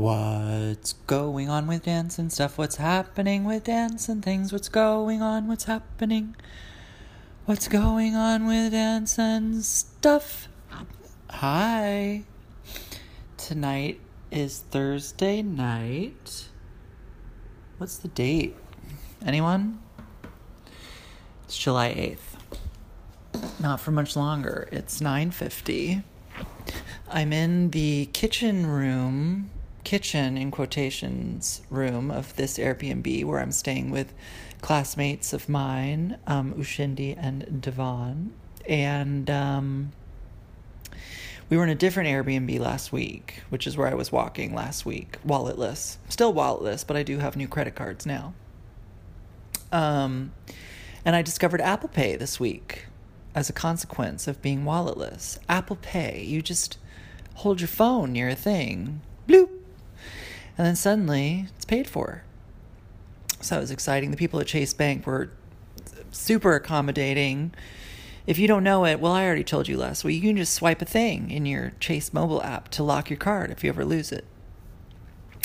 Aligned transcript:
What's 0.00 0.94
going 0.94 1.50
on 1.50 1.66
with 1.66 1.84
dance 1.84 2.18
and 2.18 2.32
stuff? 2.32 2.56
What's 2.56 2.76
happening 2.76 3.44
with 3.44 3.64
dance 3.64 4.08
and 4.08 4.24
things? 4.24 4.50
What's 4.50 4.70
going 4.70 5.20
on? 5.20 5.46
What's 5.46 5.64
happening? 5.64 6.36
What's 7.44 7.68
going 7.68 8.16
on 8.16 8.46
with 8.46 8.72
dance 8.72 9.18
and 9.18 9.62
stuff? 9.62 10.48
Hi. 11.28 12.22
Tonight 13.36 14.00
is 14.30 14.60
Thursday 14.70 15.42
night. 15.42 16.48
What's 17.76 17.98
the 17.98 18.08
date? 18.08 18.56
Anyone? 19.22 19.82
It's 21.44 21.58
July 21.58 22.16
8th. 23.34 23.60
Not 23.60 23.80
for 23.80 23.90
much 23.90 24.16
longer. 24.16 24.66
It's 24.72 25.02
9:50. 25.02 26.04
I'm 27.10 27.34
in 27.34 27.72
the 27.72 28.06
kitchen 28.14 28.64
room 28.64 29.50
kitchen 29.84 30.36
in 30.36 30.50
quotations 30.50 31.62
room 31.70 32.10
of 32.10 32.34
this 32.36 32.58
Airbnb 32.58 33.24
where 33.24 33.40
I'm 33.40 33.52
staying 33.52 33.90
with 33.90 34.12
classmates 34.60 35.32
of 35.32 35.48
mine, 35.48 36.18
um, 36.26 36.54
Ushindi 36.54 37.16
and 37.18 37.60
Devon. 37.60 38.32
And 38.66 39.30
um, 39.30 39.92
we 41.48 41.56
were 41.56 41.64
in 41.64 41.70
a 41.70 41.74
different 41.74 42.08
Airbnb 42.08 42.58
last 42.60 42.92
week, 42.92 43.42
which 43.48 43.66
is 43.66 43.76
where 43.76 43.88
I 43.88 43.94
was 43.94 44.12
walking 44.12 44.54
last 44.54 44.86
week, 44.86 45.18
walletless. 45.26 45.96
Still 46.08 46.32
walletless, 46.32 46.86
but 46.86 46.96
I 46.96 47.02
do 47.02 47.18
have 47.18 47.36
new 47.36 47.48
credit 47.48 47.74
cards 47.74 48.06
now. 48.06 48.34
Um, 49.72 50.32
and 51.04 51.16
I 51.16 51.22
discovered 51.22 51.60
Apple 51.60 51.88
Pay 51.88 52.16
this 52.16 52.38
week 52.38 52.86
as 53.34 53.48
a 53.48 53.52
consequence 53.52 54.28
of 54.28 54.42
being 54.42 54.64
walletless. 54.64 55.38
Apple 55.48 55.76
Pay, 55.76 56.22
you 56.24 56.42
just 56.42 56.78
hold 57.34 57.60
your 57.60 57.68
phone 57.68 58.12
near 58.12 58.28
a 58.28 58.34
thing, 58.34 59.00
bloop, 59.26 59.48
and 60.60 60.66
then 60.66 60.76
suddenly 60.76 61.46
it's 61.56 61.64
paid 61.64 61.88
for. 61.88 62.22
So 63.40 63.56
it 63.56 63.60
was 63.60 63.70
exciting. 63.70 64.10
The 64.10 64.18
people 64.18 64.38
at 64.40 64.46
Chase 64.46 64.74
Bank 64.74 65.06
were 65.06 65.30
super 66.10 66.54
accommodating. 66.54 67.54
If 68.26 68.38
you 68.38 68.46
don't 68.46 68.62
know 68.62 68.84
it, 68.84 69.00
well, 69.00 69.12
I 69.12 69.24
already 69.24 69.42
told 69.42 69.68
you 69.68 69.78
last 69.78 70.04
week, 70.04 70.22
you 70.22 70.28
can 70.28 70.36
just 70.36 70.52
swipe 70.52 70.82
a 70.82 70.84
thing 70.84 71.30
in 71.30 71.46
your 71.46 71.72
Chase 71.80 72.12
mobile 72.12 72.42
app 72.42 72.68
to 72.72 72.82
lock 72.82 73.08
your 73.08 73.16
card 73.16 73.50
if 73.50 73.64
you 73.64 73.70
ever 73.70 73.86
lose 73.86 74.12
it. 74.12 74.26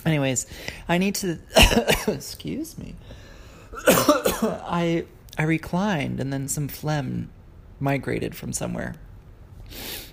Anyways, 0.05 0.47
I 0.89 0.97
need 0.97 1.15
to 1.15 1.39
excuse 2.07 2.77
me. 2.77 2.95
I 3.87 5.05
I 5.37 5.43
reclined 5.43 6.19
and 6.19 6.33
then 6.33 6.49
some 6.49 6.67
phlegm 6.67 7.31
migrated 7.79 8.35
from 8.35 8.51
somewhere. 8.51 8.95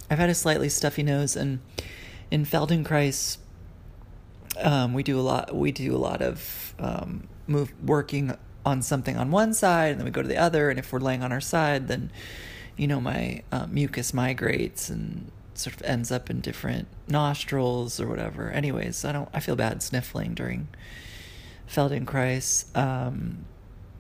I've 0.09 0.21
had 0.21 0.31
a 0.31 0.35
slightly 0.35 0.69
stuffy 0.69 1.03
nose 1.03 1.35
and 1.35 1.59
in 2.31 2.47
Feldenkrais 2.47 3.39
um, 4.61 4.93
we 4.93 5.03
do 5.03 5.19
a 5.19 5.23
lot. 5.23 5.55
We 5.55 5.73
do 5.73 5.95
a 5.95 5.99
lot 5.99 6.23
of 6.23 6.75
um, 6.79 7.29
move 7.47 7.73
working 7.85 8.37
on 8.65 8.83
something 8.83 9.17
on 9.17 9.31
one 9.31 9.55
side, 9.55 9.93
and 9.93 10.01
then 10.01 10.05
we 10.05 10.11
go 10.11 10.23
to 10.23 10.29
the 10.29 10.37
other. 10.37 10.71
And 10.71 10.79
if 10.79 10.93
we're 10.93 11.01
laying 11.01 11.23
on 11.23 11.33
our 11.33 11.41
side, 11.41 11.89
then 11.89 12.11
you 12.77 12.87
know 12.87 13.01
my 13.01 13.43
uh, 13.51 13.67
mucus 13.69 14.15
migrates 14.15 14.89
and 14.89 15.31
sort 15.55 15.77
of 15.77 15.83
ends 15.83 16.11
up 16.11 16.31
in 16.31 16.41
different 16.41 16.89
nostrils 17.09 18.01
or 18.01 18.07
whatever. 18.07 18.51
Anyways, 18.51 19.05
I 19.05 19.13
don't. 19.13 19.29
I 19.33 19.41
feel 19.41 19.57
bad 19.57 19.83
sniffling 19.83 20.35
during 20.35 20.69
Feldenkrais. 21.69 22.77
Um, 22.77 23.47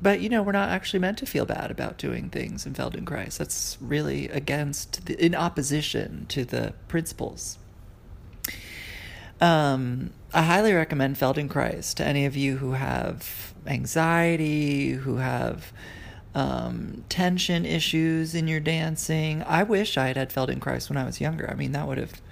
but 0.00 0.20
you 0.20 0.28
know, 0.28 0.42
we're 0.42 0.52
not 0.52 0.70
actually 0.70 0.98
meant 0.98 1.18
to 1.18 1.26
feel 1.26 1.46
bad 1.46 1.70
about 1.70 1.96
doing 1.96 2.28
things 2.28 2.66
in 2.66 2.74
Feldenkrais. 2.74 3.38
That's 3.38 3.78
really 3.80 4.28
against, 4.28 5.06
the, 5.06 5.24
in 5.24 5.34
opposition 5.34 6.26
to 6.30 6.44
the 6.44 6.74
principles 6.88 7.58
um, 9.42 10.10
I 10.32 10.42
highly 10.42 10.72
recommend 10.72 11.16
Feldenkrais 11.16 11.94
to 11.94 12.06
any 12.06 12.26
of 12.26 12.36
you 12.36 12.58
who 12.58 12.72
have 12.72 13.52
anxiety, 13.66 14.92
who 14.92 15.16
have 15.16 15.72
um, 16.32 17.04
tension 17.08 17.66
issues 17.66 18.36
in 18.36 18.46
your 18.46 18.60
dancing. 18.60 19.42
I 19.42 19.64
wish 19.64 19.98
I 19.98 20.06
had 20.06 20.16
had 20.16 20.30
Feldenkrais 20.30 20.88
when 20.88 20.96
I 20.96 21.04
was 21.04 21.20
younger. 21.20 21.50
I 21.50 21.54
mean, 21.54 21.72
that 21.72 21.88
would 21.88 21.98
have 21.98 22.22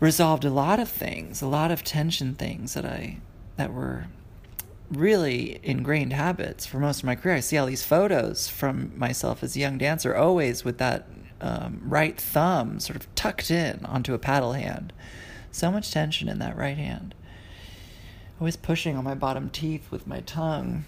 resolved 0.00 0.44
a 0.44 0.50
lot 0.50 0.78
of 0.78 0.90
things, 0.90 1.40
a 1.40 1.48
lot 1.48 1.70
of 1.70 1.82
tension 1.82 2.34
things 2.34 2.74
that 2.74 2.84
I 2.84 3.20
that 3.56 3.72
were 3.72 4.08
really 4.90 5.60
ingrained 5.62 6.12
habits 6.12 6.66
for 6.66 6.78
most 6.78 6.98
of 6.98 7.04
my 7.04 7.14
career. 7.14 7.36
I 7.36 7.40
see 7.40 7.56
all 7.56 7.66
these 7.66 7.84
photos 7.84 8.48
from 8.48 8.92
myself 8.98 9.42
as 9.42 9.56
a 9.56 9.60
young 9.60 9.78
dancer, 9.78 10.14
always 10.14 10.62
with 10.62 10.76
that 10.76 11.08
um, 11.40 11.80
right 11.84 12.18
thumb 12.20 12.80
sort 12.80 12.96
of 12.96 13.12
tucked 13.14 13.50
in 13.50 13.84
onto 13.84 14.14
a 14.14 14.18
paddle 14.18 14.52
hand. 14.52 14.92
So 15.50 15.70
much 15.70 15.90
tension 15.90 16.28
in 16.28 16.38
that 16.40 16.56
right 16.56 16.76
hand. 16.76 17.14
Always 18.40 18.56
pushing 18.56 18.96
on 18.96 19.04
my 19.04 19.14
bottom 19.14 19.50
teeth 19.50 19.90
with 19.90 20.06
my 20.06 20.20
tongue. 20.20 20.84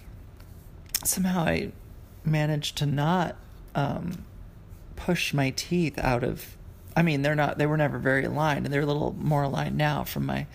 Somehow 1.04 1.44
I 1.44 1.72
managed 2.24 2.76
to 2.78 2.86
not 2.86 3.36
um, 3.74 4.24
push 4.96 5.32
my 5.32 5.50
teeth 5.50 5.98
out 5.98 6.24
of. 6.24 6.56
I 6.96 7.02
mean, 7.02 7.22
they're 7.22 7.36
not. 7.36 7.58
They 7.58 7.66
were 7.66 7.76
never 7.76 7.98
very 7.98 8.24
aligned, 8.24 8.64
and 8.66 8.74
they're 8.74 8.80
a 8.80 8.86
little 8.86 9.14
more 9.18 9.44
aligned 9.44 9.76
now 9.76 10.02
from 10.02 10.26
my 10.26 10.46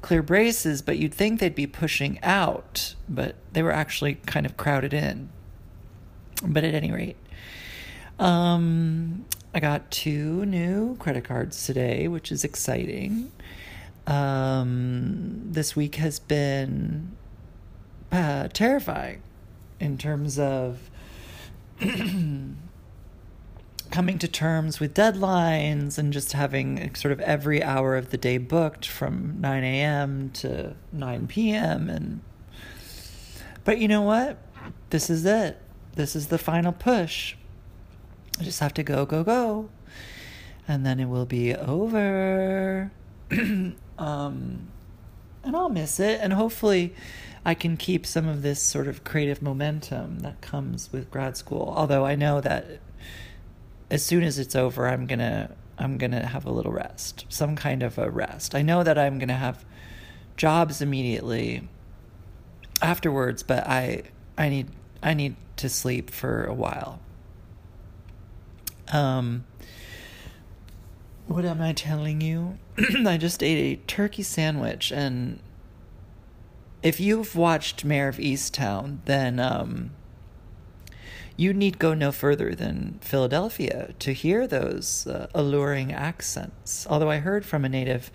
clear 0.00 0.22
braces. 0.22 0.80
But 0.80 0.98
you'd 0.98 1.12
think 1.12 1.40
they'd 1.40 1.54
be 1.54 1.66
pushing 1.66 2.18
out, 2.22 2.94
but 3.08 3.36
they 3.52 3.62
were 3.62 3.72
actually 3.72 4.14
kind 4.26 4.46
of 4.46 4.56
crowded 4.56 4.94
in. 4.94 5.28
But 6.42 6.64
at 6.64 6.74
any 6.74 6.90
rate, 6.90 7.16
um, 8.22 9.24
I 9.52 9.58
got 9.60 9.90
two 9.90 10.46
new 10.46 10.96
credit 10.96 11.24
cards 11.24 11.66
today, 11.66 12.06
which 12.06 12.30
is 12.30 12.44
exciting. 12.44 13.32
Um, 14.06 15.42
this 15.44 15.74
week 15.74 15.96
has 15.96 16.20
been 16.20 17.16
uh, 18.12 18.46
terrifying 18.48 19.22
in 19.80 19.98
terms 19.98 20.38
of 20.38 20.88
coming 23.90 24.18
to 24.18 24.28
terms 24.28 24.78
with 24.78 24.94
deadlines 24.94 25.98
and 25.98 26.12
just 26.12 26.32
having 26.32 26.94
sort 26.94 27.10
of 27.10 27.20
every 27.20 27.60
hour 27.60 27.96
of 27.96 28.10
the 28.10 28.16
day 28.16 28.38
booked 28.38 28.86
from 28.86 29.40
9 29.40 29.64
a.m. 29.64 30.30
to 30.34 30.76
9 30.92 31.26
p.m. 31.26 31.90
And 31.90 32.20
but 33.64 33.78
you 33.78 33.88
know 33.88 34.02
what? 34.02 34.38
This 34.90 35.10
is 35.10 35.26
it. 35.26 35.60
This 35.96 36.14
is 36.14 36.28
the 36.28 36.38
final 36.38 36.72
push. 36.72 37.34
I 38.42 38.44
just 38.44 38.58
have 38.58 38.74
to 38.74 38.82
go, 38.82 39.06
go, 39.06 39.22
go. 39.22 39.70
And 40.66 40.84
then 40.84 40.98
it 40.98 41.04
will 41.04 41.26
be 41.26 41.54
over. 41.54 42.90
um, 43.30 43.76
and 43.98 44.66
I'll 45.44 45.68
miss 45.68 46.00
it. 46.00 46.18
And 46.20 46.32
hopefully, 46.32 46.92
I 47.44 47.54
can 47.54 47.76
keep 47.76 48.04
some 48.04 48.26
of 48.26 48.42
this 48.42 48.60
sort 48.60 48.88
of 48.88 49.04
creative 49.04 49.42
momentum 49.42 50.20
that 50.20 50.40
comes 50.40 50.90
with 50.90 51.08
grad 51.08 51.36
school. 51.36 51.72
Although 51.76 52.04
I 52.04 52.16
know 52.16 52.40
that 52.40 52.80
as 53.92 54.04
soon 54.04 54.24
as 54.24 54.40
it's 54.40 54.56
over, 54.56 54.88
I'm 54.88 55.06
gonna 55.06 55.54
I'm 55.78 55.96
gonna 55.96 56.26
have 56.26 56.44
a 56.44 56.50
little 56.50 56.72
rest, 56.72 57.24
some 57.28 57.54
kind 57.54 57.84
of 57.84 57.96
a 57.96 58.10
rest. 58.10 58.56
I 58.56 58.62
know 58.62 58.82
that 58.82 58.98
I'm 58.98 59.20
gonna 59.20 59.34
have 59.34 59.64
jobs 60.36 60.82
immediately 60.82 61.68
afterwards, 62.80 63.44
but 63.44 63.68
I 63.68 64.02
I 64.36 64.48
need 64.48 64.66
I 65.00 65.14
need 65.14 65.36
to 65.58 65.68
sleep 65.68 66.10
for 66.10 66.42
a 66.42 66.54
while. 66.54 66.98
Um, 68.92 69.44
what 71.26 71.44
am 71.44 71.60
I 71.60 71.72
telling 71.72 72.20
you? 72.20 72.58
I 73.06 73.16
just 73.16 73.42
ate 73.42 73.58
a 73.58 73.80
turkey 73.86 74.22
sandwich, 74.22 74.92
and 74.92 75.40
if 76.82 77.00
you've 77.00 77.34
watched 77.34 77.84
Mare 77.84 78.08
of 78.08 78.18
Easttown, 78.18 78.98
then 79.06 79.40
um, 79.40 79.92
you 81.36 81.54
need 81.54 81.78
go 81.78 81.94
no 81.94 82.12
further 82.12 82.54
than 82.54 82.98
Philadelphia 83.00 83.94
to 83.98 84.12
hear 84.12 84.46
those 84.46 85.06
uh, 85.06 85.28
alluring 85.34 85.92
accents. 85.92 86.86
Although 86.88 87.10
I 87.10 87.18
heard 87.18 87.46
from 87.46 87.64
a 87.64 87.68
native 87.68 88.10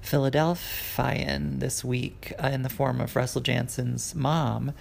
Philadelphian 0.00 1.58
this 1.58 1.84
week 1.84 2.32
uh, 2.42 2.48
in 2.48 2.62
the 2.62 2.68
form 2.68 3.00
of 3.00 3.14
Russell 3.14 3.42
Janson's 3.42 4.14
mom 4.14 4.72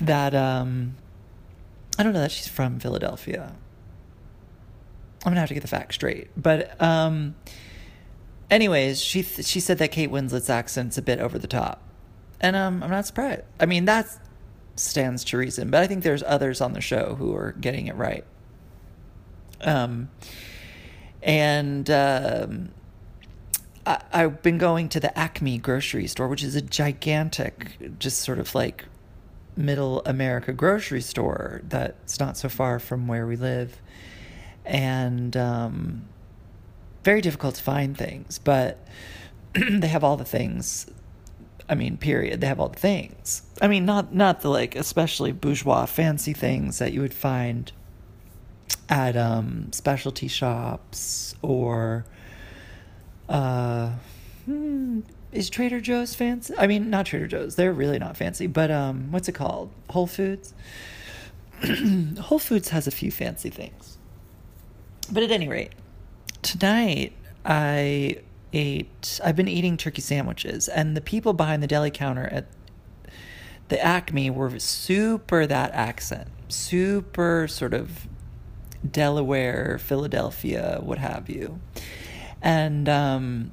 that 0.00 0.34
um, 0.34 0.96
I 1.98 2.02
don't 2.02 2.12
know 2.12 2.20
that 2.20 2.30
she's 2.30 2.48
from 2.48 2.78
Philadelphia. 2.78 3.54
I'm 5.24 5.30
gonna 5.30 5.40
have 5.40 5.48
to 5.48 5.54
get 5.54 5.62
the 5.62 5.68
facts 5.68 5.96
straight. 5.96 6.28
But 6.36 6.80
um, 6.80 7.34
anyways, 8.50 9.00
she 9.00 9.22
th- 9.22 9.46
she 9.46 9.60
said 9.60 9.78
that 9.78 9.90
Kate 9.90 10.10
Winslet's 10.10 10.50
accent's 10.50 10.96
a 10.98 11.02
bit 11.02 11.18
over 11.18 11.38
the 11.38 11.48
top, 11.48 11.82
and 12.40 12.54
um, 12.56 12.82
I'm 12.82 12.90
not 12.90 13.06
surprised. 13.06 13.42
I 13.60 13.66
mean, 13.66 13.84
that 13.86 14.06
stands 14.76 15.24
to 15.24 15.36
reason. 15.36 15.70
But 15.70 15.82
I 15.82 15.86
think 15.86 16.02
there's 16.02 16.22
others 16.22 16.60
on 16.60 16.72
the 16.72 16.80
show 16.80 17.16
who 17.16 17.34
are 17.34 17.52
getting 17.52 17.86
it 17.86 17.96
right. 17.96 18.24
Um, 19.60 20.10
and 21.22 21.90
um, 21.90 22.70
I, 23.86 24.00
I've 24.12 24.42
been 24.42 24.58
going 24.58 24.88
to 24.90 25.00
the 25.00 25.16
Acme 25.18 25.58
grocery 25.58 26.06
store, 26.06 26.28
which 26.28 26.44
is 26.44 26.54
a 26.54 26.62
gigantic, 26.62 27.98
just 27.98 28.20
sort 28.20 28.38
of 28.38 28.54
like 28.54 28.84
middle 29.56 30.02
America 30.06 30.52
grocery 30.52 31.00
store 31.00 31.62
that's 31.64 32.20
not 32.20 32.36
so 32.36 32.48
far 32.48 32.78
from 32.78 33.08
where 33.08 33.26
we 33.26 33.34
live 33.34 33.80
and 34.68 35.36
um, 35.36 36.02
very 37.02 37.20
difficult 37.20 37.56
to 37.56 37.62
find 37.62 37.96
things, 37.96 38.38
but 38.38 38.86
they 39.54 39.88
have 39.88 40.04
all 40.04 40.16
the 40.16 40.24
things. 40.24 40.86
I 41.68 41.74
mean, 41.74 41.96
period. 41.96 42.40
They 42.40 42.46
have 42.46 42.60
all 42.60 42.68
the 42.68 42.78
things. 42.78 43.42
I 43.60 43.66
mean, 43.68 43.84
not 43.84 44.14
not 44.14 44.42
the 44.42 44.50
like 44.50 44.76
especially 44.76 45.32
bourgeois 45.32 45.86
fancy 45.86 46.32
things 46.32 46.78
that 46.78 46.92
you 46.92 47.00
would 47.00 47.14
find 47.14 47.72
at 48.88 49.16
um, 49.16 49.72
specialty 49.72 50.28
shops 50.28 51.34
or 51.42 52.06
uh, 53.28 53.92
hmm, 54.46 55.00
is 55.32 55.50
Trader 55.50 55.80
Joe's 55.80 56.14
fancy? 56.14 56.54
I 56.56 56.66
mean, 56.66 56.88
not 56.88 57.06
Trader 57.06 57.26
Joe's. 57.26 57.56
They're 57.56 57.72
really 57.72 57.98
not 57.98 58.16
fancy, 58.16 58.46
but 58.46 58.70
um, 58.70 59.12
what's 59.12 59.28
it 59.28 59.34
called? 59.34 59.70
Whole 59.90 60.06
Foods. 60.06 60.54
Whole 62.20 62.38
Foods 62.38 62.70
has 62.70 62.86
a 62.86 62.90
few 62.90 63.10
fancy 63.10 63.50
things. 63.50 63.97
But 65.10 65.22
at 65.22 65.30
any 65.30 65.48
rate, 65.48 65.72
tonight 66.42 67.12
I 67.44 68.18
ate. 68.52 69.20
I've 69.24 69.36
been 69.36 69.48
eating 69.48 69.76
turkey 69.76 70.02
sandwiches, 70.02 70.68
and 70.68 70.96
the 70.96 71.00
people 71.00 71.32
behind 71.32 71.62
the 71.62 71.66
deli 71.66 71.90
counter 71.90 72.26
at 72.26 72.46
the 73.68 73.82
Acme 73.82 74.30
were 74.30 74.58
super 74.58 75.46
that 75.46 75.72
accent, 75.72 76.28
super 76.48 77.46
sort 77.48 77.74
of 77.74 78.06
Delaware, 78.88 79.78
Philadelphia, 79.78 80.78
what 80.82 80.98
have 80.98 81.28
you. 81.28 81.60
And 82.40 82.88
um, 82.88 83.50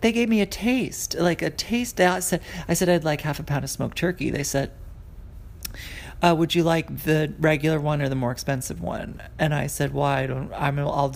they 0.00 0.12
gave 0.12 0.28
me 0.28 0.40
a 0.40 0.46
taste, 0.46 1.16
like 1.18 1.42
a 1.42 1.50
taste. 1.50 2.00
I 2.00 2.20
said, 2.20 2.42
I 2.68 2.74
said 2.74 2.88
I'd 2.88 3.04
like 3.04 3.22
half 3.22 3.40
a 3.40 3.42
pound 3.42 3.64
of 3.64 3.70
smoked 3.70 3.96
turkey. 3.96 4.30
They 4.30 4.42
said, 4.42 4.70
uh, 6.24 6.34
"Would 6.34 6.54
you 6.54 6.62
like 6.62 7.04
the 7.04 7.32
regular 7.38 7.80
one 7.80 8.00
or 8.00 8.08
the 8.08 8.14
more 8.14 8.32
expensive 8.32 8.80
one?" 8.80 9.22
And 9.38 9.54
I 9.54 9.66
said, 9.66 9.92
"Why? 9.92 10.26
Well, 10.26 10.36
don't. 10.36 10.52
I'm. 10.54 10.78
I'll. 10.78 11.14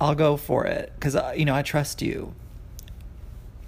I'll 0.00 0.14
go 0.14 0.36
for 0.36 0.64
it 0.66 0.92
because 0.94 1.16
uh, 1.16 1.32
you 1.36 1.44
know 1.44 1.54
I 1.54 1.62
trust 1.62 2.02
you." 2.02 2.34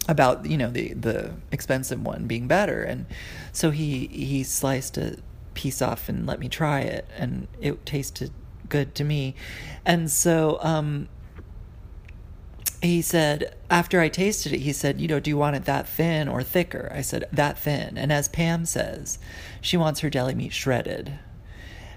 About 0.09 0.47
you 0.47 0.57
know 0.57 0.71
the 0.71 0.95
the 0.95 1.35
expensive 1.53 2.03
one 2.05 2.27
being 2.27 2.49
better, 2.49 2.83
and 2.83 3.07
so 3.53 3.71
he 3.71 4.09
he 4.09 4.43
sliced 4.43 4.97
a 4.99 5.19
piece 5.55 5.81
off 5.83 6.09
and 6.09 6.27
let 6.27 6.41
me 6.41 6.49
try 6.49 6.81
it, 6.81 7.07
and 7.17 7.47
it 7.61 7.85
tasted 7.87 8.33
good 8.69 8.95
to 8.97 9.05
me. 9.05 9.35
And 9.85 10.11
so 10.11 10.59
um, 10.63 11.09
he 12.83 13.03
said, 13.03 13.55
after 13.69 14.01
I 14.01 14.09
tasted 14.09 14.53
it, 14.53 14.61
he 14.61 14.73
said, 14.73 15.01
you 15.01 15.09
know, 15.09 15.21
do 15.21 15.31
you 15.31 15.37
want 15.37 15.57
it 15.57 15.67
that 15.67 15.87
thin 15.87 16.29
or 16.29 16.43
thicker? 16.43 16.91
I 16.95 17.03
said, 17.03 17.25
that 17.33 17.59
thin. 17.59 17.99
And 17.99 18.11
as 18.11 18.29
Pam 18.29 18.65
says, 18.65 19.19
she 19.61 19.77
wants 19.77 20.01
her 20.01 20.11
deli 20.11 20.35
meat 20.35 20.53
shredded. 20.53 21.19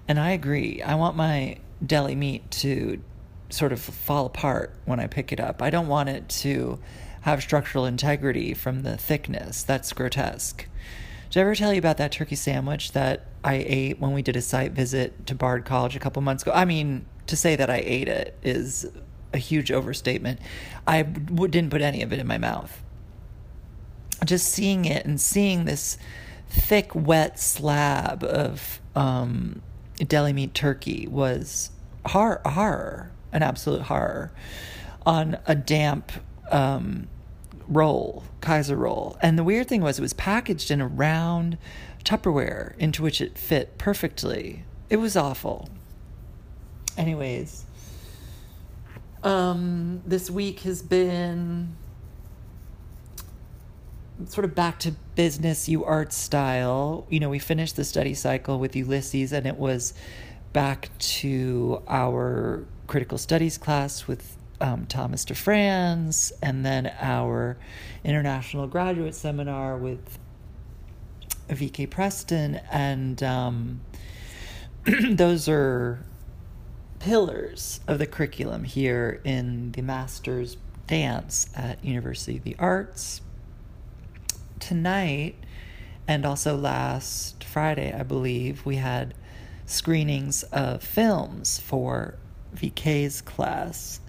And 0.07 0.19
I 0.19 0.31
agree. 0.31 0.81
I 0.81 0.95
want 0.95 1.15
my 1.15 1.59
deli 1.85 2.15
meat 2.15 2.51
to 2.51 3.01
sort 3.50 3.71
of 3.71 3.80
fall 3.80 4.25
apart 4.25 4.75
when 4.85 5.00
I 5.00 5.07
pick 5.07 5.31
it 5.31 5.39
up. 5.39 5.62
I 5.62 5.69
don't 5.69 5.88
want 5.88 6.09
it 6.09 6.27
to 6.30 6.80
have 7.21 7.41
structural 7.41 7.86
integrity 7.86 8.53
from 8.53 8.83
the 8.83 8.97
thickness. 8.97 9.63
That's 9.63 9.94
grotesque. 9.94 10.68
Did 11.29 11.39
I 11.39 11.41
ever 11.44 11.56
tell 11.56 11.71
you 11.71 11.79
about 11.79 11.97
that 11.97 12.12
turkey 12.12 12.36
sandwich 12.36 12.91
that 12.91 13.27
I 13.44 13.63
ate 13.65 14.00
when 14.00 14.12
we 14.12 14.21
did 14.21 14.36
a 14.36 14.41
site 14.41 14.74
visit 14.74 15.25
to 15.27 15.36
Bard 15.36 15.63
College 15.63 15.95
a 15.95 16.00
couple 16.00 16.21
months 16.21 16.44
ago? 16.44 16.51
I 16.51 16.65
mean, 16.65 17.06
to 17.27 17.38
say 17.38 17.56
that 17.56 17.69
I 17.69 17.81
ate 17.86 18.09
it 18.09 18.38
is 18.44 18.86
a 19.33 19.38
huge 19.38 19.71
overstatement. 19.71 20.39
I 20.88 21.03
w- 21.03 21.47
didn't 21.47 21.71
put 21.71 21.81
any 21.81 22.01
of 22.01 22.13
it 22.13 22.19
in 22.19 22.27
my 22.27 22.38
mouth. 22.38 22.81
Just 24.24 24.47
seeing 24.50 24.85
it 24.85 25.06
and 25.06 25.19
seeing 25.19 25.65
this 25.65 25.97
thick, 26.50 26.94
wet 26.94 27.39
slab 27.39 28.24
of 28.24 28.80
um, 28.95 29.62
deli 29.97 30.33
meat 30.33 30.53
turkey 30.53 31.07
was 31.07 31.71
horror, 32.06 32.41
horror, 32.45 33.12
an 33.31 33.44
absolute 33.44 33.83
horror, 33.83 34.31
on 35.06 35.38
a 35.45 35.56
damp 35.56 36.12
um, 36.51 37.07
roll, 37.68 38.24
Kaiser 38.41 38.75
roll. 38.75 39.18
And 39.21 39.38
the 39.38 39.44
weird 39.44 39.68
thing 39.68 39.81
was, 39.81 40.00
it 40.00 40.01
was 40.01 40.13
packaged 40.13 40.71
in 40.71 40.79
a 40.79 40.88
round 40.88 41.57
Tupperware 42.06 42.77
into 42.77 43.01
which 43.01 43.21
it 43.21 43.38
fit 43.38 43.77
perfectly. 43.77 44.63
It 44.89 44.97
was 44.97 45.15
awful. 45.15 45.69
Anyways, 46.97 47.65
um, 49.23 50.01
this 50.05 50.29
week 50.29 50.61
has 50.61 50.81
been 50.81 51.75
sort 54.27 54.45
of 54.45 54.55
back 54.55 54.79
to 54.79 54.91
business, 55.15 55.67
you 55.67 55.83
art 55.83 56.13
style. 56.13 57.05
You 57.09 57.19
know, 57.19 57.29
we 57.29 57.39
finished 57.39 57.75
the 57.75 57.83
study 57.83 58.13
cycle 58.13 58.59
with 58.59 58.75
Ulysses, 58.75 59.31
and 59.31 59.45
it 59.45 59.57
was 59.57 59.93
back 60.51 60.89
to 60.99 61.81
our 61.87 62.65
critical 62.87 63.17
studies 63.17 63.57
class 63.57 64.07
with 64.07 64.37
um, 64.61 64.85
Thomas 64.85 65.25
DeFrantz, 65.25 66.31
and 66.41 66.65
then 66.65 66.91
our 66.99 67.57
international 68.03 68.67
graduate 68.67 69.15
seminar 69.15 69.77
with 69.77 70.19
VK 71.49 71.89
Preston, 71.89 72.59
and 72.71 73.21
um, 73.23 73.81
those 75.09 75.49
are 75.49 76.05
pillars 77.03 77.81
of 77.85 78.00
the 78.00 78.07
curriculum 78.07 78.63
here 78.63 79.19
in 79.25 79.73
the 79.73 79.81
master's 79.81 80.55
dance 80.88 81.50
at 81.53 81.83
University 81.83 82.38
of 82.38 82.45
the 82.45 82.55
Arts. 82.57 83.19
Tonight, 84.61 85.35
and 86.07 86.25
also 86.25 86.55
last 86.55 87.44
Friday, 87.44 87.91
I 87.91 88.03
believe, 88.03 88.65
we 88.65 88.77
had 88.77 89.15
screenings 89.65 90.44
of 90.44 90.81
films 90.81 91.59
for 91.59 92.15
VK's 92.55 93.19
class 93.19 94.00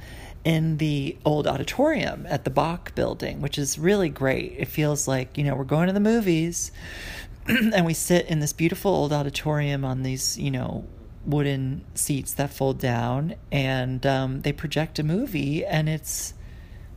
in 0.44 0.76
the 0.76 1.16
old 1.24 1.48
auditorium 1.48 2.24
at 2.28 2.44
the 2.44 2.50
Bach 2.50 2.94
building, 2.94 3.40
which 3.40 3.58
is 3.58 3.76
really 3.76 4.08
great. 4.08 4.54
It 4.56 4.68
feels 4.68 5.08
like, 5.08 5.36
you 5.36 5.42
know, 5.42 5.56
we're 5.56 5.64
going 5.64 5.88
to 5.88 5.92
the 5.92 5.98
movies 5.98 6.70
and 7.48 7.84
we 7.84 7.92
sit 7.92 8.26
in 8.26 8.38
this 8.38 8.52
beautiful 8.52 8.92
old 8.92 9.12
auditorium 9.12 9.84
on 9.84 10.04
these, 10.04 10.38
you 10.38 10.52
know, 10.52 10.84
wooden 11.26 11.84
seats 11.94 12.34
that 12.34 12.50
fold 12.52 12.78
down 12.78 13.34
and 13.50 14.04
um, 14.06 14.42
they 14.42 14.52
project 14.52 14.98
a 14.98 15.02
movie 15.02 15.64
and 15.64 15.88
it's 15.88 16.34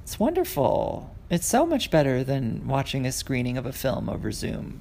it's 0.03 0.19
wonderful. 0.19 1.13
It's 1.29 1.45
so 1.45 1.65
much 1.65 1.91
better 1.91 2.24
than 2.24 2.65
watching 2.65 3.06
a 3.06 3.11
screening 3.11 3.57
of 3.57 3.66
a 3.66 3.73
film 3.73 4.07
over 4.09 4.31
Zoom. 4.31 4.80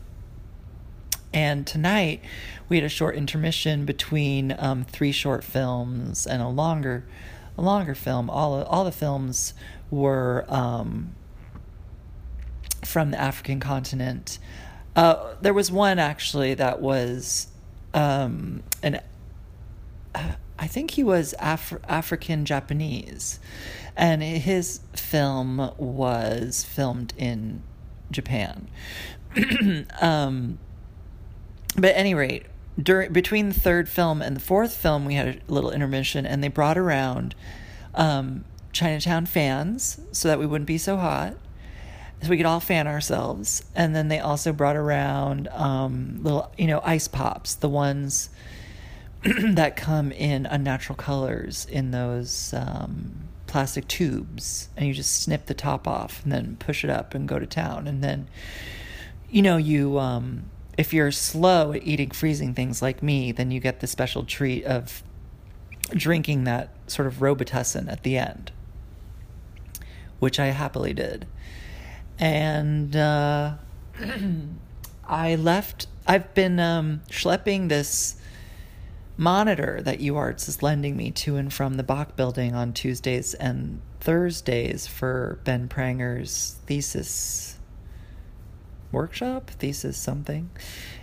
And 1.32 1.66
tonight 1.66 2.22
we 2.68 2.76
had 2.76 2.84
a 2.84 2.88
short 2.88 3.16
intermission 3.16 3.84
between 3.84 4.54
um, 4.56 4.84
three 4.84 5.10
short 5.12 5.42
films 5.42 6.26
and 6.26 6.40
a 6.40 6.48
longer 6.48 7.04
a 7.58 7.62
longer 7.62 7.94
film. 7.94 8.30
All 8.30 8.62
all 8.62 8.84
the 8.84 8.92
films 8.92 9.54
were 9.90 10.44
um, 10.48 11.14
from 12.84 13.10
the 13.10 13.20
African 13.20 13.60
continent. 13.60 14.38
Uh, 14.94 15.34
there 15.40 15.52
was 15.52 15.70
one 15.70 15.98
actually 15.98 16.54
that 16.54 16.80
was 16.80 17.48
um, 17.94 18.62
an. 18.82 19.00
I 20.58 20.66
think 20.66 20.92
he 20.92 21.04
was 21.04 21.34
Af- 21.38 21.78
African 21.88 22.44
Japanese, 22.44 23.38
and 23.96 24.22
his 24.22 24.80
film 24.94 25.72
was 25.76 26.64
filmed 26.64 27.12
in 27.16 27.62
Japan. 28.10 28.68
um, 30.00 30.58
but 31.74 31.90
at 31.90 31.96
any 31.96 32.14
rate, 32.14 32.46
during 32.82 33.12
between 33.12 33.48
the 33.48 33.60
third 33.60 33.88
film 33.88 34.22
and 34.22 34.34
the 34.34 34.40
fourth 34.40 34.74
film, 34.74 35.04
we 35.04 35.14
had 35.14 35.42
a 35.48 35.52
little 35.52 35.70
intermission, 35.70 36.24
and 36.24 36.42
they 36.42 36.48
brought 36.48 36.78
around 36.78 37.34
um, 37.94 38.44
Chinatown 38.72 39.26
fans 39.26 40.00
so 40.12 40.28
that 40.28 40.38
we 40.38 40.46
wouldn't 40.46 40.66
be 40.66 40.78
so 40.78 40.96
hot, 40.96 41.34
so 42.22 42.30
we 42.30 42.36
could 42.38 42.46
all 42.46 42.60
fan 42.60 42.86
ourselves. 42.86 43.64
And 43.74 43.94
then 43.94 44.08
they 44.08 44.20
also 44.20 44.52
brought 44.52 44.76
around 44.76 45.48
um, 45.48 46.18
little, 46.22 46.50
you 46.56 46.66
know, 46.66 46.80
ice 46.82 47.08
pops, 47.08 47.54
the 47.54 47.68
ones 47.68 48.30
that 49.54 49.76
come 49.76 50.12
in 50.12 50.46
unnatural 50.46 50.96
colors 50.96 51.66
in 51.70 51.90
those 51.90 52.54
um, 52.54 53.28
plastic 53.46 53.88
tubes, 53.88 54.68
and 54.76 54.86
you 54.86 54.94
just 54.94 55.22
snip 55.22 55.46
the 55.46 55.54
top 55.54 55.88
off 55.88 56.22
and 56.22 56.32
then 56.32 56.56
push 56.58 56.84
it 56.84 56.90
up 56.90 57.14
and 57.14 57.28
go 57.28 57.38
to 57.38 57.46
town, 57.46 57.86
and 57.86 58.02
then, 58.02 58.28
you 59.30 59.42
know, 59.42 59.56
you 59.56 59.98
um, 59.98 60.44
if 60.76 60.92
you're 60.92 61.10
slow 61.10 61.72
at 61.72 61.86
eating 61.86 62.10
freezing 62.10 62.54
things 62.54 62.82
like 62.82 63.02
me, 63.02 63.32
then 63.32 63.50
you 63.50 63.60
get 63.60 63.80
the 63.80 63.86
special 63.86 64.24
treat 64.24 64.64
of 64.64 65.02
drinking 65.90 66.44
that 66.44 66.70
sort 66.86 67.08
of 67.08 67.16
Robitussin 67.16 67.90
at 67.90 68.02
the 68.02 68.18
end, 68.18 68.52
which 70.18 70.38
I 70.38 70.46
happily 70.46 70.92
did. 70.92 71.26
And 72.18 72.94
uh, 72.94 73.54
I 75.08 75.36
left, 75.36 75.86
I've 76.06 76.34
been 76.34 76.58
um, 76.60 77.02
schlepping 77.10 77.68
this 77.68 78.16
monitor 79.16 79.80
that 79.82 80.00
UArts 80.00 80.48
is 80.48 80.62
lending 80.62 80.96
me 80.96 81.10
to 81.10 81.36
and 81.36 81.52
from 81.52 81.74
the 81.74 81.82
Bach 81.82 82.16
building 82.16 82.54
on 82.54 82.72
Tuesdays 82.72 83.34
and 83.34 83.80
Thursdays 84.00 84.86
for 84.86 85.40
Ben 85.44 85.68
Pranger's 85.68 86.56
thesis 86.66 87.56
workshop, 88.92 89.50
thesis, 89.50 89.96
something. 89.96 90.50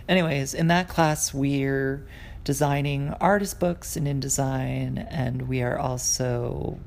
Anyways, 0.08 0.54
in 0.54 0.68
that 0.68 0.88
class, 0.88 1.34
we're 1.34 2.06
designing 2.42 3.10
artist 3.20 3.60
books 3.60 3.96
in 3.96 4.04
InDesign, 4.04 5.06
and 5.10 5.48
we 5.48 5.62
are 5.62 5.78
also 5.78 6.78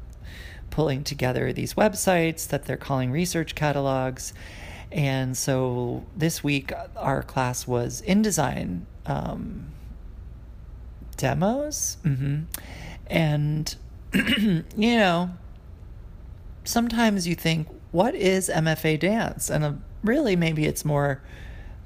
pulling 0.70 1.04
together 1.04 1.54
these 1.54 1.74
websites 1.74 2.48
that 2.50 2.66
they're 2.66 2.78
calling 2.78 3.12
research 3.12 3.56
catalogs. 3.56 4.34
And 4.92 5.36
so 5.36 6.06
this 6.16 6.44
week, 6.44 6.72
our 6.96 7.24
class 7.24 7.68
was 7.68 8.02
InDesign 8.04 8.82
um, 9.06 9.74
demos. 11.18 11.98
Mm-hmm. 12.04 12.44
And, 13.08 13.76
you 14.14 14.98
know, 14.98 15.32
sometimes 16.64 17.28
you 17.28 17.36
think, 17.36 17.68
what 17.92 18.16
is 18.16 18.50
MFA 18.50 19.00
dance? 19.00 19.50
And 19.50 19.64
uh, 19.64 19.74
really, 20.04 20.36
maybe 20.36 20.66
it's 20.66 20.86
more 20.86 21.22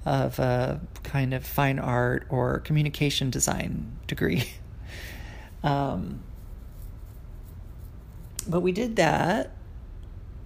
of 0.05 0.39
a 0.39 0.81
kind 1.03 1.33
of 1.33 1.45
fine 1.45 1.79
art 1.79 2.25
or 2.29 2.59
communication 2.59 3.29
design 3.29 3.97
degree. 4.07 4.43
Um, 5.63 6.23
but 8.47 8.61
we 8.61 8.71
did 8.71 8.95
that. 8.95 9.51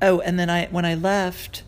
Oh, 0.01 0.20
and 0.20 0.38
then 0.38 0.50
I 0.50 0.65
when 0.65 0.86
I 0.86 0.96
left, 0.96 1.63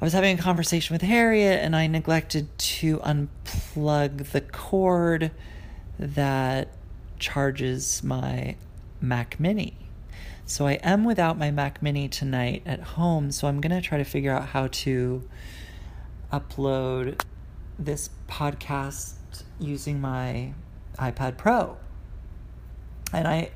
I 0.00 0.04
was 0.04 0.12
having 0.12 0.38
a 0.38 0.42
conversation 0.42 0.94
with 0.94 1.02
Harriet, 1.02 1.60
and 1.62 1.76
I 1.76 1.86
neglected 1.86 2.58
to 2.58 2.98
unplug 3.00 4.30
the 4.32 4.40
cord 4.40 5.30
that 5.98 6.68
charges 7.18 8.02
my 8.02 8.56
Mac 9.00 9.38
Mini. 9.38 9.76
So 10.46 10.66
I 10.66 10.72
am 10.82 11.04
without 11.04 11.38
my 11.38 11.50
Mac 11.50 11.82
Mini 11.82 12.08
tonight 12.08 12.62
at 12.66 12.80
home, 12.80 13.30
so 13.30 13.48
I'm 13.48 13.60
going 13.60 13.72
to 13.72 13.80
try 13.80 13.98
to 13.98 14.04
figure 14.04 14.32
out 14.32 14.48
how 14.48 14.66
to 14.68 15.26
upload 16.32 17.22
this 17.78 18.10
podcast 18.28 19.14
using 19.58 20.00
my 20.00 20.52
iPad 20.98 21.36
Pro. 21.38 21.76
And 23.12 23.26
I 23.26 23.50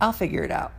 I'll 0.00 0.12
figure 0.12 0.42
it 0.42 0.50
out. 0.50 0.72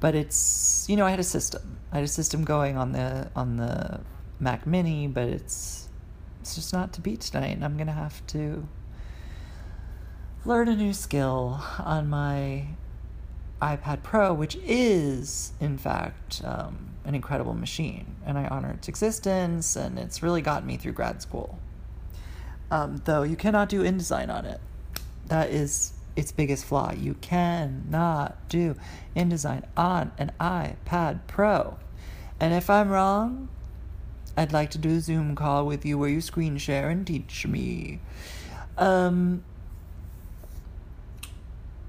But 0.00 0.14
it's 0.14 0.86
you 0.88 0.96
know, 0.96 1.06
I 1.06 1.10
had 1.10 1.20
a 1.20 1.24
system. 1.24 1.78
I 1.92 1.96
had 1.96 2.04
a 2.04 2.08
system 2.08 2.44
going 2.44 2.76
on 2.76 2.92
the 2.92 3.30
on 3.34 3.56
the 3.56 4.00
Mac 4.38 4.66
Mini, 4.66 5.08
but 5.08 5.28
it's 5.28 5.88
it's 6.40 6.54
just 6.54 6.72
not 6.72 6.92
to 6.94 7.00
be 7.00 7.16
tonight, 7.16 7.54
and 7.54 7.64
I'm 7.64 7.76
going 7.76 7.88
to 7.88 7.92
have 7.92 8.24
to 8.28 8.68
learn 10.48 10.66
a 10.66 10.74
new 10.74 10.94
skill 10.94 11.60
on 11.78 12.08
my 12.08 12.64
iPad 13.60 14.02
Pro, 14.02 14.32
which 14.32 14.56
is, 14.64 15.52
in 15.60 15.76
fact, 15.76 16.40
um, 16.42 16.88
an 17.04 17.14
incredible 17.14 17.52
machine, 17.52 18.16
and 18.24 18.38
I 18.38 18.46
honor 18.46 18.70
its 18.70 18.88
existence, 18.88 19.76
and 19.76 19.98
it's 19.98 20.22
really 20.22 20.40
gotten 20.40 20.66
me 20.66 20.78
through 20.78 20.92
grad 20.92 21.20
school. 21.20 21.58
Um, 22.70 23.02
though 23.04 23.24
you 23.24 23.36
cannot 23.36 23.68
do 23.68 23.82
InDesign 23.82 24.34
on 24.34 24.46
it. 24.46 24.58
That 25.26 25.50
is 25.50 25.92
its 26.16 26.32
biggest 26.32 26.64
flaw. 26.64 26.92
You 26.92 27.12
cannot 27.20 28.48
do 28.48 28.74
InDesign 29.14 29.64
on 29.76 30.12
an 30.16 30.32
iPad 30.40 31.20
Pro. 31.26 31.76
And 32.40 32.54
if 32.54 32.70
I'm 32.70 32.88
wrong, 32.88 33.50
I'd 34.34 34.54
like 34.54 34.70
to 34.70 34.78
do 34.78 34.96
a 34.96 35.00
Zoom 35.00 35.34
call 35.34 35.66
with 35.66 35.84
you 35.84 35.98
where 35.98 36.08
you 36.08 36.22
screen 36.22 36.56
share 36.56 36.88
and 36.88 37.06
teach 37.06 37.46
me. 37.46 38.00
Um, 38.78 39.42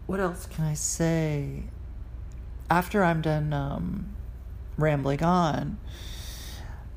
what 0.10 0.20
else 0.20 0.48
can 0.48 0.66
I 0.66 0.74
say? 0.74 1.66
After 2.68 3.04
I'm 3.04 3.22
done 3.22 3.54
um, 3.54 4.16
rambling 4.76 5.22
on, 5.22 5.78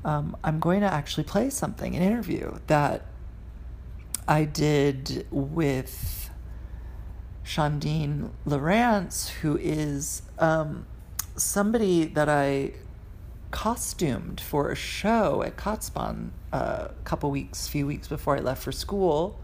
um, 0.03 0.35
I'm 0.43 0.59
going 0.59 0.81
to 0.81 0.91
actually 0.91 1.25
play 1.25 1.51
something, 1.51 1.95
an 1.95 2.03
interview 2.03 2.57
that 2.69 3.05
I 4.27 4.45
did 4.45 5.27
with 5.31 6.31
Shandien 7.45 8.31
LaRance, 8.47 9.29
who 9.29 9.59
is 9.59 10.23
um, 10.39 10.87
somebody 11.37 12.07
that 12.07 12.31
I 12.31 12.73
costumed 13.51 14.41
for 14.41 14.71
a 14.71 14.75
show 14.75 15.43
at 15.43 15.59
Kotzebue 15.59 16.31
uh, 16.51 16.57
a 16.57 16.95
couple 17.05 17.31
weeks, 17.31 17.69
few 17.69 17.87
weeks 17.87 18.09
before 18.09 18.39
I 18.39 18.41
left 18.41 18.63
for 18.63 18.73
school. 18.73 19.39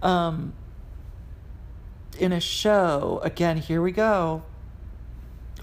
Um, 0.00 0.52
in 2.14 2.32
a 2.32 2.40
show, 2.40 3.20
again, 3.22 3.58
here 3.58 3.82
we 3.82 3.92
go, 3.92 4.42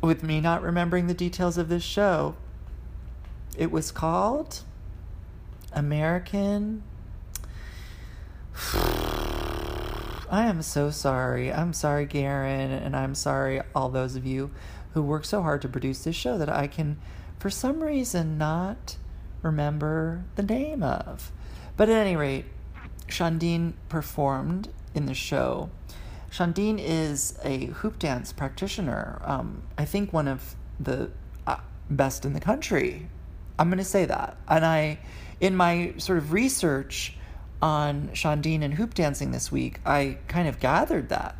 with 0.01 0.23
me 0.23 0.41
not 0.41 0.61
remembering 0.61 1.07
the 1.07 1.13
details 1.13 1.57
of 1.57 1.69
this 1.69 1.83
show. 1.83 2.35
It 3.57 3.71
was 3.71 3.91
called 3.91 4.63
American. 5.73 6.83
I 10.31 10.45
am 10.45 10.61
so 10.61 10.91
sorry. 10.91 11.51
I'm 11.51 11.73
sorry, 11.73 12.05
Garen, 12.05 12.71
and 12.71 12.95
I'm 12.95 13.15
sorry, 13.15 13.61
all 13.75 13.89
those 13.89 14.15
of 14.15 14.25
you 14.25 14.51
who 14.93 15.01
work 15.01 15.25
so 15.25 15.41
hard 15.41 15.61
to 15.63 15.69
produce 15.69 16.03
this 16.03 16.15
show 16.15 16.37
that 16.37 16.49
I 16.49 16.67
can, 16.67 16.97
for 17.37 17.49
some 17.49 17.83
reason, 17.83 18.37
not 18.37 18.97
remember 19.41 20.23
the 20.35 20.43
name 20.43 20.83
of. 20.83 21.31
But 21.75 21.89
at 21.89 21.95
any 21.95 22.15
rate, 22.15 22.45
Shandien 23.07 23.73
performed 23.89 24.69
in 24.93 25.05
the 25.05 25.13
show 25.13 25.69
Shandien 26.31 26.79
is 26.79 27.37
a 27.43 27.65
hoop 27.65 27.99
dance 27.99 28.31
practitioner. 28.31 29.21
Um, 29.25 29.63
I 29.77 29.85
think 29.85 30.13
one 30.13 30.27
of 30.27 30.55
the 30.79 31.11
uh, 31.45 31.57
best 31.89 32.25
in 32.25 32.33
the 32.33 32.39
country. 32.39 33.09
I'm 33.59 33.69
going 33.69 33.79
to 33.79 33.83
say 33.83 34.05
that. 34.05 34.37
And 34.47 34.65
I, 34.65 34.99
in 35.41 35.55
my 35.55 35.93
sort 35.97 36.17
of 36.17 36.31
research 36.31 37.17
on 37.61 38.09
Shandien 38.13 38.63
and 38.63 38.73
hoop 38.73 38.93
dancing 38.93 39.31
this 39.31 39.51
week, 39.51 39.81
I 39.85 40.17
kind 40.27 40.47
of 40.47 40.59
gathered 40.59 41.09
that 41.09 41.35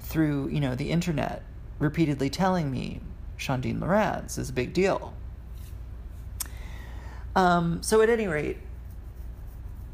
through, 0.00 0.48
you 0.48 0.60
know, 0.60 0.74
the 0.74 0.90
internet 0.90 1.42
repeatedly 1.80 2.30
telling 2.30 2.70
me 2.70 3.00
Shandien 3.38 3.80
LaRance 3.80 4.38
is 4.38 4.50
a 4.50 4.52
big 4.52 4.72
deal. 4.72 5.14
Um, 7.34 7.82
so 7.82 8.00
at 8.02 8.08
any 8.08 8.26
rate, 8.26 8.58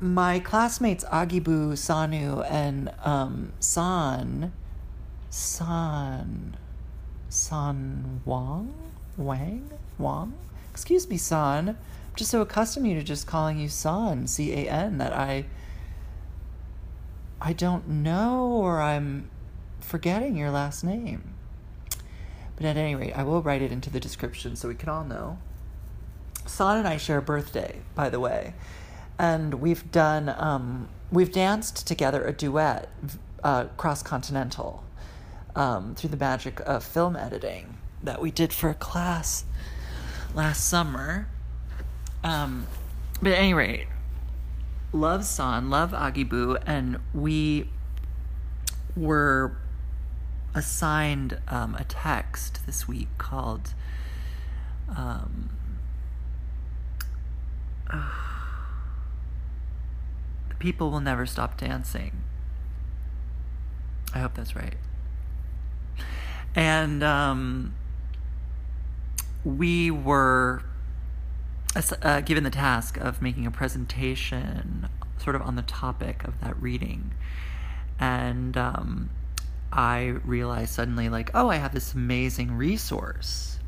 my 0.05 0.39
classmates 0.39 1.03
Agibu, 1.05 1.73
Sanu, 1.73 2.47
and 2.51 2.93
um, 3.05 3.53
San, 3.59 4.53
San, 5.31 6.57
San 7.31 8.21
Wang, 8.27 8.75
Wang, 9.17 9.71
Wang. 9.97 10.35
Excuse 10.71 11.09
me, 11.09 11.17
San. 11.17 11.71
I'm 11.71 11.79
just 12.17 12.31
so 12.31 12.43
accustomed 12.43 12.87
to 12.87 13.03
just 13.03 13.27
calling 13.27 13.59
you 13.59 13.69
San, 13.69 14.27
C 14.27 14.53
A 14.53 14.69
N, 14.69 14.99
that 14.99 15.15
I, 15.15 15.47
I 17.41 17.55
don't 17.55 17.89
know, 17.89 18.47
or 18.47 18.83
I'm 18.83 19.31
forgetting 19.81 20.37
your 20.37 20.51
last 20.51 20.85
name. 20.85 21.33
But 22.57 22.67
at 22.67 22.77
any 22.77 22.95
rate, 22.95 23.15
I 23.17 23.23
will 23.23 23.41
write 23.41 23.63
it 23.63 23.73
into 23.73 23.89
the 23.89 24.01
description 24.01 24.55
so 24.55 24.69
we 24.69 24.75
can 24.75 24.91
all 24.91 25.05
know. 25.05 25.39
San 26.45 26.77
and 26.77 26.87
I 26.87 26.99
share 26.99 27.19
a 27.19 27.23
birthday, 27.23 27.81
by 27.95 28.11
the 28.11 28.21
way 28.21 28.53
and 29.19 29.55
we've 29.55 29.91
done 29.93 30.35
um, 30.37 30.89
we've 31.11 31.33
danced 31.33 31.87
together 31.87 32.27
a 32.27 32.33
duet 32.33 32.89
uh, 33.43 33.65
cross 33.77 34.03
continental 34.03 34.85
um, 35.55 35.95
through 35.95 36.11
the 36.11 36.17
magic 36.17 36.61
of 36.61 36.83
film 36.83 37.17
editing 37.17 37.79
that 38.03 38.21
we 38.21 38.31
did 38.31 38.53
for 38.53 38.71
a 38.71 38.75
class 38.75 39.45
last 40.35 40.69
summer. 40.69 41.29
Um, 42.23 42.67
but 43.23 43.33
at 43.33 43.39
any 43.39 43.55
rate, 43.55 43.87
love 44.93 45.25
San, 45.25 45.71
love 45.71 45.93
Agibu, 45.93 46.61
and 46.67 46.99
we 47.13 47.69
were 48.97 49.57
assigned 50.55 51.39
um, 51.49 51.75
a 51.77 51.85
text 51.85 52.61
this 52.67 52.89
week 52.89 53.09
called. 53.19 53.75
Um, 54.89 55.51
uh, 57.91 58.24
people 60.65 60.91
will 60.91 61.01
never 61.01 61.27
stop 61.27 61.59
dancing. 61.59 62.11
I 64.15 64.21
hope 64.21 64.33
that's 64.33 64.57
right. 64.57 64.77
And 66.55 67.05
um, 67.05 67.75
we 69.45 69.91
were 69.91 70.63
uh, 72.01 72.23
given 72.23 72.45
the 72.45 72.51
task 72.51 72.97
of 72.97 73.21
making 73.21 73.45
a 73.47 73.51
presentation 73.51 74.89
sort 75.19 75.37
of 75.37 75.43
on 75.43 75.57
the 75.57 75.63
topic 75.63 76.25
of 76.25 76.41
that 76.41 76.59
reading. 76.59 77.13
And 78.01 78.57
um, 78.57 79.11
I 79.71 80.15
realized 80.25 80.73
suddenly, 80.73 81.11
like, 81.11 81.31
oh, 81.35 81.51
I 81.51 81.57
have 81.57 81.75
this 81.75 81.93
amazing 81.93 82.53
resource 82.53 83.59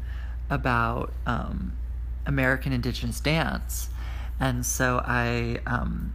about 0.49 1.13
um, 1.27 1.77
American 2.25 2.73
Indigenous 2.73 3.21
dance. 3.21 3.91
And 4.41 4.65
so 4.65 5.03
I 5.05 5.59
um, 5.67 6.15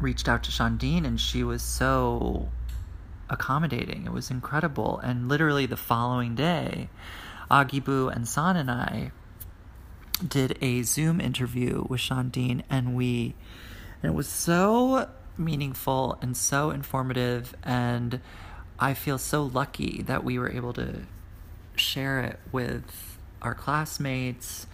reached 0.00 0.28
out 0.28 0.42
to 0.44 0.50
Shandien 0.50 1.06
and 1.06 1.20
she 1.20 1.42
was 1.42 1.62
so 1.62 2.48
accommodating. 3.28 4.06
It 4.06 4.12
was 4.12 4.30
incredible. 4.30 4.98
And 4.98 5.28
literally 5.28 5.66
the 5.66 5.76
following 5.76 6.34
day, 6.34 6.88
Agibu 7.50 8.14
and 8.14 8.28
San 8.28 8.56
and 8.56 8.70
I 8.70 9.12
did 10.26 10.58
a 10.60 10.82
Zoom 10.82 11.20
interview 11.20 11.86
with 11.88 12.00
Shandien 12.00 12.62
and 12.68 12.94
we 12.94 13.34
and 14.02 14.12
it 14.12 14.14
was 14.14 14.28
so 14.28 15.08
meaningful 15.36 16.18
and 16.20 16.36
so 16.36 16.70
informative 16.70 17.54
and 17.62 18.20
I 18.78 18.94
feel 18.94 19.18
so 19.18 19.42
lucky 19.42 20.02
that 20.02 20.22
we 20.22 20.38
were 20.38 20.50
able 20.50 20.72
to 20.74 21.00
share 21.76 22.20
it 22.20 22.38
with 22.52 23.18
our 23.42 23.54
classmates, 23.54 24.66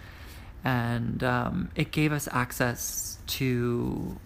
and 0.63 1.23
um, 1.23 1.71
it 1.75 1.91
gave 1.91 2.11
us 2.11 2.27
access 2.31 3.17
to 3.27 4.19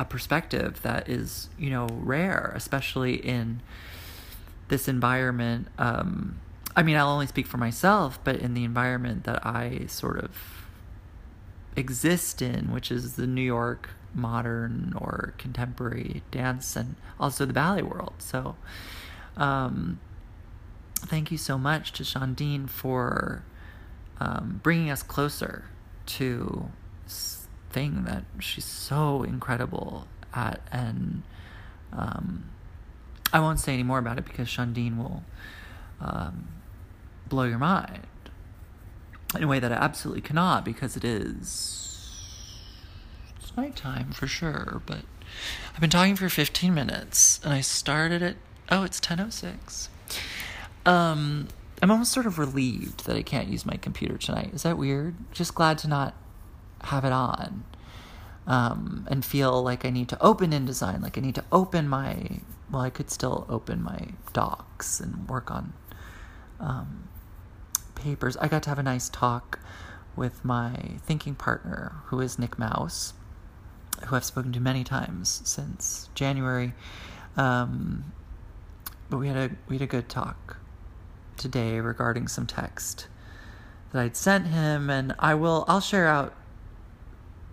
a 0.00 0.04
perspective 0.06 0.80
that 0.80 1.10
is, 1.10 1.50
you 1.58 1.68
know, 1.68 1.86
rare, 1.90 2.52
especially 2.56 3.14
in 3.16 3.60
this 4.68 4.88
environment. 4.88 5.68
Um, 5.76 6.40
I 6.74 6.82
mean, 6.82 6.96
I'll 6.96 7.10
only 7.10 7.26
speak 7.26 7.46
for 7.46 7.58
myself, 7.58 8.18
but 8.24 8.36
in 8.36 8.54
the 8.54 8.64
environment 8.64 9.24
that 9.24 9.44
I 9.44 9.84
sort 9.88 10.18
of 10.18 10.30
exist 11.76 12.40
in, 12.40 12.72
which 12.72 12.90
is 12.90 13.16
the 13.16 13.26
New 13.26 13.42
York 13.42 13.90
modern 14.14 14.94
or 14.96 15.34
contemporary 15.36 16.22
dance 16.30 16.76
and 16.76 16.96
also 17.20 17.44
the 17.44 17.52
ballet 17.52 17.82
world. 17.82 18.14
So, 18.18 18.56
um, 19.36 20.00
thank 20.96 21.30
you 21.30 21.36
so 21.36 21.58
much 21.58 21.92
to 21.92 22.04
Shandien 22.04 22.70
for 22.70 23.44
um, 24.18 24.60
bringing 24.62 24.88
us 24.88 25.02
closer 25.02 25.66
to 26.06 26.70
thing 27.70 28.04
that 28.04 28.24
she's 28.38 28.64
so 28.64 29.22
incredible 29.22 30.06
at. 30.34 30.60
And 30.70 31.22
um, 31.92 32.50
I 33.32 33.40
won't 33.40 33.60
say 33.60 33.72
any 33.72 33.82
more 33.82 33.98
about 33.98 34.18
it 34.18 34.24
because 34.24 34.48
Shandien 34.48 34.98
will 34.98 35.22
um, 36.00 36.48
blow 37.28 37.44
your 37.44 37.58
mind 37.58 38.06
in 39.36 39.44
a 39.44 39.46
way 39.46 39.58
that 39.60 39.72
I 39.72 39.76
absolutely 39.76 40.22
cannot 40.22 40.64
because 40.64 40.96
it 40.96 41.04
is 41.04 41.86
it's 43.40 43.56
nighttime 43.56 44.12
for 44.12 44.26
sure. 44.26 44.82
But 44.86 45.02
I've 45.74 45.80
been 45.80 45.90
talking 45.90 46.16
for 46.16 46.28
15 46.28 46.74
minutes 46.74 47.40
and 47.44 47.52
I 47.52 47.60
started 47.60 48.22
at 48.22 48.36
oh 48.70 48.82
it's 48.82 49.00
10:06. 49.00 49.88
Um, 50.86 51.48
I'm 51.82 51.90
almost 51.90 52.12
sort 52.12 52.26
of 52.26 52.38
relieved 52.38 53.06
that 53.06 53.16
I 53.16 53.22
can't 53.22 53.48
use 53.48 53.64
my 53.64 53.76
computer 53.76 54.18
tonight. 54.18 54.50
Is 54.52 54.62
that 54.64 54.76
weird? 54.76 55.14
Just 55.32 55.54
glad 55.54 55.78
to 55.78 55.88
not 55.88 56.14
have 56.84 57.04
it 57.04 57.12
on. 57.12 57.64
Um, 58.46 59.06
and 59.08 59.24
feel 59.24 59.62
like 59.62 59.84
I 59.84 59.90
need 59.90 60.08
to 60.08 60.20
open 60.20 60.50
InDesign, 60.50 61.02
like 61.02 61.16
I 61.16 61.20
need 61.20 61.36
to 61.36 61.44
open 61.52 61.86
my, 61.86 62.40
well, 62.70 62.82
I 62.82 62.90
could 62.90 63.10
still 63.10 63.46
open 63.48 63.82
my 63.82 64.08
docs 64.32 64.98
and 64.98 65.28
work 65.28 65.50
on 65.50 65.72
um, 66.58 67.08
papers. 67.94 68.36
I 68.38 68.48
got 68.48 68.62
to 68.64 68.70
have 68.70 68.78
a 68.78 68.82
nice 68.82 69.08
talk 69.08 69.60
with 70.16 70.44
my 70.44 70.72
thinking 71.06 71.34
partner, 71.34 71.96
who 72.06 72.20
is 72.20 72.38
Nick 72.38 72.58
Mouse, 72.58 73.12
who 74.06 74.16
I've 74.16 74.24
spoken 74.24 74.52
to 74.52 74.60
many 74.60 74.84
times 74.84 75.42
since 75.44 76.08
January. 76.14 76.72
Um, 77.36 78.12
but 79.08 79.18
we 79.18 79.28
had 79.28 79.36
a 79.36 79.50
we 79.68 79.76
had 79.76 79.82
a 79.82 79.86
good 79.86 80.08
talk 80.08 80.58
today 81.36 81.80
regarding 81.80 82.28
some 82.28 82.46
text 82.46 83.08
that 83.92 84.00
I'd 84.02 84.16
sent 84.16 84.48
him, 84.48 84.90
and 84.90 85.14
I 85.18 85.34
will 85.34 85.64
I'll 85.68 85.80
share 85.80 86.08
out. 86.08 86.34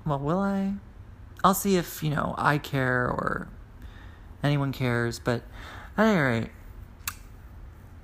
Well, 0.07 0.19
will 0.19 0.39
I? 0.39 0.75
I'll 1.43 1.53
see 1.53 1.75
if 1.75 2.01
you 2.01 2.09
know 2.09 2.33
I 2.37 2.59
care 2.59 3.05
or 3.05 3.49
anyone 4.41 4.71
cares, 4.71 5.19
but 5.19 5.43
at 5.97 6.07
any 6.07 6.17
rate, 6.17 6.49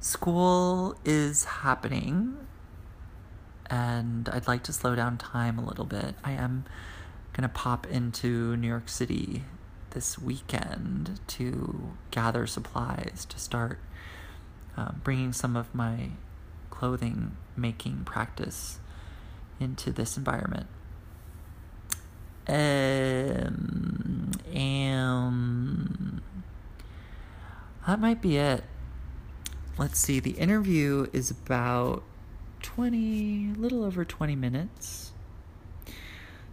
school 0.02 0.98
is 1.06 1.46
happening, 1.46 2.36
and 3.70 4.28
I'd 4.28 4.50
like 4.50 4.64
to 4.64 4.74
slow 4.74 4.96
down 4.96 5.18
time 5.18 5.58
a 5.58 5.64
little 5.64 5.86
bit. 5.86 6.16
I 6.26 6.32
am 6.32 6.66
gonna 7.32 7.48
pop 7.48 7.88
into 7.88 8.58
New 8.58 8.68
York 8.68 8.90
City 8.90 9.46
this 9.92 10.20
weekend 10.20 11.22
to 11.28 11.94
gather 12.12 12.46
supplies 12.46 13.26
to 13.30 13.40
start 13.40 13.80
uh, 14.76 14.92
bringing 15.06 15.32
some 15.32 15.56
of 15.56 15.74
my 15.74 16.10
clothing 16.70 17.38
making 17.56 18.04
practice 18.04 18.82
into 19.58 19.90
this 19.94 20.18
environment. 20.18 20.68
Um, 22.48 24.32
and 24.54 26.22
that 27.88 28.00
might 28.00 28.22
be 28.22 28.38
it. 28.38 28.64
Let's 29.78 30.00
see, 30.00 30.20
the 30.20 30.32
interview 30.32 31.08
is 31.14 31.32
about 31.32 32.04
20, 32.62 33.52
a 33.52 33.60
little 33.60 33.84
over 33.84 34.06
20 34.06 34.36
minutes. 34.36 35.12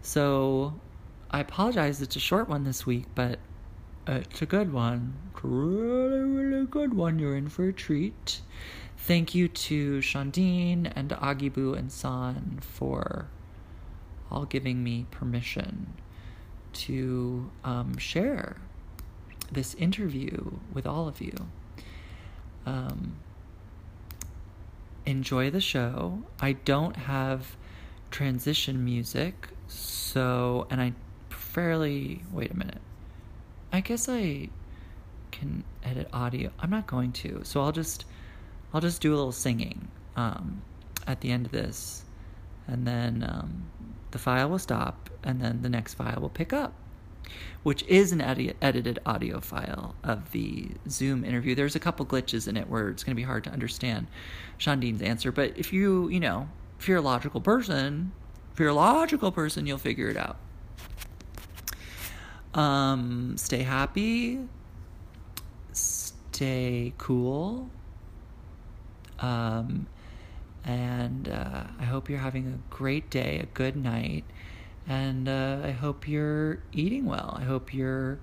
So 0.02 0.74
I 1.30 1.40
apologize, 1.40 2.00
it's 2.00 2.16
a 2.16 2.20
short 2.20 2.48
one 2.48 2.64
this 2.64 2.86
week, 2.86 3.06
but 3.14 3.38
it's 4.06 4.42
a 4.42 4.46
good 4.46 4.72
one. 4.72 5.14
It's 5.34 5.44
a 5.44 5.46
really, 5.46 6.20
really 6.20 6.66
good 6.66 6.94
one. 6.94 7.18
You're 7.18 7.36
in 7.36 7.48
for 7.48 7.68
a 7.68 7.72
treat. 7.72 8.40
Thank 8.96 9.34
you 9.34 9.48
to 9.48 9.98
Shandien 9.98 10.92
and 10.94 11.10
Agibu 11.10 11.76
and 11.76 11.92
San 11.92 12.58
for 12.60 13.28
all 14.30 14.44
giving 14.44 14.82
me 14.82 15.06
permission 15.10 15.94
to 16.72 17.50
um, 17.64 17.96
share 17.98 18.56
this 19.50 19.74
interview 19.74 20.58
with 20.72 20.86
all 20.86 21.08
of 21.08 21.20
you. 21.20 21.34
Um, 22.66 23.16
enjoy 25.06 25.50
the 25.50 25.60
show. 25.60 26.22
I 26.40 26.52
don't 26.52 26.96
have 26.96 27.56
transition 28.10 28.84
music, 28.84 29.48
so, 29.66 30.66
and 30.70 30.80
I 30.80 30.92
fairly, 31.30 32.22
wait 32.32 32.50
a 32.50 32.56
minute. 32.56 32.80
I 33.72 33.80
guess 33.80 34.08
I 34.08 34.48
can 35.30 35.64
edit 35.82 36.08
audio. 36.12 36.50
I'm 36.58 36.70
not 36.70 36.86
going 36.86 37.12
to, 37.12 37.40
so 37.44 37.60
I'll 37.62 37.72
just 37.72 38.04
I'll 38.72 38.80
just 38.80 39.00
do 39.00 39.12
a 39.12 39.16
little 39.16 39.32
singing 39.32 39.88
um, 40.16 40.62
at 41.06 41.20
the 41.20 41.30
end 41.30 41.46
of 41.46 41.52
this, 41.52 42.04
and 42.66 42.86
then 42.86 43.24
um, 43.28 43.70
the 44.10 44.18
file 44.18 44.50
will 44.50 44.58
stop, 44.58 45.10
and 45.22 45.40
then 45.40 45.62
the 45.62 45.68
next 45.68 45.94
file 45.94 46.18
will 46.20 46.30
pick 46.30 46.52
up, 46.52 46.72
which 47.62 47.82
is 47.84 48.12
an 48.12 48.20
edi- 48.20 48.54
edited 48.60 48.98
audio 49.06 49.40
file 49.40 49.94
of 50.02 50.32
the 50.32 50.70
Zoom 50.88 51.24
interview. 51.24 51.54
There's 51.54 51.76
a 51.76 51.80
couple 51.80 52.06
glitches 52.06 52.48
in 52.48 52.56
it 52.56 52.68
where 52.68 52.88
it's 52.88 53.04
going 53.04 53.14
to 53.14 53.20
be 53.20 53.26
hard 53.26 53.44
to 53.44 53.50
understand 53.50 54.06
Shandien's 54.58 55.02
answer, 55.02 55.32
but 55.32 55.56
if 55.58 55.72
you 55.72 56.08
you 56.08 56.20
know 56.20 56.48
if 56.78 56.88
you're 56.88 56.98
a 56.98 57.02
logical 57.02 57.40
person, 57.40 58.12
if 58.52 58.58
you're 58.58 58.68
a 58.68 58.74
logical 58.74 59.30
person, 59.30 59.66
you'll 59.66 59.78
figure 59.78 60.08
it 60.08 60.16
out. 60.16 60.38
Um, 62.54 63.36
stay 63.36 63.62
happy. 63.62 64.40
Stay 65.72 66.92
cool. 66.98 67.70
Um, 69.20 69.86
and 70.64 71.28
uh, 71.28 71.64
I 71.78 71.84
hope 71.84 72.08
you're 72.08 72.18
having 72.18 72.46
a 72.46 72.74
great 72.74 73.10
day, 73.10 73.40
a 73.42 73.46
good 73.46 73.76
night, 73.76 74.24
and 74.88 75.28
uh, 75.28 75.60
I 75.64 75.70
hope 75.70 76.08
you're 76.08 76.60
eating 76.72 77.06
well. 77.06 77.36
I 77.38 77.44
hope 77.44 77.72
you're 77.72 78.18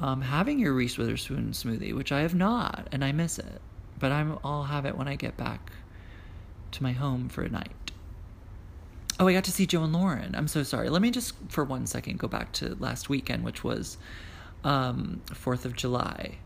um, 0.00 0.20
having 0.20 0.58
your 0.58 0.72
Reese 0.72 0.98
Witherspoon 0.98 1.52
smoothie, 1.52 1.94
which 1.94 2.12
I 2.12 2.20
have 2.20 2.34
not, 2.34 2.88
and 2.92 3.04
I 3.04 3.12
miss 3.12 3.38
it. 3.38 3.60
But 3.98 4.12
I'm, 4.12 4.38
I'll 4.44 4.64
have 4.64 4.84
it 4.84 4.96
when 4.96 5.06
I 5.06 5.14
get 5.14 5.36
back 5.36 5.72
to 6.72 6.82
my 6.82 6.92
home 6.92 7.28
for 7.28 7.42
a 7.42 7.48
night. 7.48 7.92
Oh, 9.20 9.28
I 9.28 9.32
got 9.32 9.44
to 9.44 9.52
see 9.52 9.66
Joe 9.66 9.84
and 9.84 9.92
Lauren. 9.92 10.34
I'm 10.34 10.48
so 10.48 10.62
sorry. 10.62 10.88
Let 10.88 11.02
me 11.02 11.10
just, 11.10 11.34
for 11.48 11.64
one 11.64 11.86
second, 11.86 12.18
go 12.18 12.26
back 12.26 12.52
to 12.54 12.76
last 12.80 13.08
weekend, 13.08 13.44
which 13.44 13.62
was 13.62 13.98
um, 14.64 15.20
4th 15.28 15.64
of 15.64 15.76
July. 15.76 16.38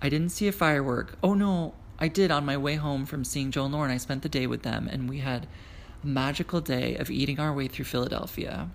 I 0.00 0.08
didn't 0.08 0.28
see 0.28 0.46
a 0.46 0.52
firework. 0.52 1.18
Oh, 1.22 1.34
no, 1.34 1.74
I 1.98 2.08
did 2.08 2.30
on 2.30 2.44
my 2.44 2.56
way 2.56 2.76
home 2.76 3.06
from 3.06 3.24
seeing 3.24 3.50
Joel 3.50 3.66
and 3.66 3.74
Lauren. 3.74 3.90
I 3.90 3.96
spent 3.96 4.22
the 4.22 4.28
day 4.28 4.46
with 4.46 4.62
them, 4.62 4.88
and 4.90 5.08
we 5.08 5.18
had 5.18 5.46
a 6.02 6.06
magical 6.06 6.60
day 6.60 6.96
of 6.96 7.10
eating 7.10 7.40
our 7.40 7.52
way 7.52 7.66
through 7.66 7.86
Philadelphia. 7.86 8.70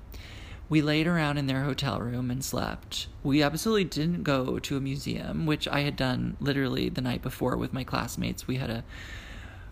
We 0.69 0.81
laid 0.81 1.07
around 1.07 1.37
in 1.37 1.47
their 1.47 1.63
hotel 1.63 1.99
room 1.99 2.31
and 2.31 2.43
slept. 2.43 3.07
We 3.23 3.43
absolutely 3.43 3.85
didn't 3.85 4.23
go 4.23 4.59
to 4.59 4.77
a 4.77 4.81
museum, 4.81 5.45
which 5.45 5.67
I 5.67 5.81
had 5.81 5.95
done 5.95 6.35
literally 6.39 6.89
the 6.89 7.01
night 7.01 7.21
before 7.21 7.57
with 7.57 7.73
my 7.73 7.83
classmates. 7.83 8.47
We 8.47 8.57
had 8.57 8.69
a 8.69 8.83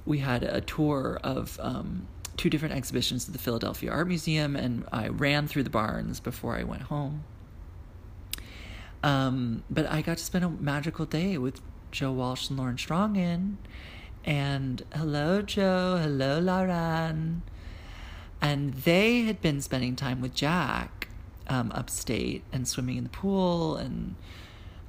we 0.06 0.20
had 0.20 0.44
a 0.44 0.62
tour 0.62 1.20
of 1.24 1.60
um, 1.62 2.08
two 2.38 2.50
different 2.50 2.74
exhibitions 2.74 3.28
at 3.28 3.34
the 3.34 3.40
Philadelphia 3.40 3.92
Art 3.92 4.08
Museum, 4.08 4.56
and 4.56 4.86
I 4.92 5.10
ran 5.10 5.48
through 5.48 5.64
the 5.64 5.70
Barnes 5.70 6.20
before 6.20 6.56
I 6.56 6.64
went 6.64 6.84
home. 6.84 7.24
Um, 9.04 9.64
but 9.70 9.86
I 9.86 10.02
got 10.02 10.18
to 10.18 10.24
spend 10.24 10.46
a 10.46 10.50
magical 10.50 11.06
day 11.06 11.38
with 11.38 11.62
Joe 11.92 12.12
Walsh 12.12 12.50
and 12.50 12.58
Lauren 12.58 12.78
Strongen. 12.78 13.56
And 14.24 14.84
hello, 14.94 15.42
Joe. 15.42 15.98
Hello, 16.02 16.40
Lauren. 16.40 17.42
And 18.42 18.74
they 18.74 19.22
had 19.22 19.42
been 19.42 19.62
spending 19.62 19.96
time 19.96 20.22
with 20.22 20.34
Jack 20.34 21.08
um, 21.48 21.72
upstate 21.74 22.44
and 22.52 22.68
swimming 22.68 22.98
in 22.98 23.04
the 23.04 23.10
pool 23.10 23.76
and 23.76 24.16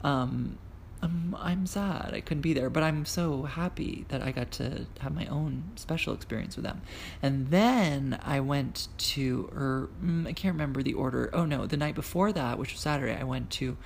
um, 0.05 0.59
I'm, 1.03 1.37
I'm 1.39 1.67
sad 1.67 2.13
I 2.15 2.21
couldn't 2.21 2.43
be 2.43 2.53
there, 2.53 2.71
but 2.71 2.85
I'm 2.85 3.05
so 3.05 3.43
happy 3.43 4.05
that 4.09 4.23
I 4.23 4.31
got 4.31 4.53
to 4.53 4.87
have 5.01 5.13
my 5.13 5.27
own 5.27 5.65
special 5.75 6.15
experience 6.15 6.55
with 6.55 6.65
them. 6.65 6.83
And 7.21 7.49
then 7.49 8.21
I 8.23 8.39
went 8.39 8.87
to, 8.99 9.51
or 9.53 9.91
mm, 10.03 10.29
I 10.29 10.33
can't 10.33 10.55
remember 10.55 10.83
the 10.83 10.95
order. 10.95 11.29
Oh 11.33 11.45
no, 11.45 11.67
the 11.67 11.77
night 11.77 11.97
before 11.97 12.33
that, 12.33 12.57
which 12.57 12.73
was 12.73 12.81
Saturday, 12.81 13.17
I 13.19 13.25
went 13.25 13.51
to 13.53 13.77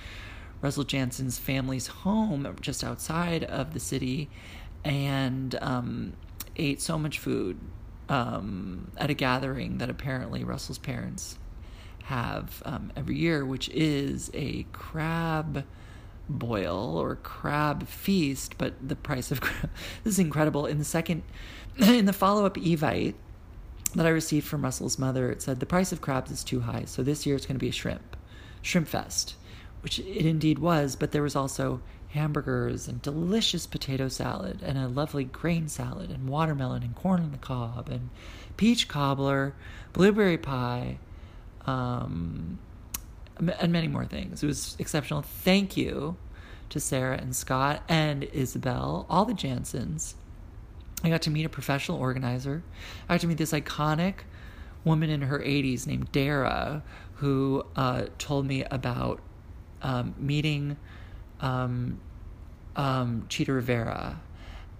Russell 0.61 0.83
Jansen's 0.83 1.37
family's 1.37 1.87
home 1.87 2.55
just 2.61 2.83
outside 2.83 3.43
of 3.43 3.73
the 3.73 3.79
city, 3.79 4.29
and 4.83 5.57
um, 5.61 6.13
ate 6.55 6.81
so 6.81 6.97
much 6.97 7.19
food 7.19 7.59
um, 8.09 8.91
at 8.97 9.09
a 9.09 9.13
gathering 9.13 9.77
that 9.79 9.89
apparently 9.89 10.43
Russell's 10.43 10.77
parents 10.77 11.37
have 12.05 12.61
um, 12.65 12.91
every 12.95 13.17
year, 13.17 13.45
which 13.45 13.69
is 13.69 14.31
a 14.33 14.65
crab 14.71 15.65
boil 16.29 16.97
or 16.97 17.17
crab 17.17 17.87
feast. 17.87 18.57
But 18.57 18.73
the 18.87 18.95
price 18.95 19.31
of 19.31 19.41
crab, 19.41 19.69
this 20.03 20.13
is 20.13 20.19
incredible. 20.19 20.65
In 20.65 20.79
the 20.79 20.85
second, 20.85 21.23
in 21.77 22.05
the 22.05 22.13
follow 22.13 22.45
up 22.45 22.55
Evite 22.55 23.15
that 23.95 24.05
I 24.05 24.09
received 24.09 24.47
from 24.47 24.63
Russell's 24.63 24.97
mother, 24.97 25.31
it 25.31 25.41
said 25.41 25.59
the 25.59 25.65
price 25.65 25.91
of 25.91 26.01
crabs 26.01 26.31
is 26.31 26.43
too 26.43 26.61
high. 26.61 26.85
So 26.85 27.03
this 27.03 27.25
year 27.25 27.35
it's 27.35 27.45
going 27.45 27.55
to 27.55 27.63
be 27.63 27.69
a 27.69 27.73
shrimp, 27.73 28.15
shrimp 28.61 28.87
fest, 28.87 29.35
which 29.87 29.99
it 29.99 30.25
indeed 30.25 30.59
was. 30.59 30.97
But 30.97 31.13
there 31.13 31.23
was 31.23 31.33
also 31.33 31.79
hamburgers 32.09 32.89
and 32.89 33.01
delicious 33.01 33.65
potato 33.65 34.09
salad 34.09 34.59
and 34.61 34.77
a 34.77 34.89
lovely 34.89 35.23
grain 35.23 35.69
salad 35.69 36.11
and 36.11 36.27
watermelon 36.27 36.83
and 36.83 36.93
corn 36.93 37.21
on 37.21 37.31
the 37.31 37.37
cob 37.37 37.87
and 37.87 38.09
peach 38.57 38.89
cobbler, 38.89 39.53
blueberry 39.93 40.37
pie, 40.37 40.97
um, 41.65 42.59
and 43.37 43.71
many 43.71 43.87
more 43.87 44.03
things. 44.03 44.43
It 44.43 44.47
was 44.47 44.75
exceptional. 44.77 45.21
Thank 45.21 45.77
you 45.77 46.17
to 46.67 46.81
Sarah 46.81 47.17
and 47.17 47.33
Scott 47.33 47.81
and 47.87 48.25
Isabel, 48.25 49.05
all 49.09 49.23
the 49.23 49.33
Jansons. 49.33 50.15
I 51.01 51.07
got 51.07 51.21
to 51.21 51.29
meet 51.29 51.45
a 51.45 51.49
professional 51.49 51.97
organizer. 51.97 52.61
I 53.07 53.13
got 53.13 53.21
to 53.21 53.27
meet 53.27 53.37
this 53.37 53.53
iconic 53.53 54.15
woman 54.83 55.09
in 55.09 55.21
her 55.21 55.39
80s 55.39 55.87
named 55.87 56.11
Dara 56.11 56.83
who 57.15 57.65
uh, 57.77 58.07
told 58.17 58.45
me 58.45 58.65
about 58.65 59.21
um, 59.81 60.15
meeting 60.17 60.77
um, 61.39 61.99
um, 62.75 63.25
Chita 63.29 63.53
Rivera 63.53 64.19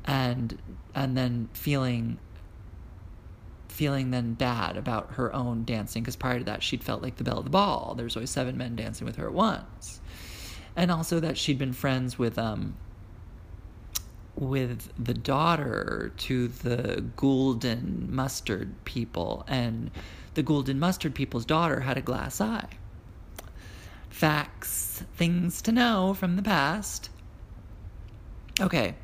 and 0.05 0.57
and 0.95 1.17
then 1.17 1.49
feeling 1.53 2.17
feeling 3.67 4.10
then 4.10 4.33
bad 4.33 4.75
about 4.75 5.13
her 5.13 5.31
own 5.36 5.63
dancing 5.63 6.01
because 6.01 6.15
prior 6.15 6.39
to 6.39 6.45
that 6.45 6.63
she'd 6.63 6.83
felt 6.83 7.03
like 7.03 7.17
the 7.17 7.23
belle 7.23 7.38
of 7.38 7.43
the 7.43 7.51
ball. 7.51 7.93
There 7.95 8.05
was 8.05 8.15
always 8.15 8.31
seven 8.31 8.57
men 8.57 8.75
dancing 8.75 9.05
with 9.05 9.17
her 9.17 9.27
at 9.27 9.33
once, 9.33 10.01
and 10.75 10.89
also 10.89 11.19
that 11.19 11.38
she'd 11.38 11.60
been 11.60 11.73
friends 11.73 12.17
with 12.17 12.39
um 12.39 12.75
with 14.36 14.91
the 15.03 15.13
daughter 15.13 16.13
to 16.15 16.47
the 16.47 17.03
Gulden 17.17 18.10
Mustard 18.10 18.73
people, 18.86 19.43
and 19.47 19.91
the 20.36 20.43
Gulden 20.43 20.79
Mustard 20.79 21.13
people's 21.13 21.45
daughter 21.45 21.81
had 21.81 21.97
a 21.97 22.01
glass 22.01 22.39
eye. 22.39 22.69
Facts, 24.17 25.03
things 25.15 25.62
to 25.62 25.71
know 25.71 26.15
from 26.15 26.38
the 26.38 26.41
past. 26.41 27.12
Okay, 28.60 28.95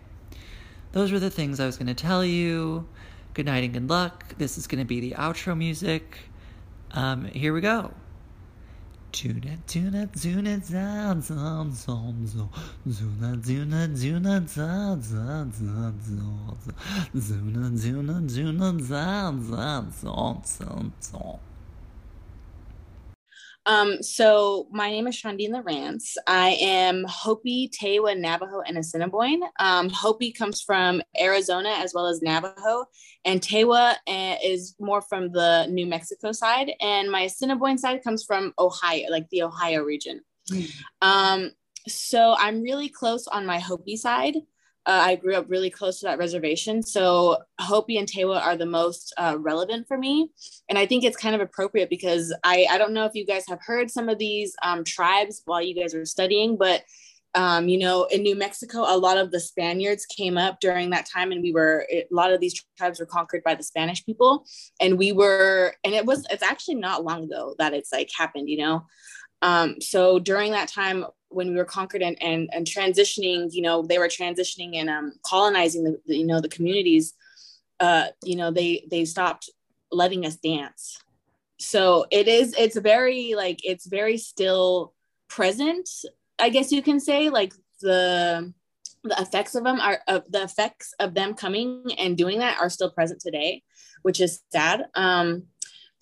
those 0.92 1.12
were 1.12 1.20
the 1.20 1.30
things 1.30 1.60
I 1.60 1.68
was 1.68 1.78
going 1.78 1.86
to 1.86 1.94
tell 1.94 2.26
you. 2.26 2.88
Good 3.36 3.46
night 3.46 3.64
and 3.64 3.74
good 3.74 3.88
luck. 3.88 4.36
This 4.40 4.58
is 4.58 4.66
going 4.66 4.80
to 4.80 4.86
be 4.86 5.02
the 5.02 5.12
outro 5.12 5.56
music. 5.56 6.18
Um, 6.94 7.26
here 7.26 7.54
we 7.54 7.62
go. 7.62 7.92
Tuna, 9.12 9.60
tuna, 9.68 10.08
tuna, 10.08 10.60
za, 10.60 11.16
za, 11.22 11.66
za, 11.70 12.16
za. 12.26 12.48
Zuna, 12.88 13.38
zuna, 13.44 13.96
zuna, 13.96 14.48
za, 14.48 14.98
za, 15.00 15.46
za, 15.52 15.94
za. 16.02 16.24
Zuna, 17.14 17.70
zuna, 17.78 18.22
zuna, 18.28 18.80
za, 18.80 19.34
za, 19.38 19.86
za, 20.02 20.36
za, 20.44 20.82
za. 21.00 21.53
Um, 23.66 24.04
so 24.04 24.68
my 24.72 24.90
name 24.90 25.08
is 25.08 25.16
Shandien 25.16 25.50
LaRance. 25.50 26.16
I 26.28 26.58
am 26.62 27.06
Hopi, 27.08 27.70
Tewa, 27.70 28.18
Navajo, 28.18 28.62
and 28.62 28.78
Assiniboine. 28.78 29.42
Um, 29.60 29.90
Hopi 29.90 30.32
comes 30.32 30.62
from 30.62 31.02
Arizona 31.20 31.70
as 31.70 31.94
well 31.94 32.08
as 32.08 32.22
Navajo, 32.22 32.86
and 33.26 33.42
Tewa 33.42 33.96
uh, 34.08 34.36
is 34.44 34.76
more 34.80 35.02
from 35.02 35.32
the 35.32 35.68
New 35.68 35.86
Mexico 35.86 36.32
side, 36.32 36.72
and 36.82 37.10
my 37.10 37.22
Assiniboine 37.22 37.78
side 37.78 38.04
comes 38.04 38.24
from 38.24 38.54
Ohio, 38.60 39.10
like 39.10 39.30
the 39.30 39.44
Ohio 39.44 39.82
region. 39.82 40.22
Mm. 40.52 40.72
Um, 41.02 41.52
so 41.88 42.36
I'm 42.38 42.62
really 42.62 42.90
close 42.90 43.28
on 43.28 43.46
my 43.46 43.60
Hopi 43.60 43.96
side. 43.96 44.36
Uh, 44.86 45.02
I 45.06 45.16
grew 45.16 45.36
up 45.36 45.46
really 45.50 45.70
close 45.70 46.00
to 46.00 46.08
that 46.08 46.18
reservation. 46.18 46.84
So 46.84 47.38
Hopi 47.60 47.98
and 47.98 48.08
Tewa 48.08 48.42
are 48.42 48.58
the 48.58 48.66
most 48.66 49.14
uh, 49.18 49.38
relevant 49.40 49.88
for 49.88 49.98
me. 49.98 50.30
And 50.68 50.78
I 50.78 50.86
think 50.86 51.04
it's 51.04 51.18
kind 51.18 51.36
of 51.36 51.42
appropriate 51.42 51.90
because 51.90 52.36
I, 52.44 52.68
I 52.70 52.78
don't 52.78 52.94
know 52.94 53.06
if 53.06 53.16
you 53.16 53.26
guys 53.26 53.46
have 53.48 53.60
heard 53.66 53.90
some 53.90 54.10
of 54.10 54.18
these 54.18 54.56
um, 54.62 54.84
tribes 54.84 55.42
while 55.46 55.62
you 55.62 55.74
guys 55.74 55.94
were 55.94 56.06
studying, 56.06 56.58
but 56.58 56.84
um, 57.36 57.68
you 57.68 57.80
know, 57.80 58.04
in 58.06 58.22
New 58.22 58.36
Mexico, 58.36 58.82
a 58.82 58.98
lot 58.98 59.18
of 59.18 59.32
the 59.32 59.40
Spaniards 59.40 60.06
came 60.06 60.38
up 60.38 60.60
during 60.60 60.92
that 60.92 61.08
time, 61.12 61.32
and 61.32 61.42
we 61.42 61.52
were 61.52 61.88
a 61.92 62.06
lot 62.12 62.32
of 62.32 62.40
these 62.40 62.64
tribes 62.78 63.00
were 63.00 63.08
conquered 63.08 63.44
by 63.44 63.56
the 63.56 63.64
Spanish 63.64 64.06
people, 64.06 64.46
and 64.80 65.00
we 65.00 65.14
were, 65.14 65.74
and 65.84 65.96
it 65.96 66.06
was, 66.06 66.28
it's 66.30 66.44
actually 66.44 66.76
not 66.76 67.04
long 67.04 67.24
ago 67.24 67.56
that 67.58 67.74
it's 67.74 67.92
like 67.92 68.10
happened, 68.16 68.50
you 68.50 68.58
know. 68.58 68.86
Um, 69.44 69.82
so 69.82 70.20
during 70.20 70.54
that 70.54 70.70
time, 70.70 71.06
when 71.28 71.50
we 71.50 71.56
were 71.56 71.66
conquered 71.66 72.02
and, 72.02 72.18
and, 72.24 72.50
and 72.54 72.66
transitioning, 72.66 73.50
you 73.52 73.62
know, 73.62 73.84
they 73.84 73.98
were 73.98 74.08
transitioning 74.08 74.78
and 74.78 74.90
um, 74.90 75.14
colonizing 75.26 75.84
the, 75.84 76.00
the, 76.06 76.16
you 76.16 76.26
know, 76.26 76.40
the 76.40 76.48
communities, 76.48 77.14
uh, 77.82 78.06
you 78.24 78.38
know, 78.38 78.52
they, 78.52 78.88
they 78.90 79.04
stopped 79.04 79.50
letting 79.92 80.26
us 80.26 80.38
dance. 80.38 80.98
So 81.60 82.06
it 82.10 82.28
is, 82.28 82.56
it's 82.58 82.78
very 82.78 83.36
like, 83.36 83.60
it's 83.64 83.86
very 83.86 84.18
still 84.18 84.94
present, 85.28 85.90
I 86.40 86.50
guess 86.50 86.72
you 86.72 86.82
can 86.82 87.00
say 87.00 87.30
like 87.30 87.54
the, 87.82 88.54
the 89.04 89.22
effects 89.22 89.56
of 89.56 89.66
them 89.66 89.82
are 89.82 90.00
uh, 90.08 90.22
the 90.30 90.44
effects 90.44 90.94
of 91.00 91.14
them 91.14 91.34
coming 91.34 91.92
and 91.98 92.18
doing 92.18 92.40
that 92.40 92.60
are 92.62 92.70
still 92.70 92.92
present 92.92 93.20
today, 93.20 93.64
which 94.04 94.22
is 94.22 94.42
sad. 94.52 94.86
Um, 94.96 95.48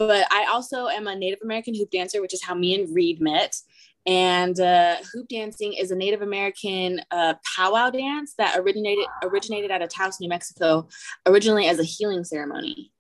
but 0.08 0.26
I 0.32 0.48
also 0.52 0.88
am 0.88 1.08
a 1.08 1.16
Native 1.16 1.40
American 1.44 1.76
hoop 1.76 1.92
dancer, 1.92 2.22
which 2.22 2.34
is 2.34 2.44
how 2.44 2.56
me 2.56 2.74
and 2.76 2.94
Reed 2.94 3.22
met. 3.22 3.56
And 4.08 4.60
uh, 4.60 4.96
hoop 5.14 5.28
dancing 5.28 5.74
is 5.74 5.92
a 5.92 5.96
Native 5.96 6.24
American 6.24 7.02
uh, 7.12 7.36
powwow 7.56 7.92
dance 7.92 8.34
that 8.40 8.58
originated 8.58 9.06
originated 9.24 9.70
out 9.70 9.84
of 9.84 9.90
Taos, 9.90 10.20
New 10.20 10.30
Mexico, 10.30 10.88
originally 11.28 11.68
as 11.68 11.80
a 11.80 11.84
healing 11.84 12.24
ceremony. 12.24 12.92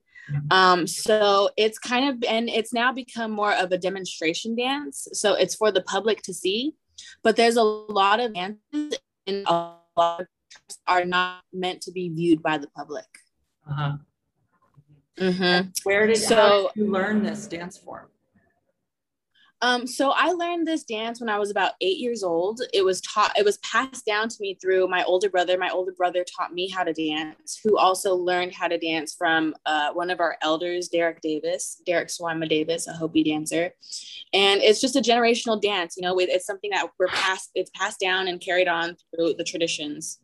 Um, 0.52 0.86
so 0.86 1.50
it's 1.58 1.80
kind 1.80 2.08
of 2.08 2.24
and 2.30 2.48
it's 2.48 2.72
now 2.72 2.94
become 2.94 3.32
more 3.32 3.54
of 3.54 3.72
a 3.72 3.78
demonstration 3.78 4.56
dance. 4.56 5.08
So 5.14 5.34
it's 5.34 5.56
for 5.56 5.72
the 5.72 5.82
public 5.82 6.22
to 6.24 6.34
see, 6.34 6.76
but 7.24 7.36
there's 7.36 7.58
a 7.58 7.64
lot 7.64 8.20
of 8.20 8.34
dances 8.36 9.00
and 9.26 9.44
a 9.48 9.74
lot 9.98 10.22
of 10.22 10.28
are 10.88 11.06
not 11.06 11.42
meant 11.52 11.82
to 11.82 11.92
be 11.92 12.10
viewed 12.10 12.44
by 12.44 12.58
the 12.58 12.68
public. 12.68 13.08
Uh-huh. 13.68 13.98
Mm-hmm. 15.22 15.70
Where 15.84 16.08
did 16.08 16.18
so, 16.18 16.72
you 16.76 16.92
learn 16.92 17.24
this 17.24 17.48
dance 17.48 17.78
form? 17.78 18.08
Um, 19.64 19.86
so 19.86 20.12
I 20.16 20.32
learned 20.32 20.68
this 20.68 20.84
dance 20.84 21.20
when 21.20 21.30
I 21.30 21.38
was 21.38 21.52
about 21.52 21.74
eight 21.82 22.00
years 22.00 22.24
old. 22.24 22.62
It 22.74 22.84
was 22.84 23.00
taught, 23.02 23.38
it 23.38 23.46
was 23.46 23.58
passed 23.60 24.08
down 24.08 24.28
to 24.28 24.36
me 24.40 24.58
through 24.60 24.88
my 24.88 25.04
older 25.04 25.30
brother. 25.30 25.56
My 25.56 25.70
older 25.70 25.92
brother 25.92 26.26
taught 26.26 26.52
me 26.52 26.68
how 26.68 26.84
to 26.84 26.94
dance, 26.94 27.60
who 27.64 27.78
also 27.78 28.16
learned 28.16 28.54
how 28.54 28.68
to 28.68 28.80
dance 28.80 29.14
from 29.14 29.54
uh, 29.68 29.92
one 29.94 30.10
of 30.10 30.20
our 30.20 30.36
elders, 30.42 30.88
Derrick 30.88 31.22
Davis, 31.22 31.80
Derrick 31.86 32.08
Suwaima 32.08 32.50
Davis, 32.50 32.88
a 32.88 32.94
Hopi 32.94 33.24
dancer. 33.24 33.72
And 34.34 34.62
it's 34.62 34.82
just 34.82 34.96
a 34.96 35.02
generational 35.02 35.62
dance, 35.62 35.96
you 35.96 36.02
know, 36.02 36.18
it's 36.18 36.48
something 36.48 36.72
that 36.72 36.88
we're 36.98 37.08
passed, 37.10 37.52
it's 37.54 37.72
passed 37.76 38.00
down 38.00 38.28
and 38.28 38.42
carried 38.42 38.68
on 38.68 38.98
through 39.14 39.36
the 39.36 39.44
traditions 39.44 40.18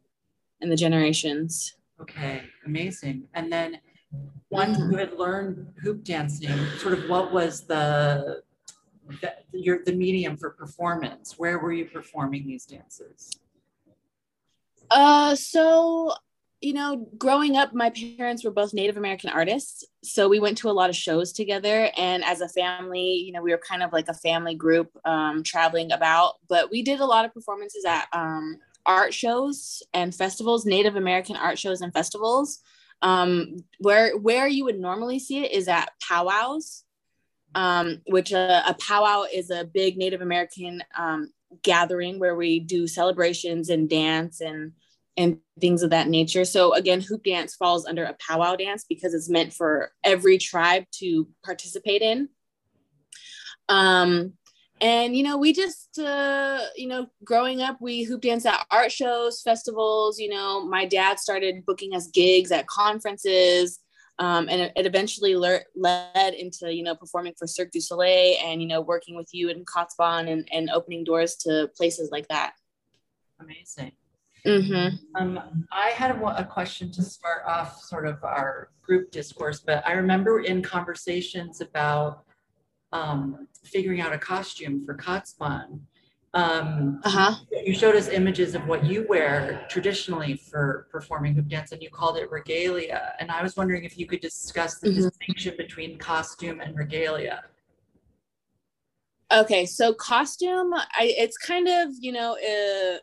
and 0.62 0.72
the 0.72 0.76
generations. 0.76 1.76
Okay, 2.02 2.44
amazing. 2.66 3.28
And 3.36 3.52
then 3.52 3.80
one 4.50 4.74
who 4.74 4.96
had 4.96 5.14
learned 5.14 5.74
hoop 5.84 6.04
dancing, 6.04 6.56
sort 6.78 6.94
of 6.94 7.10
what 7.10 7.32
was 7.32 7.62
the 7.62 8.42
the, 9.22 9.34
your, 9.54 9.84
the 9.86 9.94
medium 9.94 10.36
for 10.36 10.50
performance? 10.50 11.36
Where 11.38 11.60
were 11.60 11.72
you 11.72 11.86
performing 11.86 12.46
these 12.46 12.66
dances? 12.66 13.40
Uh, 14.90 15.36
so 15.36 16.14
you 16.62 16.74
know, 16.74 17.08
growing 17.18 17.56
up, 17.56 17.74
my 17.74 17.92
parents 17.92 18.44
were 18.44 18.52
both 18.52 18.74
Native 18.74 18.98
American 18.98 19.30
artists. 19.30 19.84
So 20.04 20.28
we 20.28 20.40
went 20.40 20.58
to 20.60 20.70
a 20.70 20.72
lot 20.72 20.90
of 20.90 20.96
shows 20.96 21.32
together. 21.32 21.92
And 21.96 22.24
as 22.24 22.42
a 22.42 22.50
family, 22.50 23.14
you 23.14 23.32
know, 23.32 23.44
we 23.44 23.52
were 23.52 23.60
kind 23.60 23.84
of 23.84 23.94
like 23.94 24.08
a 24.08 24.14
family 24.14 24.56
group 24.56 24.90
um, 25.06 25.44
traveling 25.44 25.92
about. 25.92 26.36
But 26.50 26.72
we 26.72 26.82
did 26.82 27.00
a 27.00 27.06
lot 27.06 27.26
of 27.26 27.34
performances 27.34 27.86
at 27.86 28.08
um, 28.12 28.58
art 28.88 29.14
shows 29.14 29.84
and 29.94 30.16
festivals, 30.16 30.66
Native 30.66 30.96
American 30.96 31.36
art 31.36 31.60
shows 31.60 31.82
and 31.82 31.94
festivals. 31.94 32.60
Um, 33.02 33.58
where 33.80 34.18
where 34.18 34.48
you 34.48 34.66
would 34.66 34.80
normally 34.80 35.20
see 35.20 35.44
it 35.44 35.52
is 35.52 35.68
at 35.68 35.92
powwows 36.08 36.84
um, 37.56 38.02
which 38.06 38.34
uh, 38.34 38.62
a 38.68 38.76
powwow 38.76 39.24
is 39.34 39.50
a 39.50 39.66
big 39.66 39.98
Native 39.98 40.22
American 40.22 40.84
um, 40.98 41.32
gathering 41.64 42.20
where 42.20 42.36
we 42.36 42.60
do 42.60 42.88
celebrations 42.88 43.70
and 43.70 43.90
dance 43.90 44.42
and 44.42 44.74
and 45.20 45.40
things 45.60 45.82
of 45.82 45.90
that 45.90 46.08
nature. 46.08 46.46
So 46.46 46.76
again, 46.76 47.02
hoop 47.02 47.24
dance 47.24 47.56
falls 47.56 47.88
under 47.88 48.04
a 48.04 48.16
powwow 48.20 48.56
dance 48.56 48.86
because 48.88 49.16
it's 49.16 49.30
meant 49.30 49.52
for 49.52 49.92
every 50.04 50.38
tribe 50.38 50.84
to 51.00 51.28
participate 51.44 52.04
in. 52.04 52.30
Um, 53.68 54.34
and 54.82 55.16
you 55.16 55.24
know 55.24 55.38
we 55.38 55.54
just 55.54 55.98
uh, 56.00 56.60
you 56.76 56.88
know 56.88 57.08
growing 57.24 57.62
up 57.62 57.78
we 57.82 58.04
hoop 58.04 58.22
dance 58.22 58.46
at 58.46 58.66
art 58.72 58.92
shows 58.92 59.42
festivals 59.42 60.20
you 60.20 60.30
know 60.30 60.66
my 60.66 60.86
dad 60.86 61.20
started 61.20 61.66
booking 61.66 61.96
us 61.96 62.08
gigs 62.08 62.52
at 62.52 62.68
conferences 62.68 63.80
um, 64.20 64.50
and 64.50 64.62
it, 64.62 64.72
it 64.76 64.86
eventually 64.88 65.36
le- 65.36 65.62
led 65.76 66.34
into 66.34 66.74
you 66.74 66.84
know 66.84 66.96
performing 66.96 67.34
for 67.38 67.48
cirque 67.48 67.72
du 67.72 67.82
soleil 67.82 68.38
and 68.44 68.62
you 68.62 68.68
know 68.68 68.82
working 68.82 69.16
with 69.16 69.30
you 69.32 69.50
in 69.50 69.66
Kotzebue 69.66 70.32
and, 70.32 70.48
and 70.52 70.70
opening 70.70 71.04
doors 71.04 71.36
to 71.38 71.70
places 71.76 72.10
like 72.12 72.28
that 72.28 72.54
amazing 73.40 73.92
mm-hmm. 74.46 74.96
um, 75.16 75.66
i 75.72 75.90
had 75.90 76.12
a, 76.12 76.26
a 76.38 76.46
question 76.46 76.92
to 76.92 77.02
start 77.02 77.44
off 77.48 77.82
sort 77.82 78.08
of 78.08 78.24
our 78.24 78.70
group 78.82 79.12
discourse 79.12 79.60
but 79.60 79.86
i 79.88 79.94
remember 79.94 80.42
in 80.42 80.62
conversations 80.62 81.62
about 81.62 82.27
um, 82.92 83.48
figuring 83.64 84.02
out 84.02 84.14
a 84.14 84.18
costume 84.18 84.86
for 84.86 84.96
Kotzebue. 84.96 85.80
Um, 86.34 87.00
uh-huh. 87.04 87.36
You 87.66 87.74
showed 87.74 87.96
us 87.96 88.10
images 88.10 88.54
of 88.54 88.68
what 88.68 88.86
you 88.86 89.06
wear 89.10 89.66
traditionally 89.70 90.36
for 90.36 90.88
performing 90.92 91.34
hoop 91.34 91.48
dance, 91.48 91.72
and 91.72 91.82
you 91.82 91.90
called 91.90 92.18
it 92.18 92.30
regalia. 92.30 93.14
And 93.20 93.32
I 93.32 93.42
was 93.42 93.56
wondering 93.56 93.86
if 93.86 93.98
you 93.98 94.06
could 94.06 94.20
discuss 94.20 94.78
the 94.78 94.90
mm-hmm. 94.90 95.02
distinction 95.02 95.56
between 95.58 95.98
costume 95.98 96.60
and 96.60 96.76
regalia. 96.76 97.44
Okay, 99.34 99.66
so 99.66 99.94
costume, 99.94 100.74
I, 100.74 101.14
it's 101.18 101.38
kind 101.38 101.68
of 101.68 101.90
you 102.00 102.12
know 102.12 102.34
uh, 102.34 102.98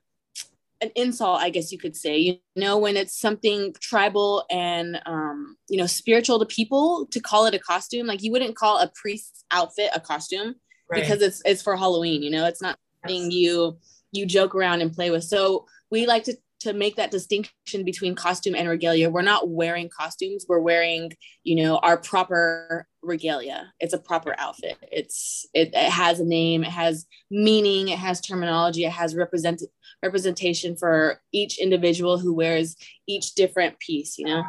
an 0.85 0.93
insult, 0.95 1.41
I 1.41 1.51
guess 1.51 1.73
you 1.73 1.79
could 1.79 1.97
say. 1.97 2.19
You 2.19 2.39
know, 2.57 2.79
when 2.79 2.97
it's 2.97 3.19
something 3.19 3.75
tribal 3.81 4.45
and 4.51 5.01
um, 5.07 5.57
you 5.69 5.77
know 5.77 5.87
spiritual 5.87 6.39
to 6.39 6.47
people, 6.47 7.07
to 7.11 7.21
call 7.21 7.47
it 7.47 7.55
a 7.55 7.59
costume, 7.59 8.07
like 8.07 8.23
you 8.23 8.31
wouldn't 8.33 8.57
call 8.57 8.79
a 8.79 8.91
priest's 8.95 9.45
outfit 9.51 9.91
a 9.95 10.01
costume 10.01 10.55
right. 10.91 11.03
because 11.03 11.23
it's 11.23 11.43
it's 11.45 11.63
for 11.63 11.77
Halloween. 11.77 12.23
You 12.23 12.31
know, 12.31 12.47
it's 12.47 12.63
not 12.63 12.79
something 13.03 13.31
you 13.31 13.79
you 14.13 14.27
joke 14.27 14.55
around 14.55 14.81
and 14.81 14.93
play 14.93 15.11
with. 15.11 15.25
So 15.25 15.67
we 15.91 16.07
like 16.07 16.25
to 16.25 16.37
to 16.61 16.73
make 16.73 16.97
that 16.97 17.11
distinction 17.11 17.85
between 17.85 18.15
costume 18.15 18.55
and 18.55 18.69
regalia. 18.69 19.11
We're 19.11 19.23
not 19.23 19.51
wearing 19.51 19.91
costumes. 19.91 20.47
We're 20.49 20.61
wearing, 20.61 21.13
you 21.43 21.57
know, 21.57 21.77
our 21.79 21.99
proper 21.99 22.87
regalia. 23.05 23.73
It's 23.81 23.95
a 23.95 23.99
proper 23.99 24.35
outfit. 24.39 24.77
It's 24.91 25.47
it, 25.55 25.71
it 25.73 25.91
has 25.91 26.21
a 26.21 26.25
name. 26.25 26.65
It 26.65 26.71
has 26.71 27.07
meaning. 27.31 27.89
It 27.89 27.99
has 27.99 28.21
terminology. 28.21 28.85
It 28.85 28.93
has 28.93 29.15
represent 29.15 29.63
representation 30.03 30.77
for 30.77 31.21
each 31.33 31.59
individual 31.59 32.19
who 32.19 32.33
wears 32.35 32.77
each 33.07 33.35
different 33.35 33.79
piece. 33.79 34.19
You 34.19 34.27
know. 34.27 34.45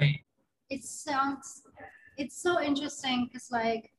Right. 0.00 0.20
It 0.70 0.84
sounds. 0.84 1.62
It's 2.16 2.40
so 2.40 2.60
interesting 2.60 3.28
because 3.32 3.48
like 3.50 3.90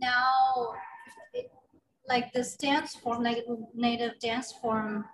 now 0.00 0.74
it, 1.32 1.50
like 2.08 2.32
this 2.32 2.56
dance 2.56 2.94
form 2.94 3.22
like 3.22 3.44
native 3.74 4.18
dance 4.20 4.52
form 4.52 5.04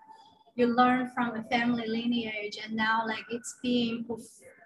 you 0.55 0.67
learn 0.67 1.11
from 1.15 1.37
a 1.37 1.43
family 1.45 1.87
lineage 1.87 2.59
and 2.63 2.75
now 2.75 3.05
like 3.07 3.25
it's 3.31 3.57
being 3.63 4.05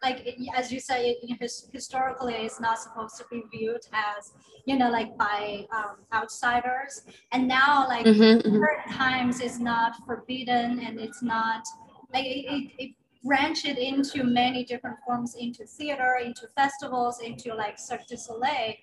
like 0.02 0.26
as 0.54 0.72
you 0.72 0.80
say 0.80 1.10
it, 1.10 1.38
his, 1.40 1.68
historically 1.72 2.34
it's 2.34 2.60
not 2.60 2.78
supposed 2.78 3.16
to 3.16 3.24
be 3.30 3.42
viewed 3.52 3.80
as 3.92 4.32
you 4.64 4.76
know 4.76 4.90
like 4.90 5.16
by 5.16 5.66
um, 5.74 5.96
outsiders 6.12 7.02
and 7.32 7.46
now 7.46 7.86
like 7.88 8.06
mm-hmm, 8.06 8.46
mm-hmm. 8.46 8.92
times 8.92 9.40
is 9.40 9.58
not 9.58 9.94
forbidden 10.06 10.80
and 10.80 11.00
it's 11.00 11.22
not 11.22 11.64
like 12.12 12.24
it, 12.24 12.44
it, 12.46 12.72
it 12.78 12.90
branched 13.24 13.66
into 13.66 14.22
many 14.22 14.64
different 14.64 14.96
forms 15.04 15.34
into 15.34 15.64
theater 15.64 16.18
into 16.24 16.46
festivals 16.56 17.20
into 17.20 17.54
like 17.54 17.78
cirque 17.78 18.06
du 18.06 18.16
soleil 18.16 18.74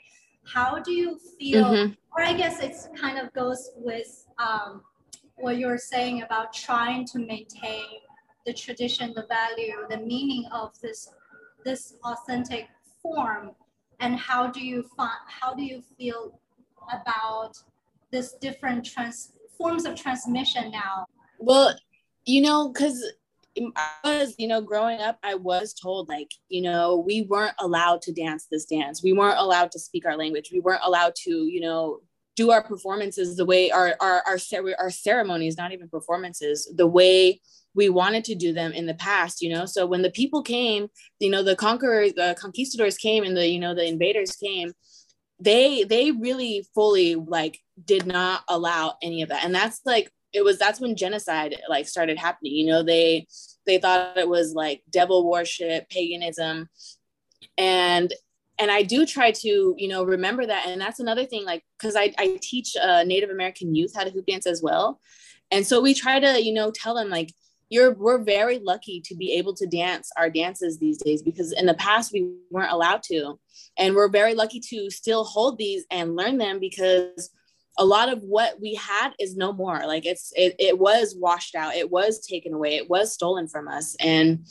how 0.46 0.80
do 0.80 0.92
you 0.92 1.18
feel 1.40 1.64
mm-hmm. 1.64 1.94
or 2.18 2.24
i 2.24 2.34
guess 2.34 2.62
it's 2.62 2.90
kind 3.00 3.18
of 3.18 3.32
goes 3.34 3.72
with 3.78 4.26
um, 4.40 4.82
what 5.38 5.58
you're 5.58 5.78
saying 5.78 6.22
about 6.22 6.54
trying 6.54 7.06
to 7.06 7.20
maintain 7.20 7.86
the 8.46 8.54
tradition 8.54 9.14
the 9.16 9.26
value 9.28 9.74
the 9.90 9.98
meaning 9.98 10.46
of 10.52 10.80
this 10.82 11.10
this 11.66 11.96
authentic 12.04 12.68
form 13.02 13.52
and 14.00 14.18
how 14.18 14.48
do 14.48 14.66
you 14.66 14.84
find 14.96 15.20
how 15.28 15.54
do 15.54 15.64
you 15.64 15.82
feel 15.98 16.40
about 16.92 17.54
this 18.12 18.34
different 18.34 18.86
trans 18.86 19.34
forms 19.58 19.86
of 19.86 19.96
transmission 19.96 20.72
now 20.72 21.06
well 21.40 21.74
you 22.26 22.42
know 22.42 22.70
because 22.70 23.04
I 23.76 23.92
was, 24.04 24.36
you 24.38 24.48
know, 24.48 24.62
growing 24.62 25.00
up, 25.00 25.20
I 25.22 25.36
was 25.36 25.74
told 25.74 26.10
like, 26.10 26.32
you 26.50 26.62
know, 26.62 26.98
we 26.98 27.24
weren't 27.24 27.56
allowed 27.60 28.02
to 28.04 28.12
dance 28.12 28.48
this 28.50 28.66
dance. 28.66 29.04
We 29.04 29.14
weren't 29.14 29.38
allowed 29.38 29.72
to 29.74 29.80
speak 29.80 30.06
our 30.06 30.18
language. 30.18 30.50
We 30.52 30.60
weren't 30.60 30.82
allowed 30.84 31.16
to, 31.24 31.30
you 31.30 31.62
know, 31.62 32.00
do 32.36 32.50
our 32.50 32.64
performances 32.64 33.36
the 33.36 33.46
way 33.46 33.70
our 33.70 33.96
our 34.00 34.24
our, 34.26 34.40
our 34.80 34.90
ceremonies, 34.90 35.58
not 35.58 35.72
even 35.72 35.88
performances, 35.88 36.72
the 36.76 36.88
way 36.88 37.42
we 37.76 37.90
wanted 37.90 38.24
to 38.26 38.36
do 38.36 38.54
them 38.54 38.72
in 38.72 38.86
the 38.86 38.94
past, 38.94 39.42
you 39.42 39.50
know. 39.50 39.66
So 39.66 39.86
when 39.86 40.02
the 40.02 40.12
people 40.12 40.42
came, 40.42 40.88
you 41.20 41.30
know, 41.30 41.44
the 41.44 41.56
conquerors, 41.56 42.14
the 42.14 42.36
conquistadors 42.40 42.98
came, 42.98 43.24
and 43.24 43.36
the 43.36 43.48
you 43.48 43.60
know 43.60 43.74
the 43.74 43.88
invaders 43.88 44.36
came, 44.36 44.74
they 45.40 45.84
they 45.84 46.12
really 46.12 46.66
fully 46.74 47.16
like 47.16 47.60
did 47.84 48.06
not 48.06 48.44
allow 48.48 48.96
any 49.02 49.22
of 49.22 49.30
that, 49.30 49.44
and 49.44 49.54
that's 49.54 49.82
like 49.86 50.12
it 50.34 50.44
was 50.44 50.58
that's 50.58 50.80
when 50.80 50.96
genocide 50.96 51.56
like 51.70 51.88
started 51.88 52.18
happening 52.18 52.54
you 52.54 52.66
know? 52.66 52.84
They 52.84 53.28
they 53.66 53.78
thought 53.78 54.18
it 54.18 54.28
was 54.28 54.54
like 54.54 54.82
devil 54.90 55.30
worship 55.30 55.90
paganism. 55.90 56.70
And 57.58 58.14
and 58.60 58.70
i 58.70 58.84
do 58.84 59.04
try 59.06 59.32
to 59.32 59.76
you 59.78 59.88
know 59.88 60.04
remember 60.04 60.46
that. 60.46 60.68
And 60.68 60.82
that's 60.82 61.00
another 61.00 61.26
thing 61.26 61.46
like 61.46 61.64
because 61.78 61.96
I, 61.96 62.14
I 62.18 62.38
teach 62.42 62.76
uh, 62.76 63.04
native 63.04 63.30
american 63.30 63.76
youth 63.76 63.94
how 63.96 64.04
to 64.04 64.12
hoop 64.12 64.26
dance 64.26 64.48
as 64.48 64.62
well. 64.62 65.00
And 65.52 65.66
so 65.66 65.82
we 65.82 65.94
try 65.94 66.20
to 66.20 66.44
you 66.44 66.54
know 66.54 66.72
tell 66.72 66.96
them 66.96 67.10
like 67.10 67.32
you're 67.74 67.94
we're 67.96 68.20
very 68.20 68.60
lucky 68.60 69.02
to 69.02 69.16
be 69.16 69.34
able 69.34 69.56
to 69.56 69.66
dance 69.66 70.12
our 70.16 70.30
dances 70.30 70.78
these 70.78 71.00
days 71.00 71.24
because 71.24 71.52
in 71.52 71.66
the 71.66 71.74
past 71.74 72.14
we 72.14 72.32
weren't 72.52 72.72
allowed 72.72 73.02
to. 73.04 73.40
And 73.78 73.96
we're 73.96 74.10
very 74.10 74.36
lucky 74.36 74.60
to 74.70 74.92
still 74.92 75.24
hold 75.24 75.58
these 75.58 75.84
and 75.90 76.16
learn 76.16 76.38
them 76.38 76.60
because 76.60 77.32
a 77.80 77.86
lot 77.86 78.14
of 78.14 78.22
what 78.22 78.62
we 78.62 78.76
had 78.76 79.14
is 79.20 79.36
no 79.36 79.52
more. 79.52 79.82
Like 79.88 80.06
it's 80.06 80.32
it, 80.36 80.56
it 80.60 80.78
was 80.78 81.16
washed 81.18 81.56
out. 81.56 81.74
It 81.74 81.90
was 81.90 82.26
taken 82.26 82.54
away. 82.54 82.76
It 82.76 82.90
was 82.90 83.12
stolen 83.12 83.48
from 83.48 83.68
us. 83.68 83.96
And 84.00 84.46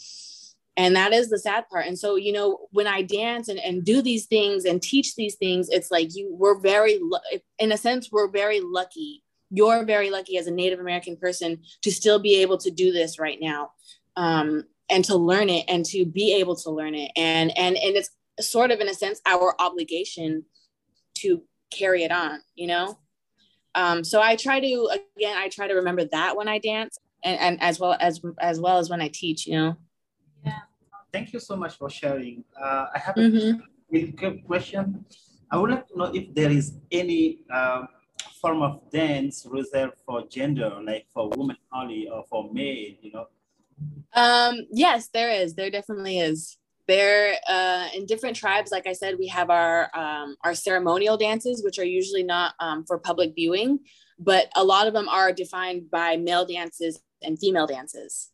and 0.77 0.97
that 0.97 1.13
is 1.13 1.29
the 1.29 1.39
sad 1.39 1.69
part. 1.71 1.87
And 1.87 1.97
so 1.97 2.17
you 2.17 2.33
know 2.33 2.67
when 2.73 2.89
i 2.89 3.03
dance 3.03 3.49
and, 3.49 3.61
and 3.61 3.85
do 3.85 4.03
these 4.03 4.27
things 4.27 4.65
and 4.65 4.83
teach 4.83 5.15
these 5.15 5.37
things 5.37 5.69
it's 5.69 5.93
like 5.93 6.09
you 6.17 6.35
we're 6.37 6.59
very 6.59 6.99
in 7.61 7.71
a 7.71 7.77
sense 7.77 8.11
we're 8.11 8.29
very 8.29 8.61
lucky 8.61 9.23
you're 9.53 9.85
very 9.85 10.11
lucky 10.11 10.39
as 10.39 10.47
a 10.47 10.51
native 10.51 10.81
american 10.81 11.17
person 11.17 11.59
to 11.83 11.91
still 11.91 12.19
be 12.19 12.41
able 12.41 12.59
to 12.59 12.71
do 12.71 12.93
this 12.93 13.19
right 13.19 13.39
now 13.41 13.71
um, 14.17 14.65
and 14.91 15.05
to 15.05 15.17
learn 15.17 15.49
it 15.49 15.65
and 15.69 15.85
to 15.85 16.05
be 16.05 16.35
able 16.35 16.57
to 16.57 16.71
learn 16.71 16.95
it 16.95 17.11
and 17.17 17.57
and 17.57 17.77
and 17.77 17.97
it's 17.97 18.11
sort 18.41 18.71
of 18.71 18.81
in 18.81 18.89
a 18.89 18.95
sense 18.95 19.21
our 19.27 19.55
obligation 19.61 20.45
to 21.15 21.43
carry 21.71 22.03
it 22.03 22.11
on 22.11 22.41
you 22.55 22.67
know 22.67 22.99
um, 23.75 24.05
so 24.05 24.21
I 24.21 24.37
try 24.37 24.61
to 24.61 24.91
again, 25.17 25.37
I 25.37 25.49
try 25.49 25.67
to 25.67 25.75
remember 25.75 26.05
that 26.13 26.37
when 26.37 26.49
I 26.49 26.59
dance, 26.59 26.99
and, 27.25 27.39
and 27.41 27.63
as 27.63 27.81
well 27.81 27.97
as 28.01 28.21
as 28.41 28.61
well 28.61 28.79
as 28.79 28.91
when 28.91 29.01
I 29.01 29.09
teach. 29.09 29.47
You 29.47 29.57
know. 29.57 29.77
Yeah. 30.45 30.59
Thank 31.13 31.33
you 31.33 31.41
so 31.41 31.57
much 31.57 31.77
for 31.77 31.89
sharing. 31.89 32.45
Uh, 32.61 32.87
I 32.95 32.99
have 32.99 33.17
a 33.17 33.21
mm-hmm. 33.21 34.47
question. 34.47 35.05
I 35.51 35.59
would 35.59 35.71
like 35.71 35.87
to 35.89 35.99
know 35.99 36.11
if 36.15 36.35
there 36.35 36.51
is 36.51 36.75
any 36.91 37.41
uh, 37.53 37.83
form 38.43 38.61
of 38.61 38.91
dance 38.91 39.47
reserved 39.49 39.99
for 40.05 40.27
gender, 40.27 40.79
like 40.85 41.07
for 41.15 41.31
women 41.31 41.57
only 41.73 42.09
or 42.11 42.25
for 42.29 42.53
men. 42.53 42.97
You 43.01 43.13
know. 43.15 43.27
Um. 44.15 44.67
Yes, 44.71 45.09
there 45.15 45.31
is. 45.31 45.55
There 45.55 45.71
definitely 45.71 46.19
is 46.19 46.59
there 46.89 47.37
uh, 47.49 47.89
in 47.95 48.07
different 48.07 48.37
tribes 48.37 48.71
like 48.71 48.87
i 48.87 48.93
said 48.93 49.17
we 49.19 49.29
have 49.29 49.51
our 49.51 49.91
um, 49.97 50.37
our 50.45 50.55
ceremonial 50.55 51.17
dances 51.17 51.63
which 51.65 51.79
are 51.79 51.85
usually 51.85 52.23
not 52.23 52.55
um, 52.61 52.85
for 52.85 52.99
public 52.99 53.35
viewing 53.35 53.79
but 54.19 54.49
a 54.57 54.65
lot 54.65 54.87
of 54.87 54.93
them 54.93 55.09
are 55.09 55.33
defined 55.33 55.91
by 55.91 56.17
male 56.17 56.45
dances 56.45 57.01
and 57.23 57.39
female 57.39 57.67
dances 57.67 58.31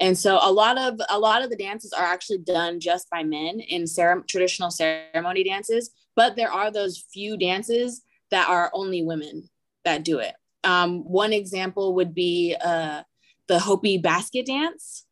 and 0.00 0.16
so 0.18 0.38
a 0.42 0.50
lot 0.50 0.78
of 0.78 1.00
a 1.10 1.18
lot 1.18 1.42
of 1.42 1.50
the 1.50 1.56
dances 1.56 1.92
are 1.92 2.04
actually 2.04 2.38
done 2.38 2.80
just 2.80 3.08
by 3.10 3.22
men 3.22 3.60
in 3.60 3.86
cere- 3.86 4.24
traditional 4.28 4.70
ceremony 4.70 5.44
dances 5.44 5.90
but 6.16 6.36
there 6.36 6.50
are 6.50 6.70
those 6.70 7.04
few 7.12 7.36
dances 7.36 8.02
that 8.30 8.48
are 8.48 8.70
only 8.74 9.02
women 9.02 9.48
that 9.84 10.04
do 10.04 10.18
it. 10.18 10.34
Um, 10.64 11.00
one 11.04 11.32
example 11.32 11.94
would 11.94 12.14
be 12.14 12.56
uh, 12.62 13.02
the 13.48 13.58
hopi 13.58 13.98
basket 13.98 14.46
dance. 14.46 15.06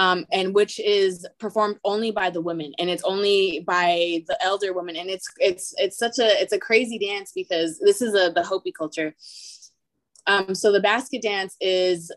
Um, 0.00 0.26
and 0.30 0.54
which 0.54 0.78
is 0.78 1.26
performed 1.40 1.78
only 1.84 2.12
by 2.12 2.30
the 2.30 2.40
women 2.40 2.72
and 2.78 2.88
it's 2.88 3.02
only 3.02 3.64
by 3.66 4.22
the 4.28 4.38
elder 4.40 4.72
women. 4.72 4.94
And 4.94 5.10
it's 5.10 5.26
it's 5.40 5.74
it's 5.76 5.98
such 5.98 6.20
a 6.20 6.40
it's 6.40 6.52
a 6.52 6.58
crazy 6.58 7.00
dance 7.00 7.32
because 7.34 7.80
this 7.80 8.00
is 8.00 8.14
a 8.14 8.30
the 8.30 8.44
hopi 8.44 8.70
culture. 8.70 9.16
Um, 10.28 10.54
so 10.54 10.70
the 10.70 10.78
basket 10.78 11.22
dance 11.22 11.56
is 11.60 12.12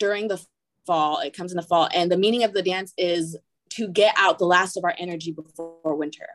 during 0.00 0.26
the 0.26 0.44
fall. 0.84 1.20
It 1.20 1.36
comes 1.36 1.52
in 1.52 1.56
the 1.56 1.62
fall. 1.62 1.88
And 1.94 2.10
the 2.10 2.16
meaning 2.16 2.42
of 2.42 2.54
the 2.54 2.62
dance 2.62 2.92
is 2.96 3.36
to 3.70 3.88
get 3.88 4.14
out 4.16 4.38
the 4.38 4.46
last 4.46 4.76
of 4.76 4.84
our 4.84 4.94
energy 4.98 5.32
before 5.32 5.94
winter. 5.94 6.26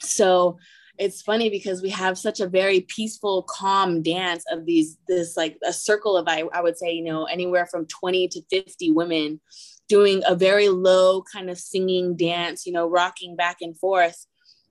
So 0.00 0.58
it's 0.98 1.22
funny 1.22 1.50
because 1.50 1.82
we 1.82 1.90
have 1.90 2.16
such 2.16 2.40
a 2.40 2.46
very 2.46 2.82
peaceful, 2.82 3.42
calm 3.42 4.02
dance 4.02 4.44
of 4.50 4.64
these, 4.64 4.96
this 5.08 5.36
like 5.36 5.58
a 5.66 5.72
circle 5.72 6.16
of, 6.16 6.26
I, 6.28 6.44
I 6.52 6.60
would 6.60 6.78
say, 6.78 6.92
you 6.92 7.04
know, 7.04 7.24
anywhere 7.24 7.66
from 7.66 7.86
20 7.86 8.28
to 8.28 8.42
50 8.50 8.92
women 8.92 9.40
doing 9.88 10.22
a 10.26 10.34
very 10.34 10.68
low 10.68 11.22
kind 11.22 11.50
of 11.50 11.58
singing 11.58 12.16
dance, 12.16 12.64
you 12.64 12.72
know, 12.72 12.88
rocking 12.88 13.36
back 13.36 13.58
and 13.60 13.78
forth. 13.78 14.26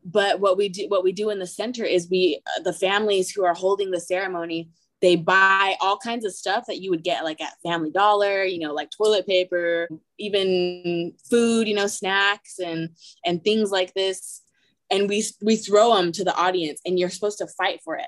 But 0.06 0.40
what 0.40 0.58
we 0.58 0.70
do, 0.70 0.88
what 0.88 1.04
we 1.04 1.12
do 1.12 1.30
in 1.30 1.40
the 1.40 1.48
center 1.48 1.84
is 1.84 2.10
we, 2.10 2.42
uh, 2.58 2.64
the 2.64 2.74
families 2.74 3.30
who 3.30 3.44
are 3.44 3.54
holding 3.54 3.92
the 3.92 4.00
ceremony, 4.00 4.70
they 5.02 5.18
buy 5.18 5.76
all 5.82 5.98
kinds 5.98 6.24
of 6.24 6.34
stuff 6.34 6.66
that 6.68 6.80
you 6.80 6.90
would 6.90 7.04
get 7.04 7.26
like 7.26 7.42
at 7.42 7.60
Family 7.62 7.92
Dollar, 7.92 8.44
you 8.44 8.60
know, 8.60 8.74
like 8.74 8.90
toilet 8.90 9.28
paper, 9.28 9.90
even 10.18 11.14
food, 11.30 11.68
you 11.68 11.76
know, 11.76 11.88
snacks 11.88 12.60
and 12.60 12.90
and 13.26 13.44
things 13.44 13.70
like 13.70 13.94
this 13.94 14.43
and 14.90 15.10
we 15.10 15.24
we 15.42 15.56
throw 15.56 15.96
them 15.96 16.12
to 16.14 16.24
the 16.24 16.36
audience 16.36 16.80
and 16.86 17.00
you're 17.00 17.10
supposed 17.10 17.40
to 17.40 17.48
fight 17.48 17.80
for 17.84 17.98
it. 17.98 18.08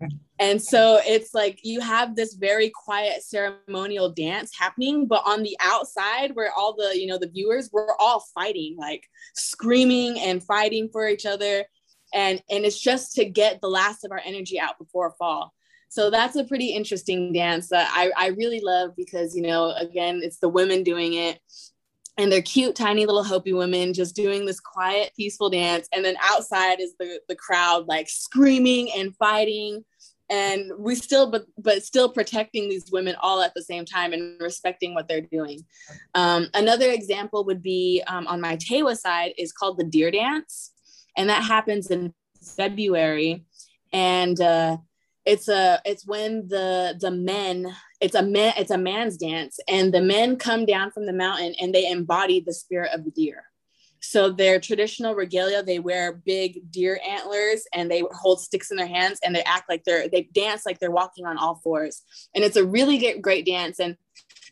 And 0.40 0.60
so 0.60 0.98
it's 1.04 1.32
like 1.32 1.60
you 1.62 1.80
have 1.80 2.16
this 2.16 2.34
very 2.34 2.68
quiet 2.68 3.22
ceremonial 3.22 4.10
dance 4.10 4.50
happening 4.58 5.06
but 5.06 5.22
on 5.24 5.44
the 5.44 5.56
outside 5.60 6.34
where 6.34 6.50
all 6.52 6.74
the 6.74 6.98
you 6.98 7.06
know 7.06 7.18
the 7.18 7.28
viewers 7.28 7.70
we're 7.72 7.94
all 8.00 8.24
fighting 8.34 8.74
like 8.76 9.04
screaming 9.36 10.18
and 10.18 10.42
fighting 10.42 10.88
for 10.90 11.08
each 11.08 11.24
other. 11.24 11.64
And 12.12 12.42
and 12.50 12.64
it's 12.64 12.80
just 12.80 13.14
to 13.14 13.24
get 13.24 13.60
the 13.60 13.68
last 13.68 14.04
of 14.04 14.10
our 14.10 14.20
energy 14.24 14.58
out 14.58 14.76
before 14.76 15.14
fall. 15.18 15.54
So 15.88 16.10
that's 16.10 16.34
a 16.34 16.42
pretty 16.42 16.70
interesting 16.70 17.32
dance 17.32 17.68
that 17.68 17.88
I, 17.94 18.10
I 18.16 18.28
really 18.30 18.58
love 18.58 18.96
because 18.96 19.36
you 19.36 19.42
know 19.42 19.70
again 19.70 20.20
it's 20.24 20.38
the 20.38 20.48
women 20.48 20.82
doing 20.82 21.14
it 21.14 21.38
and 22.16 22.30
they're 22.30 22.42
cute 22.42 22.76
tiny 22.76 23.06
little 23.06 23.24
hopi 23.24 23.52
women 23.52 23.92
just 23.92 24.14
doing 24.14 24.46
this 24.46 24.60
quiet 24.60 25.12
peaceful 25.16 25.50
dance. 25.50 25.88
And 25.92 26.04
then 26.04 26.16
outside 26.22 26.80
is 26.80 26.94
the, 26.98 27.20
the 27.28 27.34
crowd 27.34 27.86
like 27.86 28.08
screaming 28.08 28.90
and 28.96 29.14
fighting. 29.16 29.84
And 30.30 30.72
we 30.78 30.94
still 30.94 31.30
but 31.30 31.44
but 31.58 31.82
still 31.82 32.08
protecting 32.08 32.68
these 32.68 32.90
women 32.90 33.14
all 33.20 33.42
at 33.42 33.52
the 33.54 33.62
same 33.62 33.84
time 33.84 34.12
and 34.12 34.40
respecting 34.40 34.94
what 34.94 35.06
they're 35.06 35.20
doing. 35.20 35.60
Um, 36.14 36.48
another 36.54 36.90
example 36.90 37.44
would 37.44 37.62
be 37.62 38.02
um, 38.06 38.26
on 38.26 38.40
my 38.40 38.56
tewa 38.56 38.96
side 38.96 39.32
is 39.36 39.52
called 39.52 39.78
the 39.78 39.84
deer 39.84 40.10
dance. 40.10 40.72
And 41.16 41.28
that 41.28 41.42
happens 41.42 41.90
in 41.90 42.14
february. 42.56 43.44
And 43.92 44.40
uh, 44.40 44.78
it's 45.26 45.48
a 45.48 45.80
it's 45.84 46.06
when 46.06 46.46
the 46.48 46.96
the 47.00 47.10
men 47.10 47.74
it's 48.00 48.14
a 48.14 48.22
man 48.22 48.52
it's 48.58 48.70
a 48.70 48.78
man's 48.78 49.16
dance 49.16 49.58
and 49.68 49.92
the 49.92 50.00
men 50.00 50.36
come 50.36 50.66
down 50.66 50.90
from 50.90 51.06
the 51.06 51.12
mountain 51.12 51.54
and 51.60 51.74
they 51.74 51.90
embody 51.90 52.40
the 52.40 52.52
spirit 52.52 52.90
of 52.92 53.04
the 53.04 53.10
deer. 53.10 53.44
So 54.00 54.30
their 54.30 54.60
traditional 54.60 55.14
regalia 55.14 55.62
they 55.62 55.78
wear 55.78 56.12
big 56.12 56.70
deer 56.70 57.00
antlers 57.06 57.66
and 57.72 57.90
they 57.90 58.02
hold 58.12 58.40
sticks 58.40 58.70
in 58.70 58.76
their 58.76 58.86
hands 58.86 59.18
and 59.24 59.34
they 59.34 59.42
act 59.44 59.68
like 59.68 59.84
they're 59.84 60.08
they 60.08 60.28
dance 60.34 60.66
like 60.66 60.78
they're 60.78 60.90
walking 60.90 61.24
on 61.24 61.38
all 61.38 61.60
fours. 61.64 62.02
And 62.34 62.44
it's 62.44 62.56
a 62.56 62.64
really 62.64 63.18
great, 63.20 63.46
dance. 63.46 63.80
And 63.80 63.96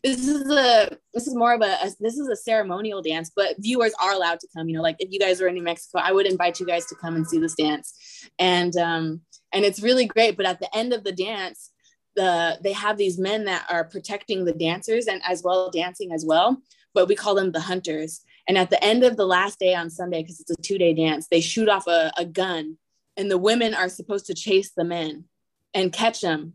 this 0.03 0.27
is 0.27 0.49
a 0.49 0.97
this 1.13 1.27
is 1.27 1.35
more 1.35 1.53
of 1.53 1.61
a, 1.61 1.77
a, 1.83 1.91
this 1.99 2.17
is 2.17 2.27
a 2.27 2.35
ceremonial 2.35 3.01
dance 3.01 3.31
but 3.33 3.55
viewers 3.59 3.93
are 4.03 4.13
allowed 4.13 4.39
to 4.39 4.47
come. 4.57 4.67
You 4.67 4.77
know 4.77 4.81
like 4.81 4.97
if 4.97 5.11
you 5.11 5.19
guys 5.19 5.39
are 5.39 5.47
in 5.47 5.53
new 5.53 5.61
mexico 5.61 5.99
i 5.99 6.11
would 6.11 6.25
invite 6.25 6.59
you 6.59 6.65
guys 6.65 6.87
to 6.87 6.95
come 6.95 7.15
and 7.15 7.27
see 7.27 7.37
this 7.37 7.53
dance. 7.53 7.93
And 8.39 8.75
um 8.77 9.21
and 9.53 9.63
it's 9.63 9.81
really 9.81 10.05
great 10.05 10.35
but 10.35 10.45
at 10.45 10.59
the 10.59 10.75
end 10.75 10.91
of 10.91 11.03
the 11.03 11.11
dance 11.11 11.71
the 12.15 12.59
they 12.61 12.73
have 12.73 12.97
these 12.97 13.17
men 13.17 13.45
that 13.45 13.65
are 13.69 13.83
protecting 13.83 14.45
the 14.45 14.53
dancers 14.53 15.07
and 15.07 15.21
as 15.25 15.43
well 15.43 15.69
dancing 15.69 16.11
as 16.11 16.25
well 16.25 16.61
but 16.93 17.07
we 17.07 17.15
call 17.15 17.33
them 17.33 17.51
the 17.51 17.59
hunters. 17.59 18.21
And 18.47 18.55
at 18.55 18.69
the 18.69 18.83
end 18.83 19.03
of 19.03 19.17
the 19.17 19.25
last 19.25 19.59
day 19.59 19.73
on 19.73 19.89
sunday 19.89 20.21
because 20.21 20.39
it's 20.39 20.51
a 20.51 20.61
two 20.61 20.77
day 20.77 20.93
dance 20.93 21.27
they 21.27 21.41
shoot 21.41 21.69
off 21.69 21.87
a, 21.87 22.11
a 22.17 22.25
gun 22.25 22.77
and 23.15 23.31
the 23.31 23.37
women 23.37 23.73
are 23.73 23.89
supposed 23.89 24.25
to 24.27 24.33
chase 24.33 24.71
the 24.71 24.83
men 24.83 25.25
and 25.73 25.93
catch 25.93 26.21
them 26.21 26.53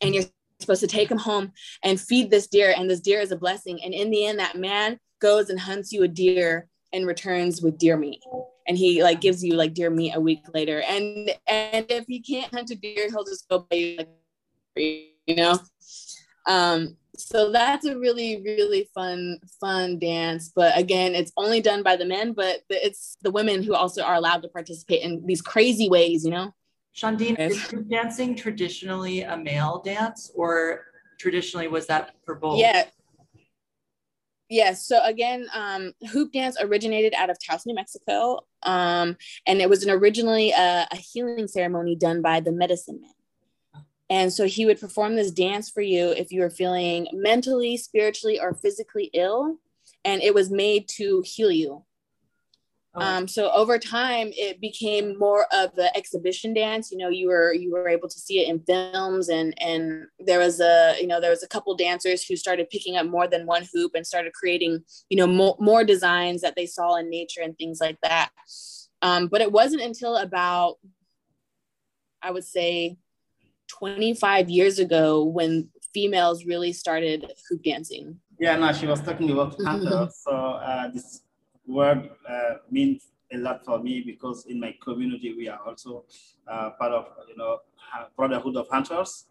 and 0.00 0.14
you're 0.14 0.24
supposed 0.60 0.80
to 0.80 0.86
take 0.86 1.08
them 1.08 1.18
home 1.18 1.52
and 1.82 2.00
feed 2.00 2.30
this 2.30 2.46
deer 2.46 2.74
and 2.76 2.90
this 2.90 3.00
deer 3.00 3.20
is 3.20 3.32
a 3.32 3.36
blessing. 3.36 3.80
And 3.82 3.94
in 3.94 4.10
the 4.10 4.26
end 4.26 4.38
that 4.38 4.56
man 4.56 4.98
goes 5.20 5.48
and 5.48 5.58
hunts 5.58 5.92
you 5.92 6.02
a 6.02 6.08
deer 6.08 6.68
and 6.92 7.06
returns 7.06 7.62
with 7.62 7.78
deer 7.78 7.96
meat 7.96 8.20
and 8.66 8.76
he 8.76 9.02
like 9.02 9.20
gives 9.20 9.42
you 9.42 9.54
like 9.54 9.74
deer 9.74 9.90
meat 9.90 10.14
a 10.14 10.20
week 10.20 10.42
later. 10.52 10.82
And 10.82 11.30
and 11.46 11.86
if 11.88 12.06
he 12.06 12.20
can't 12.20 12.52
hunt 12.52 12.70
a 12.70 12.74
deer 12.74 13.08
he'll 13.08 13.24
just 13.24 13.48
go 13.48 13.66
buy 13.70 13.76
you 13.76 13.96
like 13.96 14.08
you 14.76 15.36
know? 15.36 15.58
Um 16.46 16.96
so 17.16 17.52
that's 17.52 17.86
a 17.86 17.98
really 17.98 18.42
really 18.42 18.88
fun 18.94 19.38
fun 19.60 19.98
dance. 19.98 20.52
But 20.54 20.76
again 20.76 21.14
it's 21.14 21.32
only 21.36 21.60
done 21.60 21.82
by 21.82 21.96
the 21.96 22.06
men 22.06 22.32
but 22.32 22.62
it's 22.68 23.16
the 23.22 23.30
women 23.30 23.62
who 23.62 23.74
also 23.74 24.02
are 24.02 24.14
allowed 24.14 24.42
to 24.42 24.48
participate 24.48 25.02
in 25.02 25.24
these 25.26 25.42
crazy 25.42 25.88
ways 25.88 26.24
you 26.24 26.30
know? 26.30 26.52
Shandien, 26.96 27.38
is 27.38 27.66
group 27.66 27.88
dancing 27.88 28.36
traditionally 28.36 29.22
a 29.22 29.36
male 29.36 29.82
dance 29.84 30.30
or 30.34 30.84
traditionally 31.18 31.66
was 31.66 31.86
that 31.86 32.14
for 32.24 32.34
both? 32.34 32.58
Yeah. 32.60 32.84
Yes. 34.48 34.86
So 34.86 35.02
again, 35.02 35.48
um, 35.54 35.92
hoop 36.10 36.32
dance 36.32 36.56
originated 36.60 37.14
out 37.14 37.30
of 37.30 37.38
Taos, 37.44 37.66
New 37.66 37.74
Mexico, 37.74 38.40
um, 38.64 39.16
and 39.46 39.60
it 39.60 39.68
was 39.68 39.84
an 39.84 39.90
originally 39.90 40.50
a, 40.52 40.86
a, 40.90 40.96
healing 40.96 41.46
ceremony 41.46 41.96
done 41.96 42.22
by 42.22 42.40
the 42.40 42.52
medicine 42.52 43.00
man. 43.00 43.10
And 44.10 44.32
so 44.32 44.46
he 44.46 44.66
would 44.66 44.80
perform 44.80 45.16
this 45.16 45.30
dance 45.30 45.70
for 45.70 45.80
you 45.80 46.10
if 46.10 46.30
you 46.30 46.40
were 46.40 46.50
feeling 46.50 47.08
mentally, 47.12 47.76
spiritually, 47.76 48.38
or 48.38 48.54
physically 48.54 49.10
ill, 49.14 49.58
and 50.04 50.22
it 50.22 50.34
was 50.34 50.50
made 50.50 50.88
to 50.96 51.22
heal 51.24 51.50
you. 51.50 51.84
Oh. 52.96 53.00
Um, 53.00 53.26
so 53.26 53.50
over 53.50 53.78
time, 53.78 54.30
it 54.36 54.60
became 54.60 55.18
more 55.18 55.46
of 55.52 55.74
the 55.74 55.94
exhibition 55.96 56.54
dance. 56.54 56.92
You 56.92 56.98
know, 56.98 57.08
you 57.08 57.28
were 57.28 57.52
you 57.52 57.72
were 57.72 57.88
able 57.88 58.08
to 58.08 58.18
see 58.18 58.40
it 58.40 58.48
in 58.48 58.60
films, 58.60 59.28
and 59.28 59.52
and 59.60 60.06
there 60.20 60.38
was 60.38 60.60
a 60.60 60.96
you 61.00 61.06
know 61.06 61.20
there 61.20 61.30
was 61.30 61.42
a 61.42 61.48
couple 61.48 61.74
dancers 61.76 62.24
who 62.24 62.36
started 62.36 62.70
picking 62.70 62.96
up 62.96 63.06
more 63.06 63.26
than 63.26 63.46
one 63.46 63.66
hoop 63.72 63.92
and 63.94 64.06
started 64.06 64.32
creating 64.32 64.84
you 65.10 65.16
know 65.16 65.26
more, 65.26 65.56
more 65.58 65.82
designs 65.84 66.40
that 66.42 66.54
they 66.54 66.66
saw 66.66 66.94
in 66.96 67.10
nature 67.10 67.40
and 67.42 67.58
things 67.58 67.80
like 67.80 67.98
that. 68.02 68.30
Um, 69.02 69.26
but 69.26 69.40
it 69.40 69.50
wasn't 69.50 69.82
until 69.82 70.16
about 70.16 70.76
I 72.22 72.30
would 72.30 72.44
say 72.44 72.96
25 73.68 74.48
years 74.48 74.78
ago 74.78 75.24
when 75.24 75.68
females 75.92 76.44
really 76.44 76.72
started 76.72 77.32
hoop 77.48 77.62
dancing. 77.64 78.20
Yeah, 78.38 78.56
no, 78.56 78.72
she 78.72 78.86
was 78.86 79.00
talking 79.00 79.30
about 79.30 79.58
mm 79.58 80.10
So 80.24 80.30
uh, 80.32 80.88
this 80.92 81.23
word 81.66 82.10
uh, 82.28 82.54
means 82.70 83.06
a 83.32 83.38
lot 83.38 83.64
for 83.64 83.78
me 83.82 84.02
because 84.04 84.46
in 84.46 84.60
my 84.60 84.74
community 84.82 85.34
we 85.34 85.48
are 85.48 85.60
also 85.66 86.04
uh, 86.46 86.70
part 86.78 86.92
of 86.92 87.06
you 87.28 87.36
know 87.36 87.58
brotherhood 88.16 88.56
of 88.56 88.68
hunters. 88.70 89.26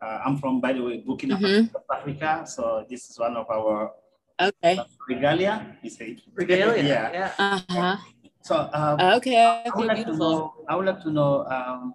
Uh, 0.00 0.20
I'm 0.26 0.36
from, 0.36 0.60
by 0.60 0.74
the 0.74 0.82
way, 0.82 1.00
Burkina 1.00 1.40
mm-hmm. 1.40 1.74
Africa, 1.90 2.44
so 2.46 2.84
this 2.88 3.08
is 3.08 3.18
one 3.18 3.36
of 3.36 3.48
our 3.48 3.92
okay 4.40 4.78
regalia. 5.08 5.76
You 5.82 5.90
say 5.90 6.18
regalia, 6.34 6.76
yeah. 6.82 7.12
yeah. 7.12 7.32
Uh-huh. 7.38 7.96
So 8.42 8.68
um, 8.72 9.00
okay, 9.18 9.36
I 9.40 9.70
would 9.74 9.86
like 9.86 9.96
beautiful. 9.96 10.12
to 10.12 10.18
know. 10.18 10.54
I 10.68 10.76
would 10.76 10.86
like 10.86 11.02
to 11.02 11.10
know 11.10 11.46
um, 11.46 11.94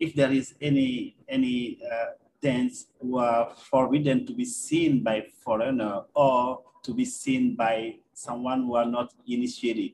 if 0.00 0.14
there 0.14 0.32
is 0.32 0.54
any 0.60 1.16
any 1.28 1.78
uh, 1.86 2.18
dance 2.42 2.86
who 3.00 3.18
are 3.18 3.54
forbidden 3.70 4.26
to 4.26 4.32
be 4.34 4.44
seen 4.44 5.02
by 5.02 5.24
foreigner 5.44 6.02
or 6.14 6.62
to 6.82 6.94
be 6.94 7.04
seen 7.04 7.56
by 7.56 7.96
someone 8.14 8.62
who 8.62 8.74
are 8.74 8.86
not 8.86 9.12
initiated. 9.26 9.92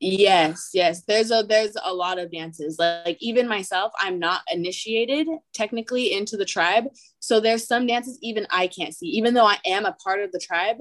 Yes 0.00 0.70
yes. 0.74 1.02
There's 1.04 1.30
a 1.30 1.42
there's 1.42 1.76
a 1.82 1.94
lot 1.94 2.18
of 2.18 2.30
dances. 2.30 2.78
Like 2.78 3.16
even 3.20 3.48
myself 3.48 3.92
i'm 3.98 4.18
not 4.18 4.42
initiated 4.52 5.28
technically 5.52 6.12
into 6.12 6.36
the 6.36 6.44
tribe. 6.44 6.84
So 7.20 7.40
there's 7.40 7.66
some 7.66 7.86
dances 7.86 8.18
even 8.22 8.46
i 8.50 8.66
can't 8.66 8.94
see. 8.94 9.06
Even 9.06 9.34
though 9.34 9.46
i 9.46 9.58
am 9.64 9.86
a 9.86 9.96
part 10.04 10.20
of 10.20 10.32
the 10.32 10.40
tribe 10.40 10.78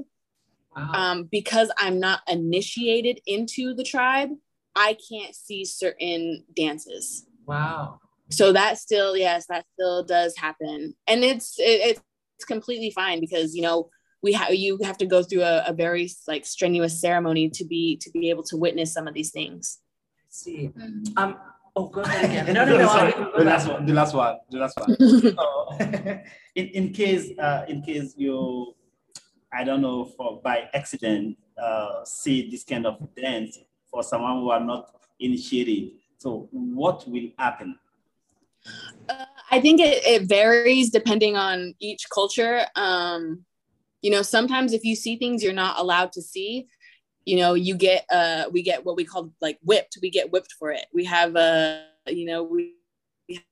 wow. 0.75 0.91
um, 0.93 1.29
because 1.31 1.71
i'm 1.77 1.99
not 1.99 2.21
initiated 2.27 3.21
into 3.25 3.73
the 3.73 3.83
tribe 3.83 4.29
i 4.75 4.97
can't 5.09 5.35
see 5.35 5.63
certain 5.63 6.43
dances. 6.55 7.25
Wow. 7.45 7.99
So 8.29 8.51
that 8.51 8.77
still 8.77 9.15
yes 9.15 9.45
that 9.47 9.65
still 9.73 10.03
does 10.03 10.35
happen. 10.37 10.95
And 11.07 11.23
it's 11.23 11.57
it, 11.59 11.97
it's 11.97 12.01
completely 12.45 12.91
fine 12.91 13.19
because 13.19 13.55
you 13.55 13.61
know 13.61 13.89
we 14.21 14.33
have 14.33 14.53
you 14.55 14.79
have 14.83 14.97
to 14.97 15.05
go 15.05 15.21
through 15.21 15.43
a, 15.43 15.65
a, 15.67 15.73
very 15.73 16.09
like 16.27 16.45
strenuous 16.45 16.99
ceremony 16.99 17.49
to 17.49 17.65
be 17.65 17.97
to 17.97 18.09
be 18.11 18.29
able 18.29 18.43
to 18.43 18.57
witness 18.57 18.93
some 18.93 19.07
of 19.07 19.13
these 19.13 19.31
things. 19.31 19.79
I 20.21 20.29
see. 20.29 20.71
Mm-hmm. 20.75 21.17
Um. 21.17 21.37
Oh, 21.75 21.87
go 21.87 22.01
ahead 22.01 22.25
again. 22.25 22.53
No, 22.53 22.65
no, 22.65 22.77
no. 22.83 22.87
Sorry, 22.87 23.13
the 23.37 23.43
last 23.43 23.67
one. 23.67 23.85
The 23.85 23.93
last 23.93 24.13
one. 24.13 24.37
The 24.49 24.57
last 24.57 24.79
one. 24.79 24.95
so, 25.35 25.77
in 26.55 26.67
in 26.67 26.93
case 26.93 27.37
uh, 27.37 27.65
in 27.67 27.81
case 27.81 28.13
you, 28.17 28.73
I 29.51 29.63
don't 29.63 29.81
know, 29.81 30.05
for 30.05 30.39
by 30.41 30.69
accident, 30.73 31.37
uh, 31.61 32.05
see 32.05 32.49
this 32.49 32.63
kind 32.63 32.85
of 32.85 32.97
dance 33.15 33.59
for 33.91 34.03
someone 34.03 34.39
who 34.39 34.49
are 34.51 34.59
not 34.59 34.95
initiated. 35.19 35.91
So 36.17 36.47
what 36.51 37.07
will 37.07 37.29
happen? 37.37 37.77
Uh, 39.09 39.25
I 39.53 39.61
think 39.61 39.79
it, 39.79 40.03
it 40.05 40.23
varies 40.23 40.89
depending 40.89 41.37
on 41.37 41.75
each 41.79 42.09
culture. 42.09 42.65
Um, 42.75 43.45
you 44.03 44.11
know 44.11 44.21
sometimes 44.21 44.73
if 44.73 44.83
you 44.83 44.95
see 44.95 45.15
things 45.15 45.41
you're 45.41 45.53
not 45.53 45.79
allowed 45.79 46.11
to 46.11 46.21
see 46.21 46.67
you 47.25 47.37
know 47.37 47.55
you 47.55 47.75
get 47.75 48.05
uh 48.11 48.43
we 48.51 48.61
get 48.61 48.85
what 48.85 48.95
we 48.95 49.05
call 49.05 49.31
like 49.41 49.57
whipped 49.63 49.97
we 50.01 50.11
get 50.11 50.31
whipped 50.31 50.53
for 50.59 50.71
it 50.71 50.85
we 50.93 51.05
have 51.05 51.35
uh 51.35 51.79
you 52.07 52.25
know 52.25 52.43
we 52.43 52.73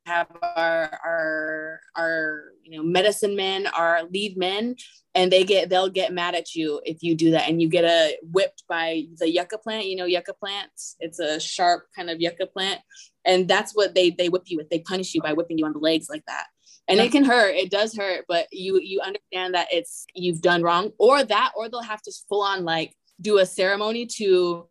have 0.05 0.27
our 0.41 0.99
our 1.05 1.79
our 1.95 2.43
you 2.63 2.75
know 2.75 2.83
medicine 2.83 3.35
men 3.35 3.67
our 3.67 4.03
lead 4.11 4.37
men 4.37 4.75
and 5.15 5.31
they 5.31 5.43
get 5.43 5.69
they'll 5.69 5.89
get 5.89 6.13
mad 6.13 6.35
at 6.35 6.53
you 6.53 6.81
if 6.83 7.01
you 7.01 7.15
do 7.15 7.31
that 7.31 7.47
and 7.47 7.61
you 7.61 7.69
get 7.69 7.85
a 7.85 8.17
whipped 8.21 8.63
by 8.67 9.03
the 9.17 9.29
yucca 9.29 9.57
plant 9.57 9.85
you 9.85 9.95
know 9.95 10.05
yucca 10.05 10.33
plants? 10.33 10.95
It's 10.99 11.19
a 11.19 11.39
sharp 11.39 11.85
kind 11.95 12.09
of 12.09 12.19
yucca 12.19 12.47
plant 12.47 12.81
and 13.25 13.47
that's 13.47 13.73
what 13.73 13.95
they 13.95 14.09
they 14.09 14.29
whip 14.29 14.43
you 14.45 14.57
with. 14.57 14.69
They 14.69 14.79
punish 14.79 15.13
you 15.13 15.21
by 15.21 15.33
whipping 15.33 15.57
you 15.57 15.65
on 15.65 15.73
the 15.73 15.79
legs 15.79 16.07
like 16.09 16.23
that. 16.27 16.47
And 16.87 16.99
it 16.99 17.13
can 17.13 17.23
hurt. 17.23 17.55
It 17.55 17.71
does 17.71 17.95
hurt 17.95 18.25
but 18.27 18.47
you 18.51 18.79
you 18.81 18.99
understand 18.99 19.53
that 19.53 19.69
it's 19.71 20.05
you've 20.13 20.41
done 20.41 20.63
wrong 20.63 20.91
or 20.97 21.23
that 21.23 21.51
or 21.55 21.69
they'll 21.69 21.81
have 21.81 22.01
to 22.03 22.11
full 22.27 22.41
on 22.41 22.65
like 22.65 22.93
do 23.21 23.37
a 23.37 23.45
ceremony 23.45 24.05
to 24.17 24.67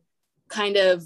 kind 0.48 0.76
of 0.76 1.04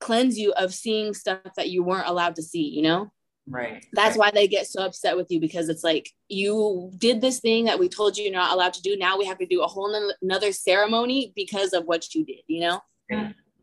cleanse 0.00 0.38
you 0.38 0.52
of 0.54 0.74
seeing 0.74 1.14
stuff 1.14 1.40
that 1.56 1.70
you 1.70 1.82
weren't 1.82 2.08
allowed 2.08 2.36
to 2.36 2.42
see 2.42 2.68
you 2.68 2.82
know? 2.82 3.10
Right. 3.50 3.84
That's 3.92 4.16
why 4.16 4.30
they 4.30 4.46
get 4.46 4.66
so 4.66 4.84
upset 4.84 5.16
with 5.16 5.30
you 5.30 5.40
because 5.40 5.68
it's 5.68 5.82
like 5.82 6.10
you 6.28 6.92
did 6.96 7.20
this 7.20 7.40
thing 7.40 7.64
that 7.64 7.78
we 7.78 7.88
told 7.88 8.16
you 8.16 8.24
you're 8.24 8.32
not 8.32 8.52
allowed 8.52 8.74
to 8.74 8.82
do. 8.82 8.96
Now 8.96 9.18
we 9.18 9.26
have 9.26 9.38
to 9.38 9.46
do 9.46 9.62
a 9.62 9.66
whole 9.66 9.92
another 10.22 10.52
ceremony 10.52 11.32
because 11.34 11.72
of 11.72 11.84
what 11.84 12.14
you 12.14 12.24
did 12.24 12.42
you 12.46 12.60
know? 12.60 12.80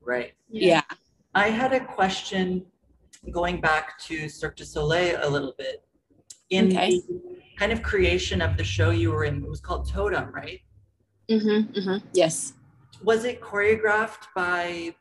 Right. 0.02 0.34
Yeah, 0.50 0.68
yeah. 0.68 0.82
i 1.36 1.50
had 1.50 1.74
a 1.74 1.80
question 1.80 2.66
going 3.32 3.60
back 3.60 4.00
to 4.00 4.30
cirque 4.30 4.56
du 4.56 4.66
soleil 4.66 5.20
a 5.22 5.30
little 5.30 5.54
bit. 5.58 5.84
In 6.50 6.68
okay. 6.68 7.02
the 7.08 7.40
kind 7.58 7.72
of 7.72 7.82
creation 7.82 8.42
of 8.42 8.58
the 8.58 8.64
show 8.64 8.90
you 8.90 9.12
were 9.12 9.26
in 9.26 9.44
it 9.44 9.50
was 9.50 9.62
called 9.62 9.90
totem 9.90 10.32
right? 10.32 10.60
Mm-hmm, 11.30 11.80
mm-hmm. 11.80 12.08
yes. 12.14 12.54
Was 13.04 13.26
it 13.26 13.42
choreographed 13.42 14.28
by 14.36 14.96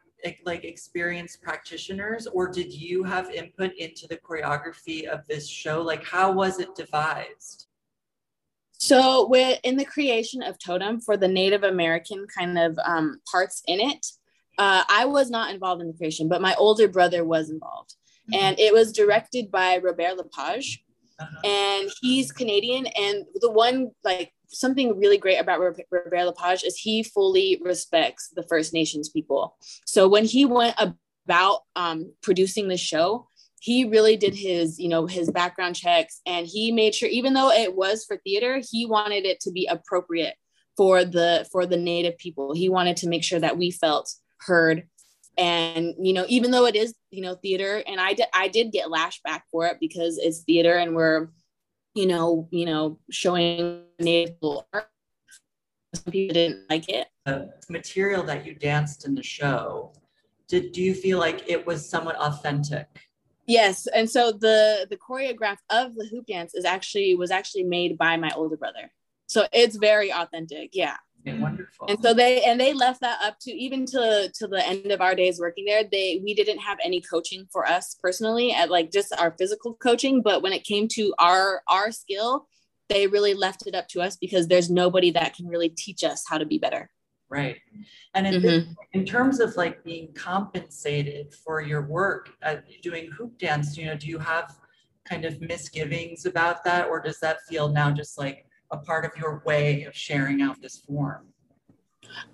like 0.45 0.65
experienced 0.65 1.43
practitioners 1.43 2.27
or 2.27 2.49
did 2.49 2.73
you 2.73 3.03
have 3.03 3.31
input 3.31 3.73
into 3.79 4.07
the 4.09 4.17
choreography 4.17 5.07
of 5.07 5.21
this 5.29 5.49
show 5.49 5.83
like 5.83 6.05
how 6.05 6.33
was 6.33 6.59
it 6.59 6.75
devised 6.75 7.67
so 8.73 9.27
with 9.29 9.59
in 9.63 9.77
the 9.77 9.85
creation 9.85 10.43
of 10.43 10.59
totem 10.59 11.01
for 11.01 11.17
the 11.17 11.29
native 11.29 11.63
american 11.63 12.27
kind 12.27 12.59
of 12.59 12.79
um, 12.85 13.21
parts 13.31 13.63
in 13.67 13.81
it 13.81 14.07
uh, 14.59 14.83
i 14.89 15.05
was 15.05 15.31
not 15.31 15.53
involved 15.53 15.81
in 15.81 15.89
the 15.89 15.97
creation 15.97 16.29
but 16.29 16.43
my 16.43 16.55
older 16.57 16.89
brother 16.89 17.25
was 17.25 17.51
involved 17.51 17.95
mm-hmm. 18.31 18.43
and 18.43 18.59
it 18.59 18.73
was 18.73 18.93
directed 18.93 19.51
by 19.51 19.79
robert 19.79 20.17
lepage 20.17 20.83
uh-huh. 21.19 21.41
and 21.45 21.91
he's 22.01 22.33
canadian 22.33 22.87
and 22.87 23.25
the 23.37 23.51
one 23.51 23.91
like 24.03 24.33
something 24.49 24.99
really 24.99 25.19
great 25.19 25.39
about 25.39 25.61
Robert 25.61 25.87
Lepage 26.13 26.65
is 26.65 26.77
he 26.77 27.03
fully 27.03 27.61
respects 27.63 28.31
the 28.35 28.43
First 28.45 28.73
Nations 28.73 29.09
people. 29.09 29.57
So 29.87 30.09
when 30.09 30.25
he 30.25 30.45
went 30.45 30.77
about 31.27 31.61
um, 31.75 32.13
producing 32.23 32.69
the 32.69 32.77
show, 32.77 33.29
he 33.61 33.85
really 33.85 34.17
did 34.17 34.35
his, 34.35 34.79
you 34.79 34.89
know, 34.89 35.07
his 35.07 35.31
background 35.31 35.75
checks, 35.77 36.21
and 36.27 36.47
he 36.47 36.71
made 36.71 36.95
sure, 36.95 37.09
even 37.09 37.35
though 37.35 37.51
it 37.51 37.75
was 37.75 38.05
for 38.05 38.19
theater, 38.19 38.61
he 38.71 38.87
wanted 38.87 39.25
it 39.25 39.41
to 39.41 39.51
be 39.51 39.67
appropriate 39.67 40.35
for 40.77 41.05
the 41.05 41.49
for 41.51 41.67
the 41.67 41.77
Native 41.77 42.17
people. 42.19 42.55
He 42.55 42.69
wanted 42.69 42.99
to 42.99 43.09
make 43.09 43.25
sure 43.25 43.41
that 43.41 43.59
we 43.59 43.71
felt 43.71 44.13
heard, 44.43 44.87
and 45.37 45.95
you 45.99 46.13
know, 46.13 46.27
even 46.29 46.51
though 46.51 46.67
it 46.67 46.77
is, 46.77 46.95
you 47.11 47.23
know, 47.23 47.35
theater, 47.35 47.83
and 47.87 48.01
I 48.01 48.13
did 48.13 48.27
I 48.33 48.49
did 48.49 48.73
get 48.73 48.91
lashed 48.91 49.23
back 49.23 49.45
for 49.51 49.67
it 49.67 49.79
because 49.81 50.19
it's 50.19 50.41
theater, 50.41 50.77
and 50.77 50.95
we're 50.95 51.29
you 51.97 52.07
know, 52.07 52.47
you 52.51 52.67
know, 52.67 52.99
showing 53.11 53.83
naval 53.99 54.67
art. 54.73 54.91
Some 55.95 56.13
people 56.13 56.35
didn't 56.35 56.69
like 56.69 56.89
it. 56.89 57.09
The 57.25 57.51
material 57.71 58.23
that 58.25 58.47
you 58.47 58.55
danced 58.55 59.07
in 59.07 59.15
the 59.15 59.23
show, 59.23 59.93
did 60.47 60.73
do 60.73 60.83
you 60.83 60.95
feel 60.95 61.19
like 61.19 61.49
it 61.49 61.67
was 61.67 61.89
somewhat 61.89 62.17
authentic? 62.17 62.87
Yes, 63.47 63.87
and 63.89 64.09
so 64.09 64.31
the 64.31 64.87
the 64.91 64.97
choreograph 64.97 65.57
of 65.71 65.95
the 65.95 66.07
hoop 66.07 66.27
dance 66.27 66.55
is 66.55 66.65
actually 66.65 67.15
was 67.15 67.31
actually 67.31 67.65
made 67.65 67.97
by 67.97 68.17
my 68.17 68.31
older 68.37 68.57
brother. 68.57 68.93
So 69.27 69.47
it's 69.53 69.77
very 69.77 70.13
authentic. 70.13 70.71
Yeah 70.73 70.97
wonderful. 71.35 71.87
And 71.89 72.03
so 72.03 72.15
they 72.15 72.43
and 72.45 72.61
they 72.61 72.73
left 72.73 73.01
that 73.01 73.19
up 73.23 73.39
to 73.41 73.53
even 73.53 73.87
to 73.87 74.31
to 74.33 74.47
the 74.47 74.67
end 74.67 74.93
of 74.93 75.01
our 75.01 75.15
days 75.15 75.41
working 75.41 75.65
there. 75.65 75.85
They 75.85 76.21
we 76.23 76.35
didn't 76.35 76.59
have 76.59 76.79
any 76.85 77.01
coaching 77.01 77.47
for 77.53 77.67
us 77.67 77.97
personally 78.03 78.53
at 78.53 78.71
like 78.71 78.93
just 78.93 79.15
our 79.19 79.35
physical 79.39 79.75
coaching, 79.75 80.23
but 80.23 80.43
when 80.43 80.53
it 80.53 80.65
came 80.65 80.89
to 80.89 81.15
our 81.19 81.63
our 81.69 81.91
skill, 81.91 82.47
they 82.89 83.07
really 83.07 83.35
left 83.35 83.67
it 83.67 83.75
up 83.75 83.89
to 83.89 84.01
us 84.01 84.17
because 84.17 84.49
there's 84.49 84.71
nobody 84.71 85.11
that 85.13 85.35
can 85.35 85.47
really 85.47 85.69
teach 85.69 86.05
us 86.05 86.25
how 86.29 86.39
to 86.39 86.47
be 86.47 86.59
better. 86.59 86.91
Right. 87.29 87.57
And 88.15 88.27
in, 88.27 88.43
mm-hmm. 88.43 88.73
in 88.93 89.05
terms 89.05 89.41
of 89.41 89.57
like 89.57 89.83
being 89.83 90.13
compensated 90.15 91.35
for 91.35 91.61
your 91.61 91.83
work 91.83 92.31
at 92.43 92.65
doing 92.83 93.11
hoop 93.11 93.37
dance, 93.39 93.77
you 93.77 93.87
know, 93.87 93.97
do 93.97 94.07
you 94.07 94.19
have 94.19 94.55
kind 95.05 95.25
of 95.25 95.41
misgivings 95.41 96.27
about 96.27 96.63
that 96.65 96.89
or 96.89 97.01
does 97.01 97.19
that 97.21 97.43
feel 97.49 97.69
now 97.69 97.91
just 97.91 98.17
like 98.19 98.47
a 98.71 98.77
part 98.77 99.05
of 99.05 99.13
your 99.17 99.43
way 99.45 99.85
of 99.85 99.95
sharing 99.95 100.43
out 100.43 100.61
this 100.61 100.79
form? 100.79 101.27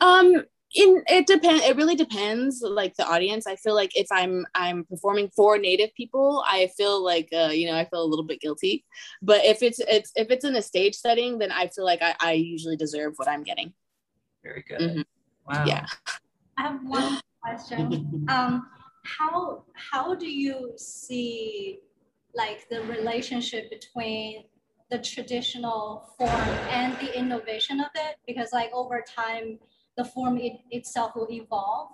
Um, 0.00 0.42
in 0.74 1.02
it 1.06 1.26
depends. 1.26 1.64
It 1.64 1.76
really 1.76 1.94
depends. 1.94 2.62
Like 2.62 2.94
the 2.96 3.06
audience, 3.06 3.46
I 3.46 3.56
feel 3.56 3.74
like 3.74 3.96
if 3.96 4.06
I'm 4.10 4.46
I'm 4.54 4.84
performing 4.84 5.30
for 5.34 5.58
Native 5.58 5.94
people, 5.94 6.42
I 6.46 6.70
feel 6.76 7.04
like 7.04 7.28
uh, 7.32 7.50
you 7.52 7.70
know 7.70 7.76
I 7.76 7.84
feel 7.84 8.02
a 8.02 8.06
little 8.06 8.24
bit 8.24 8.40
guilty. 8.40 8.84
But 9.20 9.44
if 9.44 9.62
it's 9.62 9.80
it's 9.80 10.12
if 10.16 10.30
it's 10.30 10.44
in 10.44 10.56
a 10.56 10.62
stage 10.62 10.94
setting, 10.94 11.38
then 11.38 11.52
I 11.52 11.68
feel 11.68 11.84
like 11.84 12.00
I, 12.02 12.14
I 12.20 12.32
usually 12.32 12.76
deserve 12.76 13.14
what 13.16 13.28
I'm 13.28 13.42
getting. 13.42 13.72
Very 14.42 14.64
good. 14.66 14.80
Mm-hmm. 14.80 15.02
Wow. 15.46 15.64
Yeah. 15.66 15.86
I 16.56 16.62
have 16.62 16.80
one 16.84 17.20
question. 17.42 18.26
um, 18.28 18.66
how 19.04 19.64
how 19.74 20.14
do 20.14 20.30
you 20.30 20.72
see 20.76 21.80
like 22.34 22.66
the 22.70 22.82
relationship 22.84 23.68
between 23.68 24.44
the 24.92 24.98
traditional 24.98 26.14
form 26.18 26.48
and 26.68 26.94
the 26.98 27.18
innovation 27.18 27.80
of 27.80 27.88
it 27.94 28.16
because 28.26 28.52
like 28.52 28.70
over 28.74 29.02
time 29.02 29.58
the 29.96 30.04
form 30.04 30.36
it, 30.36 30.52
itself 30.70 31.16
will 31.16 31.30
evolve. 31.30 31.88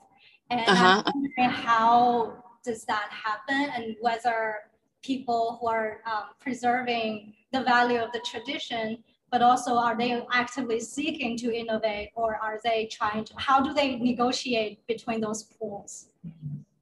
And 0.51 0.61
uh-huh. 0.69 1.03
I'm 1.07 1.13
wondering 1.15 1.51
how 1.51 2.43
does 2.65 2.85
that 2.87 3.09
happen 3.11 3.71
and 3.77 3.95
whether 4.01 4.57
people 5.01 5.59
who 5.61 5.69
are 5.69 6.01
um, 6.07 6.25
preserving 6.41 7.35
the 7.53 7.63
value 7.63 8.01
of 8.01 8.11
the 8.13 8.21
tradition 8.27 8.99
but 9.31 9.43
also 9.43 9.75
are 9.77 9.97
they 9.97 10.21
actively 10.33 10.81
seeking 10.81 11.37
to 11.37 11.55
innovate 11.55 12.09
or 12.17 12.35
are 12.37 12.59
they 12.65 12.89
trying 12.91 13.25
to 13.25 13.33
how 13.37 13.61
do 13.61 13.73
they 13.73 13.97
negotiate 13.97 14.85
between 14.89 15.21
those 15.21 15.45
pools? 15.45 16.07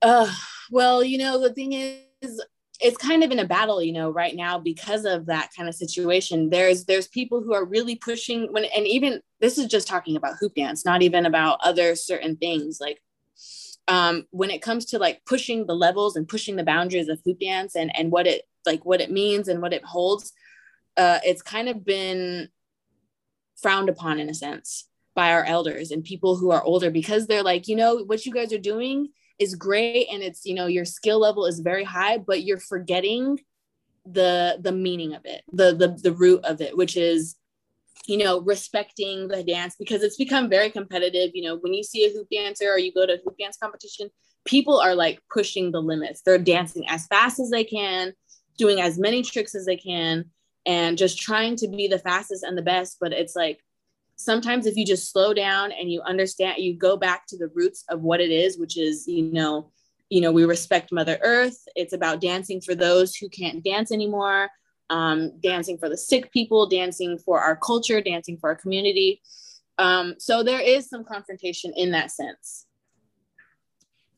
Uh, 0.01 0.33
well 0.71 1.05
you 1.05 1.19
know 1.19 1.39
the 1.39 1.53
thing 1.53 1.75
is 1.75 2.41
it's 2.81 2.97
kind 2.97 3.24
of 3.24 3.31
in 3.31 3.39
a 3.39 3.47
battle 3.47 3.83
you 3.83 3.93
know 3.93 4.11
right 4.11 4.37
now 4.37 4.59
because 4.59 5.05
of 5.05 5.27
that 5.27 5.51
kind 5.57 5.68
of 5.68 5.74
situation. 5.74 6.51
There's 6.51 6.85
there's 6.85 7.09
people 7.09 7.43
who 7.43 7.55
are 7.55 7.64
really 7.64 7.97
pushing 7.97 8.53
when 8.53 8.64
and 8.64 8.87
even 8.87 9.20
this 9.41 9.59
is 9.59 9.66
just 9.66 9.89
talking 9.89 10.16
about 10.16 10.37
hoop 10.41 10.55
dance 10.55 10.85
not 10.85 11.03
even 11.03 11.27
about 11.27 11.59
other 11.62 11.95
certain 11.95 12.37
things. 12.37 12.79
Like 12.81 13.01
um 13.89 14.27
when 14.31 14.51
it 14.51 14.62
comes 14.62 14.85
to 14.87 14.99
like 14.99 15.24
pushing 15.27 15.66
the 15.66 15.74
levels 15.74 16.16
and 16.16 16.29
pushing 16.29 16.57
the 16.57 16.64
boundaries 16.64 17.09
of 17.09 17.20
hoop 17.24 17.39
dance 17.41 17.74
and 17.77 17.95
and 17.97 18.11
what 18.11 18.27
it 18.27 18.43
like 18.64 18.85
what 18.85 19.01
it 19.01 19.11
means 19.11 19.49
and 19.49 19.62
what 19.62 19.72
it 19.72 19.85
holds 19.85 20.33
uh 20.97 21.18
it's 21.24 21.43
kind 21.43 21.68
of 21.68 21.85
been 21.85 22.49
frowned 23.57 23.89
upon 23.89 24.18
in 24.18 24.29
a 24.29 24.35
sense 24.35 24.89
by 25.14 25.33
our 25.33 25.45
elders 25.45 25.91
and 25.91 26.05
people 26.05 26.37
who 26.37 26.51
are 26.51 26.62
older 26.62 26.91
because 26.91 27.27
they're 27.27 27.43
like 27.43 27.68
you 27.68 27.77
know 27.77 27.99
what 28.05 28.27
you 28.27 28.33
guys 28.33 28.53
are 28.53 28.59
doing 28.59 29.09
is 29.39 29.55
great 29.55 30.09
and 30.11 30.22
it's 30.22 30.45
you 30.45 30.55
know 30.55 30.66
your 30.66 30.84
skill 30.84 31.20
level 31.20 31.47
is 31.47 31.61
very 31.61 31.84
high 31.84 32.18
but 32.18 32.43
you're 32.43 32.59
forgetting 32.59 33.39
the 34.05 34.59
the 34.61 34.72
meaning 34.72 35.14
of 35.14 35.22
it 35.24 35.43
the 35.53 35.74
the, 35.74 35.89
the 36.03 36.12
root 36.12 36.45
of 36.45 36.61
it 36.61 36.76
which 36.76 36.97
is 36.97 37.37
you 38.07 38.16
know 38.16 38.41
respecting 38.41 39.28
the 39.28 39.43
dance 39.43 39.74
because 39.78 40.03
it's 40.03 40.16
become 40.16 40.49
very 40.49 40.70
competitive. 40.70 41.30
You 41.34 41.43
know 41.43 41.57
when 41.57 41.74
you 41.74 41.82
see 41.82 42.07
a 42.07 42.12
hoop 42.12 42.28
dancer 42.30 42.66
or 42.70 42.78
you 42.78 42.93
go 42.93 43.07
to 43.07 43.14
a 43.14 43.18
hoop 43.24 43.37
dance 43.39 43.57
competition 43.57 44.09
people 44.45 44.78
are 44.78 44.95
like 44.95 45.20
pushing 45.32 45.72
the 45.72 45.80
limits. 45.80 46.22
They're 46.24 46.39
dancing 46.39 46.89
as 46.89 47.07
fast 47.09 47.41
as 47.41 47.51
they 47.51 47.64
can 47.64 48.12
doing 48.57 48.80
as 48.80 48.99
many 48.99 49.22
tricks 49.22 49.55
as 49.55 49.66
they 49.66 49.76
can 49.76 50.26
and 50.64 50.97
just 50.97 51.18
trying 51.18 51.57
to 51.57 51.68
be 51.68 51.89
the 51.89 51.99
fastest 51.99 52.43
and 52.43 52.57
the 52.57 52.62
best 52.62 52.97
but 53.01 53.12
it's 53.12 53.37
like 53.37 53.61
sometimes 54.17 54.67
if 54.67 54.77
you 54.77 54.85
just 54.85 55.12
slow 55.12 55.33
down 55.33 55.73
and 55.73 55.91
you 55.91 56.03
understand 56.03 56.59
you 56.59 56.75
go 56.75 56.97
back 56.97 57.27
to 57.29 57.37
the 57.37 57.49
roots 57.55 57.85
of 57.89 58.01
what 58.01 58.21
it 58.21 58.31
is 58.31 58.59
which 58.59 58.77
is 58.77 59.07
you 59.07 59.23
know 59.23 59.71
you 60.09 60.21
know 60.21 60.33
we 60.33 60.45
respect 60.45 60.93
mother 60.93 61.19
earth. 61.23 61.59
It's 61.75 61.93
about 61.93 62.21
dancing 62.21 62.61
for 62.61 62.75
those 62.75 63.14
who 63.14 63.29
can't 63.29 63.62
dance 63.62 63.93
anymore 63.93 64.51
um, 64.89 65.33
dancing 65.41 65.79
for 65.79 65.89
the 65.89 65.97
sick 65.97 66.33
people 66.33 66.67
dancing 66.67 67.19
for 67.19 67.41
our 67.41 67.57
culture 67.57 68.01
dancing 68.01 68.39
for 68.39 68.51
our 68.51 68.57
community. 68.57 69.21
Um, 69.79 70.14
so 70.19 70.43
there 70.43 70.61
is 70.61 70.89
some 70.89 71.05
confrontation 71.05 71.73
in 71.77 71.91
that 71.91 72.11
sense 72.11 72.67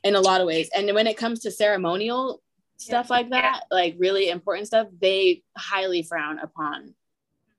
in 0.05 0.15
a 0.15 0.21
lot 0.21 0.41
of 0.41 0.47
ways. 0.47 0.71
And 0.75 0.95
when 0.95 1.07
it 1.07 1.17
comes 1.17 1.41
to 1.41 1.51
ceremonial 1.51 2.41
stuff 2.77 3.11
like 3.11 3.31
that 3.31 3.63
like 3.73 3.97
really 3.99 4.29
important 4.29 4.69
stuff 4.69 4.87
they 5.01 5.43
highly 5.57 6.01
frown 6.01 6.39
upon 6.39 6.95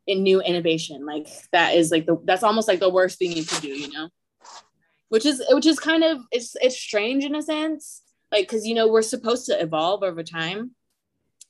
in 0.10 0.24
new 0.24 0.42
innovation. 0.42 1.06
Like 1.06 1.28
that 1.52 1.76
is 1.76 1.92
like 1.92 2.06
the 2.06 2.20
that's 2.26 2.44
almost 2.44 2.68
like 2.68 2.80
the 2.80 2.90
worst 2.90 3.20
thing 3.20 3.32
you 3.32 3.44
could 3.44 3.62
do, 3.62 3.70
you 3.70 3.92
know? 3.92 4.10
which 5.10 5.26
is 5.26 5.44
which 5.50 5.66
is 5.66 5.80
kind 5.80 6.04
of 6.04 6.20
it's 6.32 6.56
it's 6.62 6.78
strange 6.78 7.26
in 7.26 7.36
a 7.36 7.42
sense 7.42 8.02
like 8.32 8.48
because 8.48 8.66
you 8.66 8.74
know 8.74 8.88
we're 8.88 9.02
supposed 9.02 9.46
to 9.46 9.62
evolve 9.62 10.02
over 10.04 10.24
time 10.24 10.72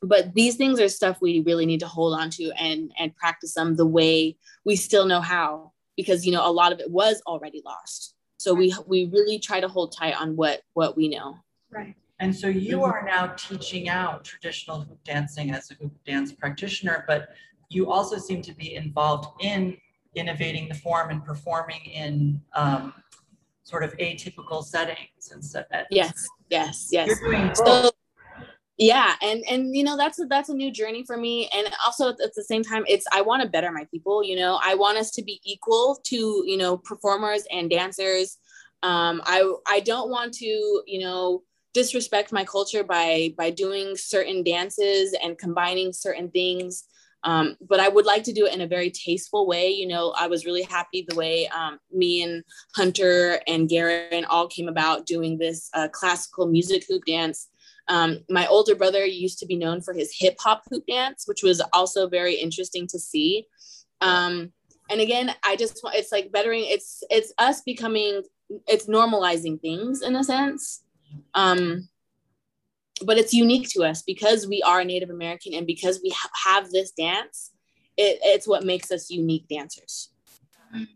but 0.01 0.33
these 0.33 0.55
things 0.55 0.79
are 0.79 0.87
stuff 0.87 1.17
we 1.21 1.41
really 1.41 1.65
need 1.65 1.81
to 1.81 1.87
hold 1.87 2.17
on 2.17 2.29
to 2.29 2.51
and 2.57 2.91
and 2.97 3.15
practice 3.15 3.53
them 3.53 3.75
the 3.75 3.85
way 3.85 4.35
we 4.65 4.75
still 4.75 5.05
know 5.05 5.21
how 5.21 5.71
because 5.95 6.25
you 6.25 6.31
know 6.31 6.49
a 6.49 6.51
lot 6.51 6.71
of 6.71 6.79
it 6.79 6.89
was 6.89 7.21
already 7.27 7.61
lost 7.65 8.15
so 8.37 8.53
we 8.53 8.73
we 8.87 9.05
really 9.05 9.37
try 9.37 9.59
to 9.59 9.67
hold 9.67 9.95
tight 9.95 10.19
on 10.19 10.35
what 10.35 10.61
what 10.73 10.97
we 10.97 11.07
know 11.07 11.37
Right. 11.71 11.95
And 12.21 12.35
so 12.35 12.47
you 12.47 12.83
are 12.83 13.03
now 13.05 13.27
teaching 13.37 13.87
out 13.87 14.25
traditional 14.25 14.81
hoop 14.81 15.01
dancing 15.05 15.51
as 15.51 15.71
a 15.71 15.75
hoop 15.75 15.93
dance 16.05 16.33
practitioner, 16.33 17.05
but 17.07 17.29
you 17.69 17.91
also 17.91 18.17
seem 18.17 18.41
to 18.41 18.53
be 18.53 18.75
involved 18.75 19.29
in 19.41 19.77
innovating 20.15 20.67
the 20.67 20.75
form 20.75 21.11
and 21.11 21.23
performing 21.23 21.81
in 21.85 22.41
um, 22.53 22.93
sort 23.63 23.83
of 23.83 23.95
atypical 23.97 24.63
settings 24.63 25.31
and 25.31 25.43
so. 25.45 25.63
yes 25.91 26.27
yes 26.49 26.89
yes 26.91 27.07
You're 27.07 27.31
doing 27.31 27.47
both. 27.49 27.85
so 27.85 27.91
yeah 28.79 29.13
and 29.21 29.43
and 29.49 29.75
you 29.75 29.83
know 29.83 29.95
that's 29.95 30.19
a 30.19 30.25
that's 30.25 30.49
a 30.49 30.53
new 30.53 30.71
journey 30.71 31.03
for 31.05 31.17
me 31.17 31.47
and 31.53 31.69
also 31.85 32.09
at 32.09 32.17
the 32.35 32.43
same 32.43 32.63
time 32.63 32.83
it's 32.87 33.05
i 33.11 33.21
want 33.21 33.43
to 33.43 33.47
better 33.47 33.71
my 33.71 33.85
people 33.91 34.23
you 34.23 34.35
know 34.35 34.59
i 34.63 34.73
want 34.73 34.97
us 34.97 35.11
to 35.11 35.21
be 35.21 35.39
equal 35.43 35.99
to 36.03 36.43
you 36.47 36.57
know 36.57 36.77
performers 36.77 37.43
and 37.51 37.69
dancers 37.69 38.37
um 38.81 39.21
i 39.25 39.53
i 39.67 39.81
don't 39.81 40.09
want 40.09 40.33
to 40.33 40.81
you 40.87 40.99
know 40.99 41.43
disrespect 41.73 42.31
my 42.31 42.43
culture 42.43 42.83
by 42.83 43.33
by 43.37 43.49
doing 43.51 43.95
certain 43.95 44.43
dances 44.43 45.15
and 45.21 45.37
combining 45.37 45.93
certain 45.93 46.31
things 46.31 46.85
um, 47.23 47.57
but 47.61 47.79
I 47.79 47.89
would 47.89 48.05
like 48.05 48.23
to 48.23 48.33
do 48.33 48.45
it 48.45 48.53
in 48.53 48.61
a 48.61 48.67
very 48.67 48.89
tasteful 48.89 49.45
way. 49.45 49.69
You 49.69 49.87
know, 49.87 50.13
I 50.17 50.27
was 50.27 50.45
really 50.45 50.63
happy 50.63 51.05
the 51.07 51.15
way 51.15 51.47
um, 51.47 51.79
me 51.91 52.23
and 52.23 52.43
Hunter 52.75 53.39
and 53.47 53.67
Garen 53.67 54.25
all 54.25 54.47
came 54.47 54.67
about 54.67 55.05
doing 55.05 55.37
this 55.37 55.69
uh, 55.73 55.89
classical 55.89 56.47
music 56.47 56.85
hoop 56.87 57.03
dance. 57.05 57.49
Um, 57.87 58.19
my 58.29 58.45
older 58.47 58.75
brother 58.75 59.05
used 59.05 59.39
to 59.39 59.45
be 59.45 59.55
known 59.55 59.81
for 59.81 59.93
his 59.93 60.15
hip 60.17 60.37
hop 60.39 60.63
hoop 60.69 60.85
dance, 60.87 61.23
which 61.27 61.43
was 61.43 61.61
also 61.73 62.07
very 62.07 62.35
interesting 62.35 62.87
to 62.87 62.99
see. 62.99 63.47
Um, 63.99 64.53
and 64.89 65.01
again, 65.01 65.33
I 65.43 65.55
just 65.55 65.81
want 65.83 65.95
it's 65.95 66.11
like 66.11 66.31
bettering. 66.31 66.65
It's 66.65 67.03
it's 67.09 67.33
us 67.37 67.61
becoming 67.61 68.23
it's 68.67 68.87
normalizing 68.87 69.59
things 69.61 70.01
in 70.01 70.15
a 70.15 70.23
sense. 70.23 70.83
Um, 71.33 71.89
but 73.05 73.17
it's 73.17 73.33
unique 73.33 73.69
to 73.69 73.83
us 73.83 74.01
because 74.01 74.47
we 74.47 74.61
are 74.63 74.83
Native 74.83 75.09
American 75.09 75.53
and 75.53 75.65
because 75.67 75.99
we 76.03 76.09
ha- 76.09 76.29
have 76.45 76.71
this 76.71 76.91
dance. 76.91 77.51
It, 77.97 78.19
it's 78.21 78.47
what 78.47 78.63
makes 78.63 78.91
us 78.91 79.09
unique 79.09 79.47
dancers. 79.49 80.09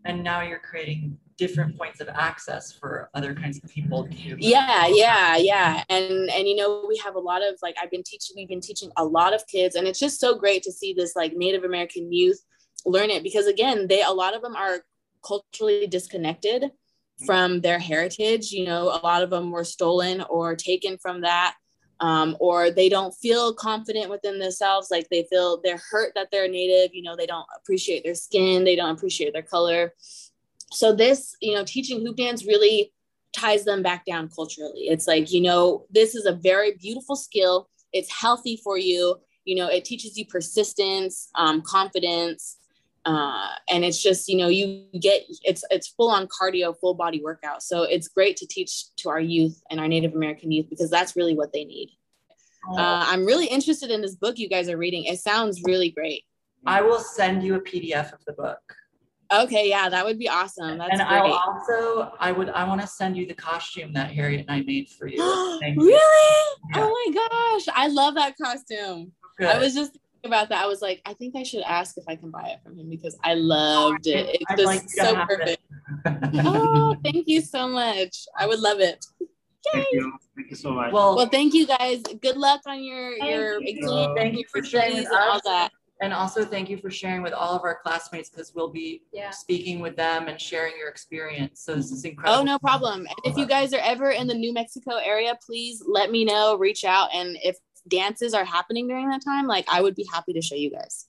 And 0.06 0.24
now 0.24 0.41
you're 0.41 0.60
creating 0.60 1.18
different 1.38 1.78
points 1.78 1.99
of 1.99 2.08
access 2.10 2.72
for 2.72 3.10
other 3.14 3.34
kinds 3.34 3.60
of 3.64 3.70
people 3.70 4.08
to. 4.08 4.36
yeah 4.39 4.86
yeah 4.88 5.36
yeah 5.36 5.84
and 5.89 6.30
and 6.30 6.47
you 6.47 6.56
know 6.56 6.86
we 6.88 6.95
have 6.97 7.16
a 7.16 7.20
lot 7.20 7.41
of 7.41 7.56
like 7.64 7.76
i've 7.82 7.89
been 7.89 8.04
teaching 8.04 8.36
we've 8.36 8.47
been 8.47 8.62
teaching 8.62 8.91
a 8.97 9.04
lot 9.04 9.34
of 9.34 9.45
kids 9.47 9.76
and 9.76 9.88
it's 9.88 9.99
just 9.99 10.20
so 10.20 10.36
great 10.36 10.62
to 10.62 10.72
see 10.72 10.93
this 10.93 11.16
like 11.16 11.34
native 11.36 11.64
american 11.64 12.12
youth 12.14 12.39
learn 12.86 13.10
it 13.10 13.24
because 13.24 13.47
again 13.47 13.88
they 13.88 14.04
a 14.04 14.12
lot 14.12 14.36
of 14.36 14.41
them 14.41 14.56
are 14.56 14.84
culturally 15.26 15.88
disconnected 15.88 16.72
from 17.26 17.62
their 17.62 17.80
heritage 17.80 18.51
you 18.51 18.66
know 18.66 18.84
a 18.84 19.01
lot 19.04 19.24
of 19.24 19.30
them 19.30 19.49
were 19.49 19.64
stolen 19.64 20.22
or 20.30 20.56
taken 20.56 20.97
from 20.97 21.22
that 21.22 21.56
um, 22.04 22.36
or 22.41 22.70
they 22.70 22.89
don't 22.89 23.16
feel 23.16 23.54
confident 23.54 24.10
within 24.10 24.38
themselves 24.38 24.91
like 24.91 25.08
they 25.08 25.24
feel 25.30 25.62
they're 25.64 25.82
hurt 25.89 26.12
that 26.16 26.28
they're 26.32 26.49
native 26.49 26.93
you 26.93 27.01
know 27.01 27.16
they 27.16 27.26
don't 27.26 27.47
appreciate 27.56 28.04
their 28.04 28.14
skin 28.14 28.66
they 28.66 28.76
don't 28.76 28.95
appreciate 28.95 29.32
their 29.32 29.41
color. 29.41 29.93
So 30.72 30.93
this 30.93 31.36
you 31.41 31.54
know 31.54 31.64
teaching 31.64 32.01
hoop 32.01 32.18
dance 32.18 32.45
really 32.45 32.91
ties 33.34 33.64
them 33.64 33.82
back 33.82 34.06
down 34.06 34.30
culturally. 34.30 34.89
It's 34.89 35.08
like 35.08 35.32
you 35.32 35.39
know 35.39 35.86
this 35.89 36.14
is 36.14 36.26
a 36.26 36.34
very 36.34 36.74
beautiful 36.74 37.16
skill. 37.16 37.70
It's 37.93 38.12
healthy 38.12 38.58
for 38.58 38.78
you. 38.78 39.16
You 39.45 39.56
know 39.56 39.68
it 39.68 39.86
teaches 39.86 40.18
you 40.18 40.26
persistence 40.26 41.30
um, 41.36 41.62
confidence 41.62 42.58
uh, 43.06 43.49
and 43.70 43.84
it's 43.84 44.01
just 44.01 44.30
you 44.30 44.38
know 44.38 44.47
you 44.47 44.86
get 44.99 45.24
it's 45.43 45.64
it's 45.70 45.88
full 45.89 46.10
on 46.10 46.28
cardio 46.28 46.78
full 46.80 46.93
body 46.93 47.22
workout 47.24 47.62
so 47.62 47.84
it's 47.84 48.08
great 48.08 48.38
to 48.38 48.47
teach 48.47 48.86
to 48.95 49.10
our 49.10 49.20
youth 49.20 49.62
and 49.70 49.80
our 49.80 49.88
native 49.88 50.14
american 50.14 50.51
youth 50.51 50.68
because 50.70 50.89
that's 50.89 51.16
really 51.16 51.36
what 51.36 51.51
they 51.54 51.66
need 51.66 51.89
Oh, 52.66 52.78
uh, 52.78 53.04
i'm 53.08 53.26
really 53.26 53.47
interested 53.47 53.91
in 53.91 53.99
this 54.01 54.16
book 54.16 54.39
you 54.39 54.47
guys 54.47 54.70
are 54.70 54.78
reading 54.78 55.04
it 55.04 55.20
sounds 55.20 55.62
really 55.64 55.89
great 55.91 56.24
I 56.66 56.82
will 56.82 56.99
send 56.99 57.43
you 57.43 57.56
a 57.56 57.60
PDF 57.62 58.14
of 58.14 58.24
the 58.26 58.32
book. 58.32 58.62
okay 59.34 59.68
yeah 59.68 59.89
that 59.89 60.06
would 60.06 60.18
be 60.18 60.30
awesome 60.30 60.78
that's 60.78 60.91
and 60.93 61.01
I'll 61.01 61.34
also, 61.34 62.14
I 62.22 62.32
would, 62.32 62.49
I 62.49 62.64
want 62.64 62.80
to 62.80 62.88
send 62.88 63.18
you 63.18 63.28
the 63.28 63.34
costume 63.34 63.91
that 63.93 64.12
Harriet 64.12 64.41
and 64.47 64.51
I 64.51 64.62
made 64.62 64.88
for 64.89 65.08
you. 65.08 65.18
Thank 65.60 65.76
you. 65.76 65.88
really? 65.88 66.58
Yeah. 66.74 66.84
Oh 66.86 66.89
my 67.06 67.14
gosh, 67.14 67.68
I 67.76 67.88
love 67.88 68.16
that 68.16 68.36
costume. 68.41 69.12
I 69.41 69.58
was 69.58 69.74
just 69.74 69.97
about 70.24 70.49
that. 70.49 70.63
I 70.63 70.67
was 70.67 70.82
like, 70.82 71.01
I 71.05 71.13
think 71.13 71.36
I 71.36 71.43
should 71.43 71.61
ask 71.63 71.97
if 71.97 72.03
I 72.07 72.15
can 72.15 72.32
buy 72.32 72.47
it 72.49 72.59
from 72.63 72.78
him 72.78 72.89
because 72.89 73.17
I 73.24 73.34
loved 73.34 74.07
it. 74.07 74.30
It's 74.41 74.45
I'd 74.49 74.57
just 74.57 74.65
like 74.65 74.89
so 74.89 75.15
perfect. 75.26 75.61
Oh, 76.45 76.95
thank 77.03 77.28
you 77.28 77.41
so 77.41 77.67
much. 77.67 78.26
I 78.38 78.47
would 78.47 78.59
love 78.59 78.80
it. 78.80 79.05
Thank 79.71 79.86
you. 79.91 80.13
Thank 80.36 80.49
you 80.49 80.55
so 80.55 80.71
much. 80.71 80.91
Well, 80.91 81.15
Well, 81.15 81.28
thank 81.28 81.53
you 81.53 81.67
guys. 81.67 82.01
Good 82.21 82.38
luck 82.38 82.61
on 82.65 82.84
your 82.84 83.17
Thank 83.19 83.32
your 83.32 83.61
you. 83.61 83.67
exam, 83.78 84.15
Thank 84.15 84.38
you 84.38 84.43
for 84.51 84.63
sharing 84.63 84.91
studies 84.91 85.09
with 85.09 85.19
and 85.19 85.30
all 85.30 85.36
us. 85.38 85.41
that. 85.45 85.71
and 86.01 86.13
also 86.13 86.43
thank 86.43 86.69
you 86.69 86.78
for 86.78 86.89
sharing 86.89 87.21
with 87.21 87.34
all 87.34 87.55
of 87.55 87.63
our 87.63 87.80
classmates 87.84 88.30
because 88.30 88.53
we'll 88.55 88.69
be 88.71 89.03
Yeah. 89.13 89.30
speaking 89.30 89.80
with 89.80 89.95
them 89.95 90.28
and 90.28 90.39
sharing 90.39 90.74
your 90.78 90.89
experience. 90.89 91.61
So 91.61 91.76
this 91.76 91.91
is 91.91 92.03
incredible. 92.05 92.41
Oh, 92.41 92.43
no 92.43 92.57
problem. 92.59 93.01
And 93.01 93.15
if 93.26 93.38
you 93.38 93.45
guys 93.45 93.74
are 93.74 93.82
ever 93.84 94.09
in 94.11 94.28
the 94.28 94.34
New 94.34 94.53
Mexico 94.53 94.95
area, 95.03 95.38
please 95.45 95.84
let 95.86 96.11
me 96.11 96.26
know, 96.26 96.55
reach 96.57 96.84
out. 96.84 97.09
And 97.13 97.38
if 97.43 97.57
dances 97.88 98.34
are 98.34 98.46
happening 98.46 98.88
during 98.88 99.10
that 99.10 99.24
time, 99.24 99.48
like 99.48 99.66
I 99.72 99.82
would 99.82 99.96
be 99.96 100.08
happy 100.12 100.34
to 100.34 100.42
show 100.42 100.56
you 100.56 100.72
guys. 100.72 101.08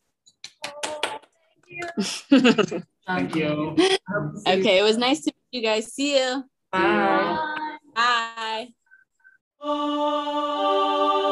Thank 3.07 3.35
you. 3.37 3.75
Thank 3.77 3.77
you. 3.77 4.43
Okay, 4.47 4.79
it 4.79 4.83
was 4.83 4.97
nice 4.97 5.21
to 5.23 5.33
meet 5.53 5.63
you 5.63 5.69
guys. 5.69 5.93
See 5.93 6.17
you. 6.19 6.45
Bye. 6.73 7.39
Bye. 7.95 8.69
Bye. 9.61 11.31